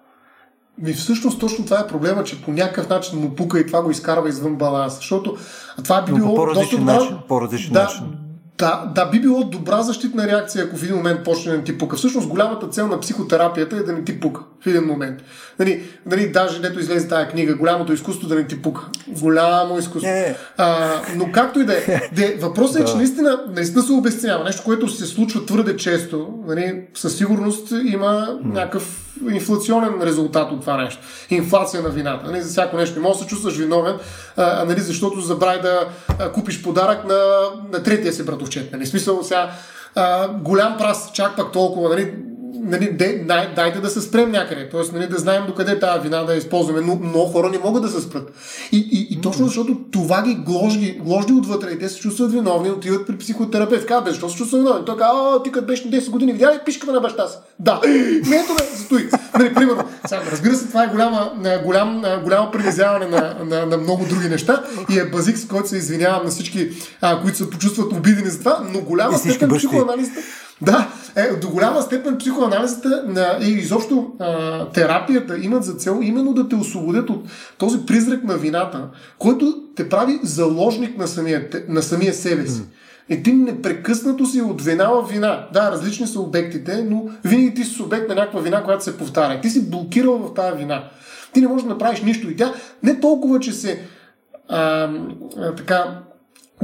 И 0.85 0.93
всъщност 0.93 1.39
точно 1.39 1.65
това 1.65 1.79
е 1.79 1.87
проблема, 1.87 2.23
че 2.23 2.41
по 2.41 2.51
някакъв 2.51 2.89
начин 2.89 3.19
му 3.19 3.35
пука 3.35 3.59
и 3.59 3.67
това 3.67 3.81
го 3.81 3.91
изкарва 3.91 4.29
извън 4.29 4.55
баланс. 4.55 4.95
Защото 4.95 5.37
това 5.83 6.01
би 6.01 6.13
било. 6.13 6.29
по 6.29 6.35
по-различен 6.35 6.85
доста 6.85 6.99
начин. 6.99 7.17
По-различен 7.27 7.73
да, 7.73 7.83
начин. 7.83 8.05
Да, 8.57 8.91
да, 8.95 9.05
би 9.05 9.21
било 9.21 9.43
добра 9.43 9.81
защитна 9.81 10.27
реакция, 10.27 10.65
ако 10.65 10.77
в 10.77 10.83
един 10.83 10.95
момент 10.95 11.23
почне 11.23 11.51
да 11.51 11.57
не 11.57 11.63
ти 11.63 11.77
пука. 11.77 11.95
Всъщност 11.95 12.27
голямата 12.27 12.67
цел 12.67 12.87
на 12.87 12.99
психотерапията 12.99 13.75
е 13.75 13.83
да 13.83 13.93
не 13.93 14.03
ти 14.03 14.19
пука 14.19 14.41
в 14.63 14.67
един 14.67 14.83
момент. 14.83 15.23
Нали, 15.59 15.83
нали, 16.05 16.31
даже 16.31 16.61
дето 16.61 16.79
излезе 16.79 17.07
тази 17.07 17.27
книга, 17.27 17.55
голямото 17.55 17.93
изкуство 17.93 18.27
да 18.27 18.35
не 18.35 18.47
ти 18.47 18.61
пука. 18.61 18.81
Голямо 19.07 19.79
изкуство. 19.79 20.11
А, 20.57 20.89
но 21.15 21.31
както 21.31 21.59
и 21.59 21.65
да 21.65 21.73
е. 21.73 22.37
Въпросът 22.39 22.81
е, 22.81 22.85
че 22.85 22.95
наистина, 22.95 23.39
наистина 23.55 23.83
се 23.83 23.91
обесценява. 23.91 24.43
Нещо, 24.43 24.63
което 24.65 24.87
се 24.87 25.05
случва 25.05 25.45
твърде 25.45 25.77
често. 25.77 26.29
Нали, 26.47 26.81
със 26.93 27.17
сигурност 27.17 27.73
има 27.85 28.39
някакъв 28.43 29.05
инфлационен 29.31 30.01
резултат 30.01 30.51
от 30.51 30.61
това 30.61 30.77
нещо. 30.77 31.01
Инфлация 31.29 31.83
на 31.83 31.89
вината. 31.89 32.31
Нали, 32.31 32.41
за 32.41 32.49
всяко 32.49 32.77
нещо. 32.77 32.95
Не 32.95 33.01
можеш 33.01 33.17
да 33.17 33.23
се 33.23 33.29
чувстваш 33.29 33.57
виновен, 33.57 33.95
а, 34.37 34.65
нали, 34.65 34.79
защото 34.79 35.21
забрави 35.21 35.61
да 35.61 35.87
а, 36.19 36.31
купиш 36.31 36.61
подарък 36.63 37.07
на, 37.07 37.19
на 37.71 37.83
третия 37.83 38.13
си 38.13 38.25
братовчет. 38.25 38.71
Нали. 38.71 38.85
Смисъл 38.85 39.23
сега 39.23 39.51
а, 39.95 40.27
голям 40.27 40.77
прас, 40.77 41.11
чак 41.13 41.35
пак 41.35 41.51
толкова, 41.51 41.89
нали, 41.89 42.13
нали, 42.69 42.91
де, 42.93 43.23
дай, 43.27 43.53
дайте 43.55 43.79
да 43.79 43.89
се 43.89 44.01
спрем 44.01 44.31
някъде. 44.31 44.69
Тоест, 44.69 44.93
нали, 44.93 45.07
да 45.07 45.17
знаем 45.17 45.43
докъде 45.47 45.79
тази 45.79 45.99
вина 45.99 46.23
да 46.23 46.35
използваме. 46.35 46.81
Но 46.81 46.95
много 46.95 47.31
хора 47.31 47.49
не 47.49 47.59
могат 47.59 47.83
да 47.83 47.89
се 47.89 48.01
спрат. 48.01 48.31
И, 48.71 48.77
и, 48.77 49.13
и 49.13 49.21
точно 49.21 49.45
защото 49.45 49.77
това 49.91 50.23
ги 50.23 50.35
гложди, 50.35 51.01
гложди 51.03 51.33
отвътре 51.33 51.71
и 51.71 51.79
те 51.79 51.89
се 51.89 51.99
чувстват 51.99 52.31
виновни, 52.31 52.71
отиват 52.71 53.07
при 53.07 53.17
психотерапевт. 53.17 53.85
Казва, 53.85 54.03
бе, 54.03 54.09
защо 54.09 54.29
се 54.29 54.37
чувства 54.37 54.57
виновен? 54.57 54.85
Той 54.85 54.97
казва, 54.97 55.35
а, 55.39 55.43
ти 55.43 55.51
като 55.51 55.67
беше 55.67 55.91
10 55.91 56.09
години, 56.09 56.33
видя 56.33 56.53
ли 56.53 56.59
пишката 56.65 56.93
на 56.93 56.99
баща 56.99 57.27
си? 57.27 57.37
Да. 57.59 57.81
Не, 58.27 58.35
ето 58.35 58.55
бе, 58.57 58.63
застои. 58.75 59.09
Нали, 59.39 59.53
примерно. 59.53 59.83
Сега, 60.07 60.21
разбира 60.31 60.55
се, 60.55 60.67
това 60.67 60.83
е 60.83 60.87
голяма, 60.87 61.31
голям, 61.65 62.03
голямо 62.23 62.51
принизяване 62.51 63.05
на, 63.05 63.35
на, 63.45 63.65
на, 63.65 63.77
много 63.77 64.05
други 64.05 64.29
неща 64.29 64.63
и 64.89 64.99
е 64.99 65.05
базик, 65.05 65.37
с 65.37 65.47
който 65.47 65.69
се 65.69 65.77
извинявам 65.77 66.25
на 66.25 66.31
всички, 66.31 66.69
а, 67.01 67.21
които 67.21 67.37
се 67.37 67.49
почувстват 67.49 67.93
обидени 67.93 68.29
за 68.29 68.39
това, 68.39 68.59
но 68.73 68.81
голяма 68.81 69.17
степен 69.17 69.49
психоанализата 69.49 70.19
да, 70.61 70.87
е, 71.15 71.27
до 71.27 71.49
голяма 71.49 71.81
степен 71.81 72.17
психоанализата 72.17 72.58
на, 73.07 73.37
и 73.41 73.49
изобщо 73.49 74.11
а, 74.19 74.65
терапията 74.65 75.37
имат 75.37 75.63
за 75.63 75.73
цел 75.73 75.99
именно 76.01 76.33
да 76.33 76.49
те 76.49 76.55
освободят 76.55 77.09
от 77.09 77.25
този 77.57 77.85
призрак 77.85 78.23
на 78.23 78.37
вината, 78.37 78.87
който 79.19 79.63
те 79.75 79.89
прави 79.89 80.19
заложник 80.23 80.97
на 80.97 81.07
самия, 81.07 81.49
на 81.67 81.81
самия 81.81 82.13
себе 82.13 82.47
си. 82.47 82.61
И 83.09 83.23
ти 83.23 83.33
непрекъснато 83.33 84.25
си 84.25 84.41
от 84.41 84.61
вина 84.61 84.89
в 84.89 85.07
вина. 85.11 85.47
Да, 85.53 85.71
различни 85.71 86.07
са 86.07 86.19
обектите, 86.19 86.83
но 86.89 87.09
винаги 87.25 87.53
ти 87.53 87.63
си 87.63 87.81
обект 87.81 88.09
на 88.09 88.15
някаква 88.15 88.41
вина, 88.41 88.63
която 88.63 88.83
се 88.83 88.97
повтаря. 88.97 89.41
Ти 89.41 89.49
си 89.49 89.69
блокирал 89.69 90.17
в 90.17 90.33
тази 90.33 90.57
вина. 90.57 90.83
Ти 91.33 91.41
не 91.41 91.47
можеш 91.47 91.63
да 91.63 91.69
направиш 91.69 92.01
нищо. 92.01 92.29
И 92.29 92.35
тя 92.35 92.53
не 92.83 92.99
толкова, 92.99 93.39
че 93.39 93.51
се 93.51 93.81
а, 94.49 94.89
а, 95.37 95.55
така 95.55 95.99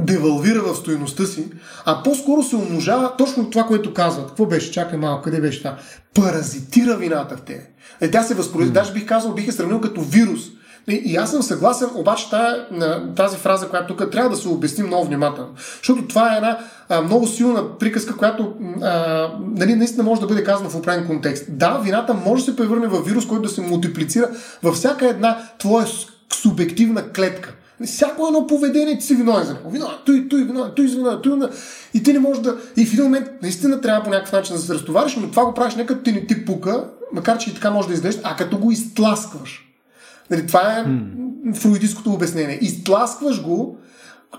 девалвира 0.00 0.62
в 0.62 0.76
стоеността 0.76 1.26
си, 1.26 1.48
а 1.84 2.02
по-скоро 2.02 2.42
се 2.42 2.56
умножава 2.56 3.16
точно 3.18 3.50
това, 3.50 3.64
което 3.64 3.94
казват. 3.94 4.26
Какво 4.26 4.46
беше? 4.46 4.72
Чакай 4.72 4.98
малко, 4.98 5.22
къде 5.22 5.40
беше 5.40 5.58
това? 5.58 5.76
Паразитира 6.14 6.96
вината 6.96 7.36
в 7.36 7.40
тебе. 7.40 7.66
Е, 8.00 8.10
тя 8.10 8.22
се 8.22 8.34
възпроизвежда, 8.34 8.80
mm. 8.80 8.82
даже 8.82 8.92
бих 8.92 9.06
казал, 9.06 9.34
бих 9.34 9.48
е 9.48 9.52
сравнил 9.52 9.80
като 9.80 10.00
вирус. 10.00 10.40
И, 10.88 10.94
и 10.94 11.16
аз 11.16 11.30
съм 11.30 11.42
съгласен, 11.42 11.88
обаче 11.94 12.30
тази, 12.30 12.60
тази 13.16 13.36
фраза, 13.36 13.68
която 13.68 13.96
тук 13.96 14.10
трябва 14.10 14.30
да 14.30 14.36
се 14.36 14.48
обясни 14.48 14.84
много 14.84 15.04
внимателно. 15.04 15.50
Защото 15.76 16.08
това 16.08 16.32
е 16.32 16.36
една 16.36 16.58
а, 16.88 17.02
много 17.02 17.26
силна 17.26 17.78
приказка, 17.78 18.16
която 18.16 18.54
а, 18.82 19.30
нали, 19.56 19.74
наистина 19.74 20.04
може 20.04 20.20
да 20.20 20.26
бъде 20.26 20.44
казана 20.44 20.70
в 20.70 20.76
определен 20.76 21.06
контекст. 21.06 21.44
Да, 21.48 21.80
вината 21.84 22.14
може 22.14 22.44
да 22.44 22.50
се 22.50 22.56
превърне 22.56 22.86
в 22.86 23.02
вирус, 23.02 23.26
който 23.26 23.42
да 23.42 23.48
се 23.48 23.60
мултиплицира 23.60 24.28
във 24.62 24.74
всяка 24.74 25.08
една 25.08 25.38
твоя 25.58 25.86
субективна 26.32 27.12
клетка. 27.12 27.54
Всяко 27.84 28.26
едно 28.26 28.46
поведение 28.46 28.98
ти 28.98 29.04
си 29.04 29.14
виновен 29.14 29.44
за 29.44 29.54
него. 29.54 29.70
Виновен, 29.70 29.96
той, 30.06 30.28
той, 30.30 30.44
виновен, 30.44 30.72
той, 30.76 30.86
виновен, 30.86 31.18
той, 31.22 31.32
виновен. 31.32 31.56
И 31.94 32.02
ти 32.02 32.12
не 32.12 32.18
можеш 32.18 32.42
да... 32.42 32.56
И 32.76 32.86
в 32.86 32.92
един 32.92 33.04
момент 33.04 33.28
наистина 33.42 33.80
трябва 33.80 34.04
по 34.04 34.10
някакъв 34.10 34.32
начин 34.32 34.56
да 34.56 34.62
се 34.62 34.74
разтовариш, 34.74 35.16
но 35.16 35.30
това 35.30 35.44
го 35.44 35.54
правиш 35.54 35.74
не 35.74 35.86
като 35.86 36.02
ти 36.02 36.12
не 36.12 36.26
ти 36.26 36.44
пука, 36.44 36.84
макар 37.12 37.38
че 37.38 37.50
и 37.50 37.54
така 37.54 37.70
може 37.70 37.88
да 37.88 37.94
изглежда, 37.94 38.20
а 38.24 38.36
като 38.36 38.58
го 38.58 38.70
изтласкваш. 38.70 39.62
Нали, 40.30 40.46
това 40.46 40.78
е 40.78 40.84
mm. 40.84 41.54
фруидистското 41.54 42.12
обяснение. 42.12 42.58
Изтласкваш 42.62 43.42
го, 43.42 43.78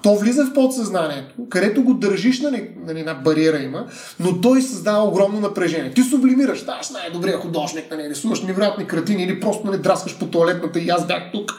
то 0.03 0.15
влиза 0.15 0.45
в 0.45 0.53
подсъзнанието, 0.53 1.35
където 1.49 1.83
го 1.83 1.93
държиш, 1.93 2.41
нали, 2.41 2.69
нали, 2.85 2.99
една 2.99 3.13
бариера 3.13 3.59
има, 3.59 3.85
но 4.19 4.41
той 4.41 4.61
създава 4.61 5.03
огромно 5.03 5.39
напрежение. 5.39 5.93
Ти 5.93 6.03
сублимираш, 6.03 6.65
да, 6.65 6.77
аз 6.81 6.91
най-добрия 6.91 7.37
художник, 7.37 7.85
нали, 7.91 8.09
рисуваш 8.09 8.41
невероятни 8.41 8.87
картини 8.87 9.23
или 9.23 9.39
просто 9.39 9.67
нали, 9.67 9.77
драскаш 9.77 10.17
по 10.17 10.25
туалетната 10.25 10.79
и 10.79 10.89
аз 10.89 11.07
бях 11.07 11.23
тук 11.33 11.51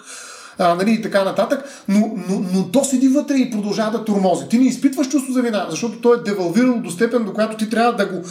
а, 0.59 0.75
нали, 0.75 0.93
и 0.93 1.03
така 1.03 1.25
нататък, 1.25 1.65
но, 1.89 2.13
но, 2.29 2.45
но 2.55 2.71
то 2.71 2.85
седи 2.85 3.09
вътре 3.09 3.35
и 3.35 3.51
продължава 3.51 3.99
да 3.99 4.05
турмози. 4.05 4.49
Ти 4.49 4.59
не 4.59 4.67
изпитваш 4.67 5.09
чувство 5.09 5.33
за 5.33 5.43
вина, 5.43 5.67
защото 5.71 6.01
то 6.01 6.15
е 6.15 6.23
девалвирано 6.23 6.83
до 6.83 6.91
степен, 6.91 7.25
до 7.25 7.33
която 7.33 7.57
ти 7.57 7.71
трябва 7.71 7.93
да 7.93 8.07
го 8.07 8.23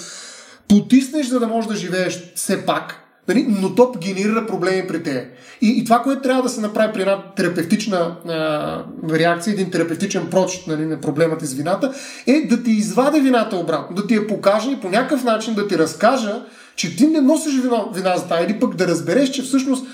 потиснеш, 0.67 1.27
за 1.27 1.39
да 1.39 1.47
можеш 1.47 1.67
да 1.67 1.75
живееш 1.75 2.31
все 2.35 2.65
пак. 2.65 2.95
Нали? 3.27 3.45
Но 3.61 3.75
то 3.75 3.93
генерира 3.97 4.45
проблеми 4.45 4.87
при 4.87 5.03
те. 5.03 5.29
И, 5.61 5.69
и 5.69 5.85
това, 5.85 5.99
което 5.99 6.21
трябва 6.21 6.43
да 6.43 6.49
се 6.49 6.61
направи 6.61 6.93
при 6.93 7.01
една 7.01 7.23
терапевтична 7.35 8.15
а, 8.27 8.83
реакция, 9.17 9.51
един 9.51 9.71
терапевтичен 9.71 10.27
прочит 10.31 10.67
нали, 10.67 10.85
на 10.85 11.01
проблемата 11.01 11.45
с 11.45 11.53
вината, 11.53 11.93
е 12.27 12.47
да 12.49 12.63
ти 12.63 12.71
извади 12.71 13.19
вината 13.19 13.55
обратно, 13.55 13.95
да 13.95 14.07
ти 14.07 14.13
я 14.13 14.27
покаже 14.27 14.71
и 14.71 14.81
по 14.81 14.89
някакъв 14.89 15.23
начин 15.23 15.53
да 15.53 15.67
ти 15.67 15.77
разкажа, 15.77 16.41
че 16.75 16.95
ти 16.95 17.07
не 17.07 17.21
носиш 17.21 17.53
вина, 17.53 17.83
вина 17.93 18.17
за 18.17 18.27
тази, 18.27 18.45
или 18.45 18.59
пък 18.59 18.75
да 18.75 18.87
разбереш, 18.87 19.29
че 19.29 19.41
всъщност 19.41 19.85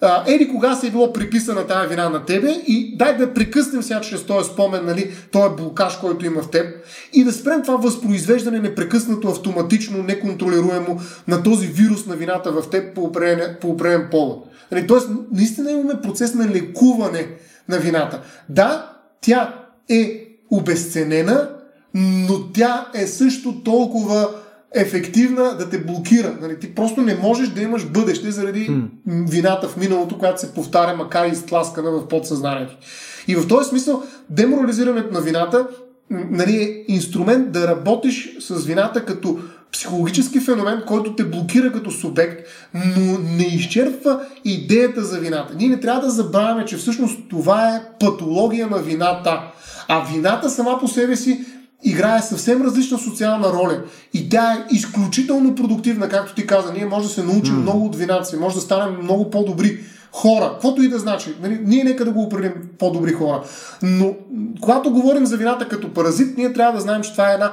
а, 0.00 0.24
еди 0.26 0.48
кога 0.48 0.74
се 0.74 0.86
е 0.86 0.90
било 0.90 1.12
приписана 1.12 1.66
тази 1.66 1.88
вина 1.88 2.08
на 2.08 2.24
тебе 2.24 2.48
и 2.66 2.96
дай 2.96 3.16
да 3.16 3.34
прекъснем 3.34 3.82
сега 3.82 4.00
чрез 4.00 4.22
този 4.22 4.48
спомен, 4.48 4.86
нали, 4.86 5.14
този 5.32 5.56
блокаж, 5.56 5.96
който 5.96 6.26
има 6.26 6.42
в 6.42 6.50
теб 6.50 6.66
и 7.12 7.24
да 7.24 7.32
спрем 7.32 7.62
това 7.62 7.76
възпроизвеждане 7.76 8.58
непрекъснато, 8.60 9.28
автоматично, 9.28 10.02
неконтролируемо 10.02 11.00
на 11.28 11.42
този 11.42 11.66
вирус 11.66 12.06
на 12.06 12.16
вината 12.16 12.52
в 12.52 12.70
теб 12.70 12.94
по 12.94 13.00
определен, 13.00 13.56
по 13.60 13.68
определен 13.68 14.08
повод. 14.10 14.48
Нали, 14.72 14.86
тоест, 14.86 15.08
наистина 15.32 15.72
имаме 15.72 16.00
процес 16.02 16.34
на 16.34 16.48
лекуване 16.48 17.28
на 17.68 17.78
вината. 17.78 18.20
Да, 18.48 18.92
тя 19.20 19.54
е 19.90 20.24
обесценена, 20.50 21.50
но 21.94 22.52
тя 22.52 22.86
е 22.94 23.06
също 23.06 23.62
толкова 23.62 24.28
ефективна 24.74 25.56
да 25.58 25.70
те 25.70 25.78
блокира. 25.78 26.36
Нали, 26.40 26.58
ти 26.58 26.74
просто 26.74 27.00
не 27.00 27.14
можеш 27.14 27.48
да 27.48 27.62
имаш 27.62 27.86
бъдеще 27.86 28.30
заради 28.30 28.70
hmm. 28.70 29.30
вината 29.30 29.68
в 29.68 29.76
миналото, 29.76 30.18
която 30.18 30.40
се 30.40 30.54
повтаря, 30.54 30.96
макар 30.96 31.26
и 31.26 31.32
изтласкана 31.32 31.90
в 31.90 32.08
подсъзнанието. 32.08 32.76
И 33.28 33.36
в 33.36 33.48
този 33.48 33.68
смисъл, 33.68 34.02
деморализирането 34.30 35.14
на 35.14 35.20
вината 35.20 35.66
нали, 36.10 36.56
е 36.56 36.92
инструмент 36.92 37.52
да 37.52 37.68
работиш 37.68 38.36
с 38.40 38.64
вината 38.64 39.04
като 39.04 39.38
психологически 39.72 40.40
феномен, 40.40 40.82
който 40.86 41.14
те 41.14 41.24
блокира 41.24 41.72
като 41.72 41.90
субект, 41.90 42.48
но 42.74 43.18
не 43.18 43.44
изчерпва 43.44 44.20
идеята 44.44 45.04
за 45.04 45.18
вината. 45.18 45.54
Ние 45.58 45.68
не 45.68 45.80
трябва 45.80 46.00
да 46.00 46.10
забравяме, 46.10 46.64
че 46.64 46.76
всъщност 46.76 47.18
това 47.30 47.68
е 47.68 47.82
патология 48.00 48.66
на 48.66 48.78
вината. 48.78 49.40
А 49.88 50.04
вината 50.12 50.50
сама 50.50 50.78
по 50.80 50.88
себе 50.88 51.16
си 51.16 51.44
играе 51.84 52.22
съвсем 52.22 52.62
различна 52.62 52.98
социална 52.98 53.52
роля 53.52 53.82
и 54.14 54.28
тя 54.28 54.52
е 54.52 54.74
изключително 54.74 55.54
продуктивна, 55.54 56.08
както 56.08 56.34
ти 56.34 56.46
каза. 56.46 56.72
Ние 56.72 56.86
може 56.86 57.08
да 57.08 57.14
се 57.14 57.24
научим 57.24 57.54
mm. 57.54 57.62
много 57.62 57.86
от 57.86 57.96
вината 57.96 58.24
си, 58.24 58.36
може 58.36 58.54
да 58.54 58.60
станем 58.60 59.02
много 59.02 59.30
по-добри 59.30 59.78
хора, 60.12 60.50
каквото 60.52 60.82
и 60.82 60.88
да 60.88 60.98
значи. 60.98 61.34
Нали, 61.42 61.60
ние 61.64 61.84
нека 61.84 62.04
да 62.04 62.10
го 62.10 62.22
определим 62.22 62.54
по-добри 62.78 63.12
хора. 63.12 63.42
Но 63.82 64.14
когато 64.60 64.92
говорим 64.92 65.26
за 65.26 65.36
вината 65.36 65.68
като 65.68 65.94
паразит, 65.94 66.38
ние 66.38 66.52
трябва 66.52 66.72
да 66.72 66.80
знаем, 66.80 67.02
че 67.02 67.12
това 67.12 67.30
е 67.30 67.34
една 67.34 67.52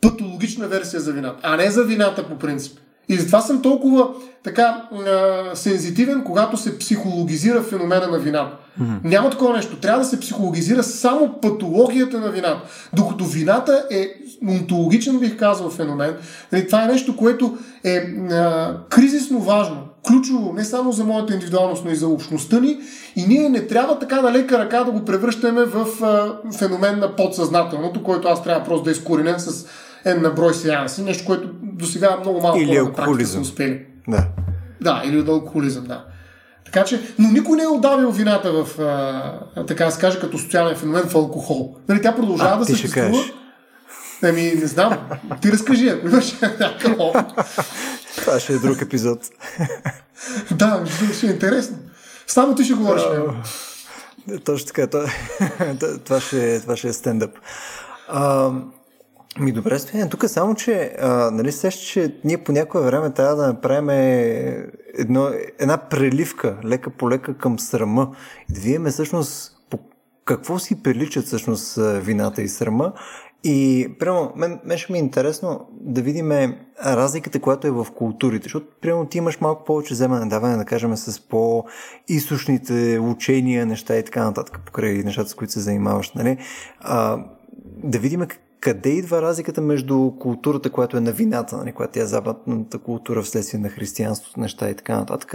патологична 0.00 0.68
версия 0.68 1.00
за 1.00 1.12
вината, 1.12 1.38
а 1.42 1.56
не 1.56 1.70
за 1.70 1.84
вината 1.84 2.28
по 2.28 2.38
принцип. 2.38 2.78
И 3.08 3.16
затова 3.16 3.40
съм 3.40 3.62
толкова 3.62 4.08
така 4.44 4.88
а, 4.92 5.56
сензитивен, 5.56 6.24
когато 6.24 6.56
се 6.56 6.78
психологизира 6.78 7.62
феномена 7.62 8.08
на 8.08 8.18
вината. 8.18 8.56
Mm-hmm. 8.80 9.04
Няма 9.04 9.30
такова 9.30 9.56
нещо. 9.56 9.80
Трябва 9.80 9.98
да 9.98 10.04
се 10.04 10.20
психологизира 10.20 10.82
само 10.82 11.40
патологията 11.42 12.20
на 12.20 12.30
вината. 12.30 12.60
Докато 12.92 13.24
вината 13.24 13.84
е 13.90 14.08
онтологичен, 14.48 15.18
бих 15.18 15.38
казал, 15.38 15.70
феномен. 15.70 16.16
Нали, 16.52 16.66
това 16.66 16.84
е 16.84 16.86
нещо, 16.86 17.16
което 17.16 17.58
е 17.84 17.96
а, 17.96 18.74
кризисно 18.88 19.40
важно, 19.40 19.76
ключово 20.06 20.52
не 20.52 20.64
само 20.64 20.92
за 20.92 21.04
моята 21.04 21.34
индивидуалност, 21.34 21.84
но 21.84 21.90
и 21.90 21.96
за 21.96 22.08
общността 22.08 22.60
ни. 22.60 22.78
И 23.16 23.26
ние 23.26 23.48
не 23.48 23.66
трябва 23.66 23.98
така 23.98 24.22
на 24.22 24.32
лека 24.32 24.58
ръка 24.58 24.84
да 24.84 24.90
го 24.90 25.04
превръщаме 25.04 25.64
в 25.64 26.04
а, 26.04 26.32
феномен 26.58 26.98
на 26.98 27.16
подсъзнателното, 27.16 28.02
който 28.02 28.28
аз 28.28 28.44
трябва 28.44 28.64
просто 28.64 28.84
да 28.84 28.90
изкореня 28.90 29.40
с 29.40 29.66
е 30.04 30.14
на 30.14 30.30
брой 30.30 30.54
сеанси, 30.54 31.02
нещо, 31.02 31.24
което 31.26 31.48
до 31.62 31.86
сега 31.86 32.16
много 32.20 32.40
малко 32.40 32.60
или 32.60 32.76
алкохолизъм. 32.76 33.44
са 33.44 33.50
успели. 33.50 33.86
Да. 34.08 34.26
Да, 34.80 35.02
или 35.04 35.18
от 35.18 35.28
алкохолизъм, 35.28 35.84
да. 35.84 36.04
Така 36.64 36.84
че, 36.84 37.00
но 37.18 37.28
никой 37.28 37.56
не 37.56 37.62
е 37.62 37.68
отдавил 37.68 38.10
вината 38.10 38.52
в, 38.52 38.80
а, 38.80 39.64
така 39.66 39.84
да 39.84 39.90
се 39.90 40.00
каже, 40.00 40.20
като 40.20 40.38
социален 40.38 40.76
феномен 40.76 41.08
в 41.08 41.14
алкохол. 41.14 41.76
Нали, 41.88 42.02
тя 42.02 42.16
продължава 42.16 42.54
а, 42.54 42.58
да 42.58 42.64
съществува. 42.64 43.24
Ами, 44.22 44.42
не 44.42 44.66
знам. 44.66 44.98
Ти 45.40 45.52
разкажи, 45.52 45.88
ако 45.88 46.08
имаш 46.08 46.40
някакъв 46.40 47.14
Това 48.16 48.40
ще 48.40 48.52
е 48.52 48.58
друг 48.58 48.82
епизод. 48.82 49.18
да, 50.50 50.84
ще 51.16 51.26
е 51.26 51.30
интересно. 51.30 51.76
Само 52.26 52.54
ти 52.54 52.64
ще 52.64 52.74
говориш. 52.74 53.02
Точно 54.44 54.66
така. 54.66 54.86
Това 56.04 56.20
ще, 56.20 56.60
това 56.60 56.76
ще 56.76 56.88
е 56.88 56.92
стендъп. 56.92 57.30
Ми 59.40 59.52
добре, 59.52 59.78
Стоян, 59.78 60.08
тук 60.08 60.24
само, 60.26 60.54
че 60.54 60.96
а, 61.00 61.30
нали 61.30 61.52
сеща, 61.52 61.82
че 61.86 62.16
ние 62.24 62.38
по 62.38 62.52
някое 62.52 62.82
време 62.82 63.10
трябва 63.10 63.36
да 63.36 63.46
направим 63.46 63.88
едно, 64.98 65.30
една 65.58 65.76
преливка, 65.76 66.58
лека 66.64 66.90
по 66.90 67.10
лека 67.10 67.38
към 67.38 67.58
срама. 67.58 68.16
И 68.50 68.52
да 68.52 68.60
видим 68.60 68.84
всъщност 68.84 69.52
по 69.70 69.78
какво 70.24 70.58
си 70.58 70.82
приличат 70.82 71.24
всъщност 71.24 71.78
вината 71.80 72.42
и 72.42 72.48
срама. 72.48 72.92
И, 73.44 73.88
прямо, 73.98 74.32
мен, 74.36 74.60
мен 74.64 74.78
ще 74.78 74.92
ми 74.92 74.98
е 74.98 75.02
интересно 75.02 75.68
да 75.80 76.02
видим 76.02 76.32
разликата, 76.86 77.40
която 77.40 77.66
е 77.66 77.70
в 77.70 77.86
културите, 77.94 78.42
защото, 78.42 78.66
примерно, 78.80 79.06
ти 79.06 79.18
имаш 79.18 79.40
малко 79.40 79.64
повече 79.64 79.94
вземане, 79.94 80.26
даване, 80.26 80.56
да 80.56 80.64
кажем, 80.64 80.96
с 80.96 81.20
по-източните 81.20 82.98
учения, 82.98 83.66
неща 83.66 83.96
и 83.96 84.04
така 84.04 84.24
нататък, 84.24 84.60
покрай 84.66 84.92
нещата, 84.92 85.30
с 85.30 85.34
които 85.34 85.52
се 85.52 85.60
занимаваш, 85.60 86.12
нали? 86.12 86.38
А, 86.80 87.24
да 87.84 87.98
видим 87.98 88.22
къде 88.64 88.90
идва 88.90 89.22
разликата 89.22 89.60
между 89.60 90.12
културата, 90.20 90.70
която 90.70 90.96
е 90.96 91.00
на 91.00 91.12
вината, 91.12 91.56
нали, 91.56 91.72
която 91.72 91.98
е 91.98 92.04
западната 92.04 92.78
култура 92.78 93.22
вследствие 93.22 93.60
на 93.60 93.68
християнството, 93.68 94.40
неща 94.40 94.70
и 94.70 94.74
така 94.74 94.96
нататък, 94.96 95.34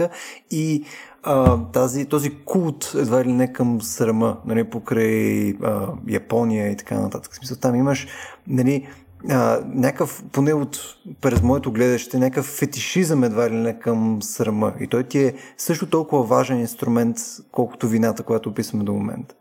и 0.50 0.84
а, 1.22 1.58
тази, 1.72 2.04
този 2.04 2.36
култ 2.44 2.92
едва 2.98 3.24
ли 3.24 3.32
не 3.32 3.52
към 3.52 3.82
срама, 3.82 4.38
нали, 4.46 4.64
покрай 4.64 5.50
а, 5.62 5.88
Япония 6.08 6.70
и 6.70 6.76
така 6.76 7.00
нататък. 7.00 7.32
В 7.32 7.36
смисъл, 7.36 7.56
там 7.56 7.74
имаш 7.74 8.06
нали, 8.48 8.88
а, 9.28 9.60
някакъв, 9.74 10.24
поне 10.32 10.52
от 10.52 10.80
през 11.20 11.42
моето 11.42 11.72
гледаще, 11.72 12.18
някакъв 12.18 12.46
фетишизъм 12.46 13.24
едва 13.24 13.50
ли 13.50 13.54
не 13.54 13.78
към 13.78 14.22
срама. 14.22 14.72
И 14.80 14.86
той 14.86 15.04
ти 15.04 15.18
е 15.18 15.34
също 15.56 15.86
толкова 15.86 16.22
важен 16.22 16.60
инструмент, 16.60 17.16
колкото 17.52 17.88
вината, 17.88 18.22
която 18.22 18.48
описваме 18.48 18.84
до 18.84 18.92
момента. 18.92 19.34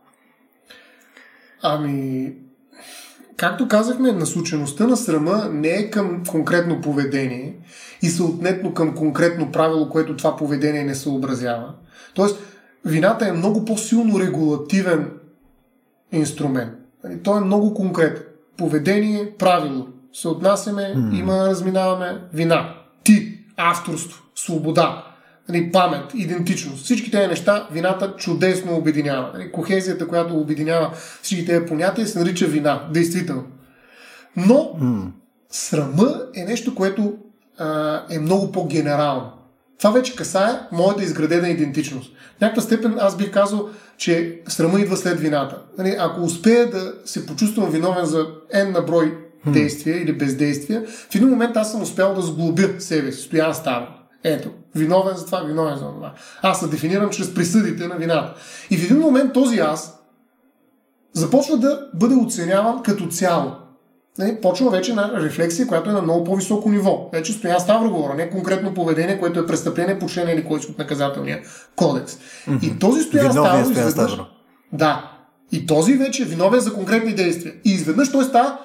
Ами, 1.62 2.34
Както 3.40 3.68
казахме, 3.68 4.12
насочеността 4.12 4.88
на 4.88 4.98
срама 4.98 5.50
не 5.52 5.70
е 5.70 5.90
към 5.90 6.24
конкретно 6.30 6.82
поведение 6.82 7.56
и 8.02 8.10
съответно 8.10 8.74
към 8.74 8.96
конкретно 8.96 9.52
правило, 9.52 9.90
което 9.90 10.18
това 10.18 10.38
поведение 10.38 10.84
не 10.84 10.96
съобразява. 10.96 11.74
Тоест, 12.14 12.40
вината 12.86 13.28
е 13.28 13.32
много 13.32 13.66
по-силно 13.66 14.20
регулативен 14.20 15.12
инструмент. 16.12 16.72
Нали, 17.04 17.20
той 17.24 17.38
е 17.38 17.46
много 17.46 17.74
конкретен. 17.74 18.24
Поведение, 18.58 19.32
правило. 19.38 19.88
Се 20.14 20.28
отнасяме, 20.28 20.82
mm. 20.82 21.20
има, 21.20 21.48
разминаваме, 21.48 22.22
вина. 22.34 22.76
Ти, 23.04 23.40
авторство, 23.58 24.24
свобода 24.36 25.09
нали, 25.50 25.72
памет, 25.72 26.04
идентичност. 26.14 26.84
Всички 26.84 27.12
тези 27.12 27.28
неща 27.28 27.68
вината 27.72 28.14
чудесно 28.18 28.76
обединява. 28.76 29.32
Нали, 29.34 29.52
кохезията, 29.52 30.08
която 30.08 30.38
обединява 30.38 30.92
всички 31.22 31.46
тези 31.46 31.66
понятия, 31.66 32.08
се 32.08 32.20
нарича 32.20 32.46
вина. 32.46 32.88
Действително. 32.94 33.44
Но 34.36 34.54
mm. 34.54 35.08
срама 35.50 36.22
е 36.36 36.44
нещо, 36.44 36.76
което 36.76 37.14
а, 37.58 38.02
е 38.10 38.20
много 38.20 38.52
по-генерално. 38.52 39.32
това 39.78 39.92
вече 39.92 40.16
касае 40.16 40.60
моята 40.72 41.04
изградена 41.04 41.50
идентичност. 41.50 42.14
В 42.38 42.42
някаква 42.42 42.62
степен 42.62 42.96
аз 43.00 43.18
бих 43.18 43.32
казал, 43.32 43.70
че 43.98 44.42
срама 44.48 44.80
идва 44.80 44.98
след 44.98 45.20
вината. 45.20 45.58
Нали, 45.78 45.96
ако 46.00 46.22
успея 46.22 46.70
да 46.70 46.94
се 47.06 47.26
почувствам 47.26 47.72
виновен 47.72 48.06
за 48.06 48.28
N 48.56 48.72
на 48.72 48.82
брой 48.82 49.18
действия 49.48 50.04
или 50.04 50.14
бездействия, 50.14 50.84
в 51.10 51.16
един 51.16 51.30
момент 51.30 51.58
аз 51.58 51.72
съм 51.72 51.82
успял 51.82 52.14
да 52.14 52.22
сглобя 52.22 52.70
себе 52.80 53.12
си. 53.12 53.22
Стоян 53.22 53.56
става. 53.56 53.99
Ето, 54.24 54.50
виновен 54.76 55.16
за 55.16 55.26
това, 55.26 55.40
виновен 55.40 55.76
за 55.76 55.86
това. 55.86 56.14
Аз 56.42 56.60
се 56.60 56.68
дефинирам 56.68 57.10
чрез 57.10 57.34
присъдите 57.34 57.88
на 57.88 57.96
вината. 57.96 58.34
И 58.70 58.78
в 58.78 58.84
един 58.84 59.00
момент 59.00 59.34
този 59.34 59.60
аз 59.60 60.00
започва 61.14 61.58
да 61.58 61.88
бъде 61.94 62.16
оценяван 62.16 62.84
като 62.84 63.08
цяло. 63.08 63.52
Не, 64.18 64.42
почва 64.42 64.70
вече 64.70 64.94
на 64.94 65.12
рефлексия, 65.22 65.68
която 65.68 65.90
е 65.90 65.94
на 65.94 66.02
много 66.02 66.24
по-високо 66.24 66.70
ниво. 66.70 67.10
Вече 67.14 67.34
стоя 67.34 67.60
Ставро 67.60 67.90
говоря, 67.90 68.16
не 68.16 68.30
конкретно 68.30 68.74
поведение, 68.74 69.20
което 69.20 69.40
е 69.40 69.46
престъпление 69.46 70.00
по 70.00 70.08
член 70.08 70.30
или 70.30 70.46
кой 70.46 70.60
от 70.60 70.78
наказателния 70.78 71.42
кодекс. 71.76 72.18
Mm-hmm. 72.18 72.64
И 72.64 72.80
този 72.80 73.02
стоя 73.02 73.32
Ставро 73.32 73.72
изведнъж... 73.72 74.18
Да. 74.74 75.12
И 75.52 75.66
този 75.66 75.94
вече 75.94 76.24
е 76.24 76.26
виновен 76.26 76.60
за 76.60 76.74
конкретни 76.74 77.14
действия. 77.14 77.54
И 77.66 77.72
изведнъж 77.72 78.12
той 78.12 78.24
става 78.24 78.58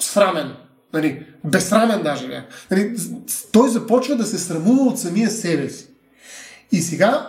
срамен. 0.00 0.52
Нали, 0.92 1.26
безсрамен 1.44 2.02
даже. 2.02 2.28
Не. 2.28 2.46
Нали, 2.70 2.96
той 3.52 3.68
започва 3.68 4.16
да 4.16 4.24
се 4.24 4.38
срамува 4.38 4.82
от 4.82 4.98
самия 4.98 5.30
себе 5.30 5.68
си. 5.68 5.86
И 6.72 6.80
сега, 6.80 7.28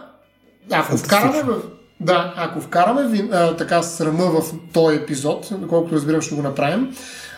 ако 0.72 0.98
вкараме 0.98 1.44
в, 1.44 1.62
да, 2.00 2.34
ако 2.38 2.62
вкараме 2.62 3.30
а, 3.32 3.56
така 3.56 3.84
срама 3.84 4.26
в 4.26 4.54
този 4.74 4.98
епизод, 4.98 5.50
колкото 5.70 5.96
разбирам 5.96 6.22
ще 6.22 6.36
го 6.36 6.42
направим, 6.42 6.96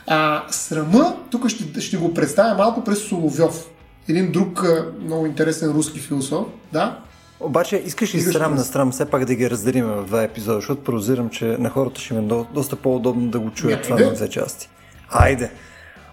а, 0.08 0.44
срама, 0.50 1.16
тук 1.32 1.48
ще, 1.50 1.82
ще 1.82 1.98
го 1.98 2.14
представя 2.14 2.56
малко 2.56 2.84
през 2.84 3.00
Соловьов. 3.00 3.70
Един 4.08 4.32
друг 4.32 4.64
а, 4.64 4.86
много 5.04 5.26
интересен 5.26 5.72
руски 5.72 6.00
философ, 6.00 6.46
да, 6.74 7.00
обаче 7.40 7.82
искаш 7.86 8.16
ли 8.16 8.22
срам 8.22 8.56
на 8.56 8.64
срам 8.64 8.92
все 8.92 9.06
пак 9.06 9.26
да 9.26 9.36
ги 9.36 9.50
разделим 9.50 9.86
в 9.86 10.04
два 10.06 10.24
епизода, 10.24 10.56
защото 10.56 10.84
прозирам, 10.84 11.30
че 11.30 11.46
на 11.46 11.70
хората 11.70 12.02
ще 12.02 12.14
ми 12.14 12.20
е 12.20 12.28
до, 12.28 12.46
доста 12.54 12.76
по-удобно 12.76 13.28
да 13.28 13.40
го 13.40 13.52
чуят 13.52 13.84
това 13.84 14.00
на 14.00 14.14
две 14.14 14.30
части. 14.30 14.70
Айде! 15.10 15.52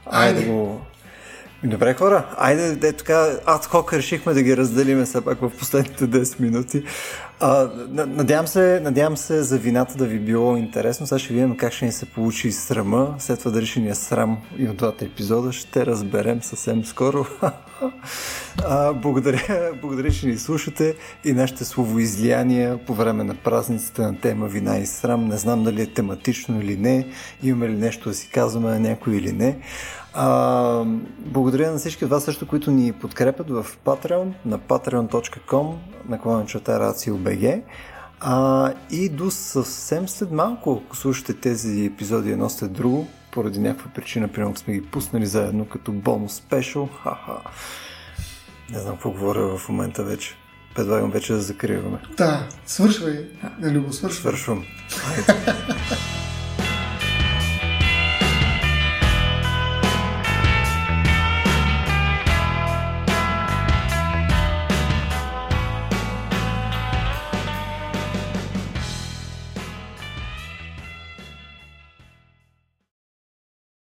Айде, 0.06 0.38
Айде 0.38 0.50
го... 0.50 0.80
Добре 1.64 1.94
хора, 1.94 2.24
айде 2.38 2.76
де 2.76 2.92
така 2.92 3.30
адхок 3.46 3.92
решихме 3.92 4.34
да 4.34 4.42
ги 4.42 4.56
разделиме 4.56 5.04
все 5.04 5.24
пак 5.24 5.40
в 5.40 5.50
последните 5.58 6.04
10 6.04 6.40
минути. 6.40 6.84
А, 7.40 7.70
надявам, 8.06 8.46
се, 8.46 8.80
надявам 8.82 9.16
се 9.16 9.42
за 9.42 9.58
вината 9.58 9.94
да 9.94 10.06
ви 10.06 10.18
било 10.18 10.56
интересно. 10.56 11.06
Сега 11.06 11.18
ще 11.18 11.34
видим 11.34 11.56
как 11.56 11.72
ще 11.72 11.84
ни 11.84 11.92
се 11.92 12.06
получи 12.06 12.52
срама. 12.52 13.14
След 13.18 13.38
това 13.38 13.50
дали 13.50 13.66
ще 13.66 13.80
ни 13.80 13.88
е 13.88 13.94
срам 13.94 14.38
и 14.58 14.68
от 14.68 14.76
двата 14.76 15.04
епизода. 15.04 15.52
Ще 15.52 15.86
разберем 15.86 16.42
съвсем 16.42 16.84
скоро. 16.84 17.26
а, 18.64 18.92
благодаря, 18.92 19.72
благодаря, 19.80 20.10
че 20.10 20.26
ни 20.26 20.36
слушате 20.38 20.94
и 21.24 21.32
нашите 21.32 21.64
словоизлияния 21.64 22.78
по 22.86 22.94
време 22.94 23.24
на 23.24 23.34
празниците 23.34 24.02
на 24.02 24.20
тема 24.20 24.46
вина 24.46 24.78
и 24.78 24.86
срам. 24.86 25.28
Не 25.28 25.36
знам 25.36 25.64
дали 25.64 25.82
е 25.82 25.86
тематично 25.86 26.60
или 26.60 26.76
не. 26.76 27.06
Имаме 27.42 27.68
ли 27.68 27.76
нещо 27.76 28.08
да 28.08 28.14
си 28.14 28.28
казваме 28.28 28.70
на 28.70 28.80
някой 28.80 29.16
или 29.16 29.32
не. 29.32 29.58
А, 30.14 30.84
благодаря 31.18 31.72
на 31.72 31.78
всички 31.78 32.04
от 32.04 32.10
вас 32.10 32.24
също, 32.24 32.48
които 32.48 32.70
ни 32.70 32.92
подкрепят 32.92 33.50
в 33.50 33.66
Patreon, 33.84 34.32
на 34.46 34.58
patreon.com, 34.58 35.74
наклонен 36.08 36.46
чата 36.46 36.78
RACIO.BG. 37.32 37.62
А, 38.20 38.72
и 38.90 39.08
до 39.08 39.30
съвсем 39.30 40.08
след 40.08 40.30
малко, 40.30 40.82
ако 40.84 40.96
слушате 40.96 41.34
тези 41.34 41.84
епизоди 41.84 42.32
едно 42.32 42.50
след 42.50 42.72
друго, 42.72 43.08
поради 43.32 43.58
някаква 43.58 43.90
причина, 43.90 44.28
примерно 44.28 44.56
сме 44.56 44.74
ги 44.74 44.86
пуснали 44.86 45.26
заедно 45.26 45.64
като 45.64 45.92
бонус 45.92 46.34
спешъл. 46.34 46.88
Ха-ха. 47.02 47.50
Не 48.70 48.78
знам 48.78 48.94
какво 48.94 49.10
говоря 49.10 49.58
в 49.58 49.68
момента 49.68 50.04
вече. 50.04 50.36
Предлагам 50.74 51.10
вече 51.10 51.32
да 51.32 51.40
закриваме. 51.40 51.98
Да, 52.16 52.48
свършвай, 52.66 53.28
Любо, 53.62 53.92
свършвай. 53.92 54.20
Свършвам. 54.20 54.64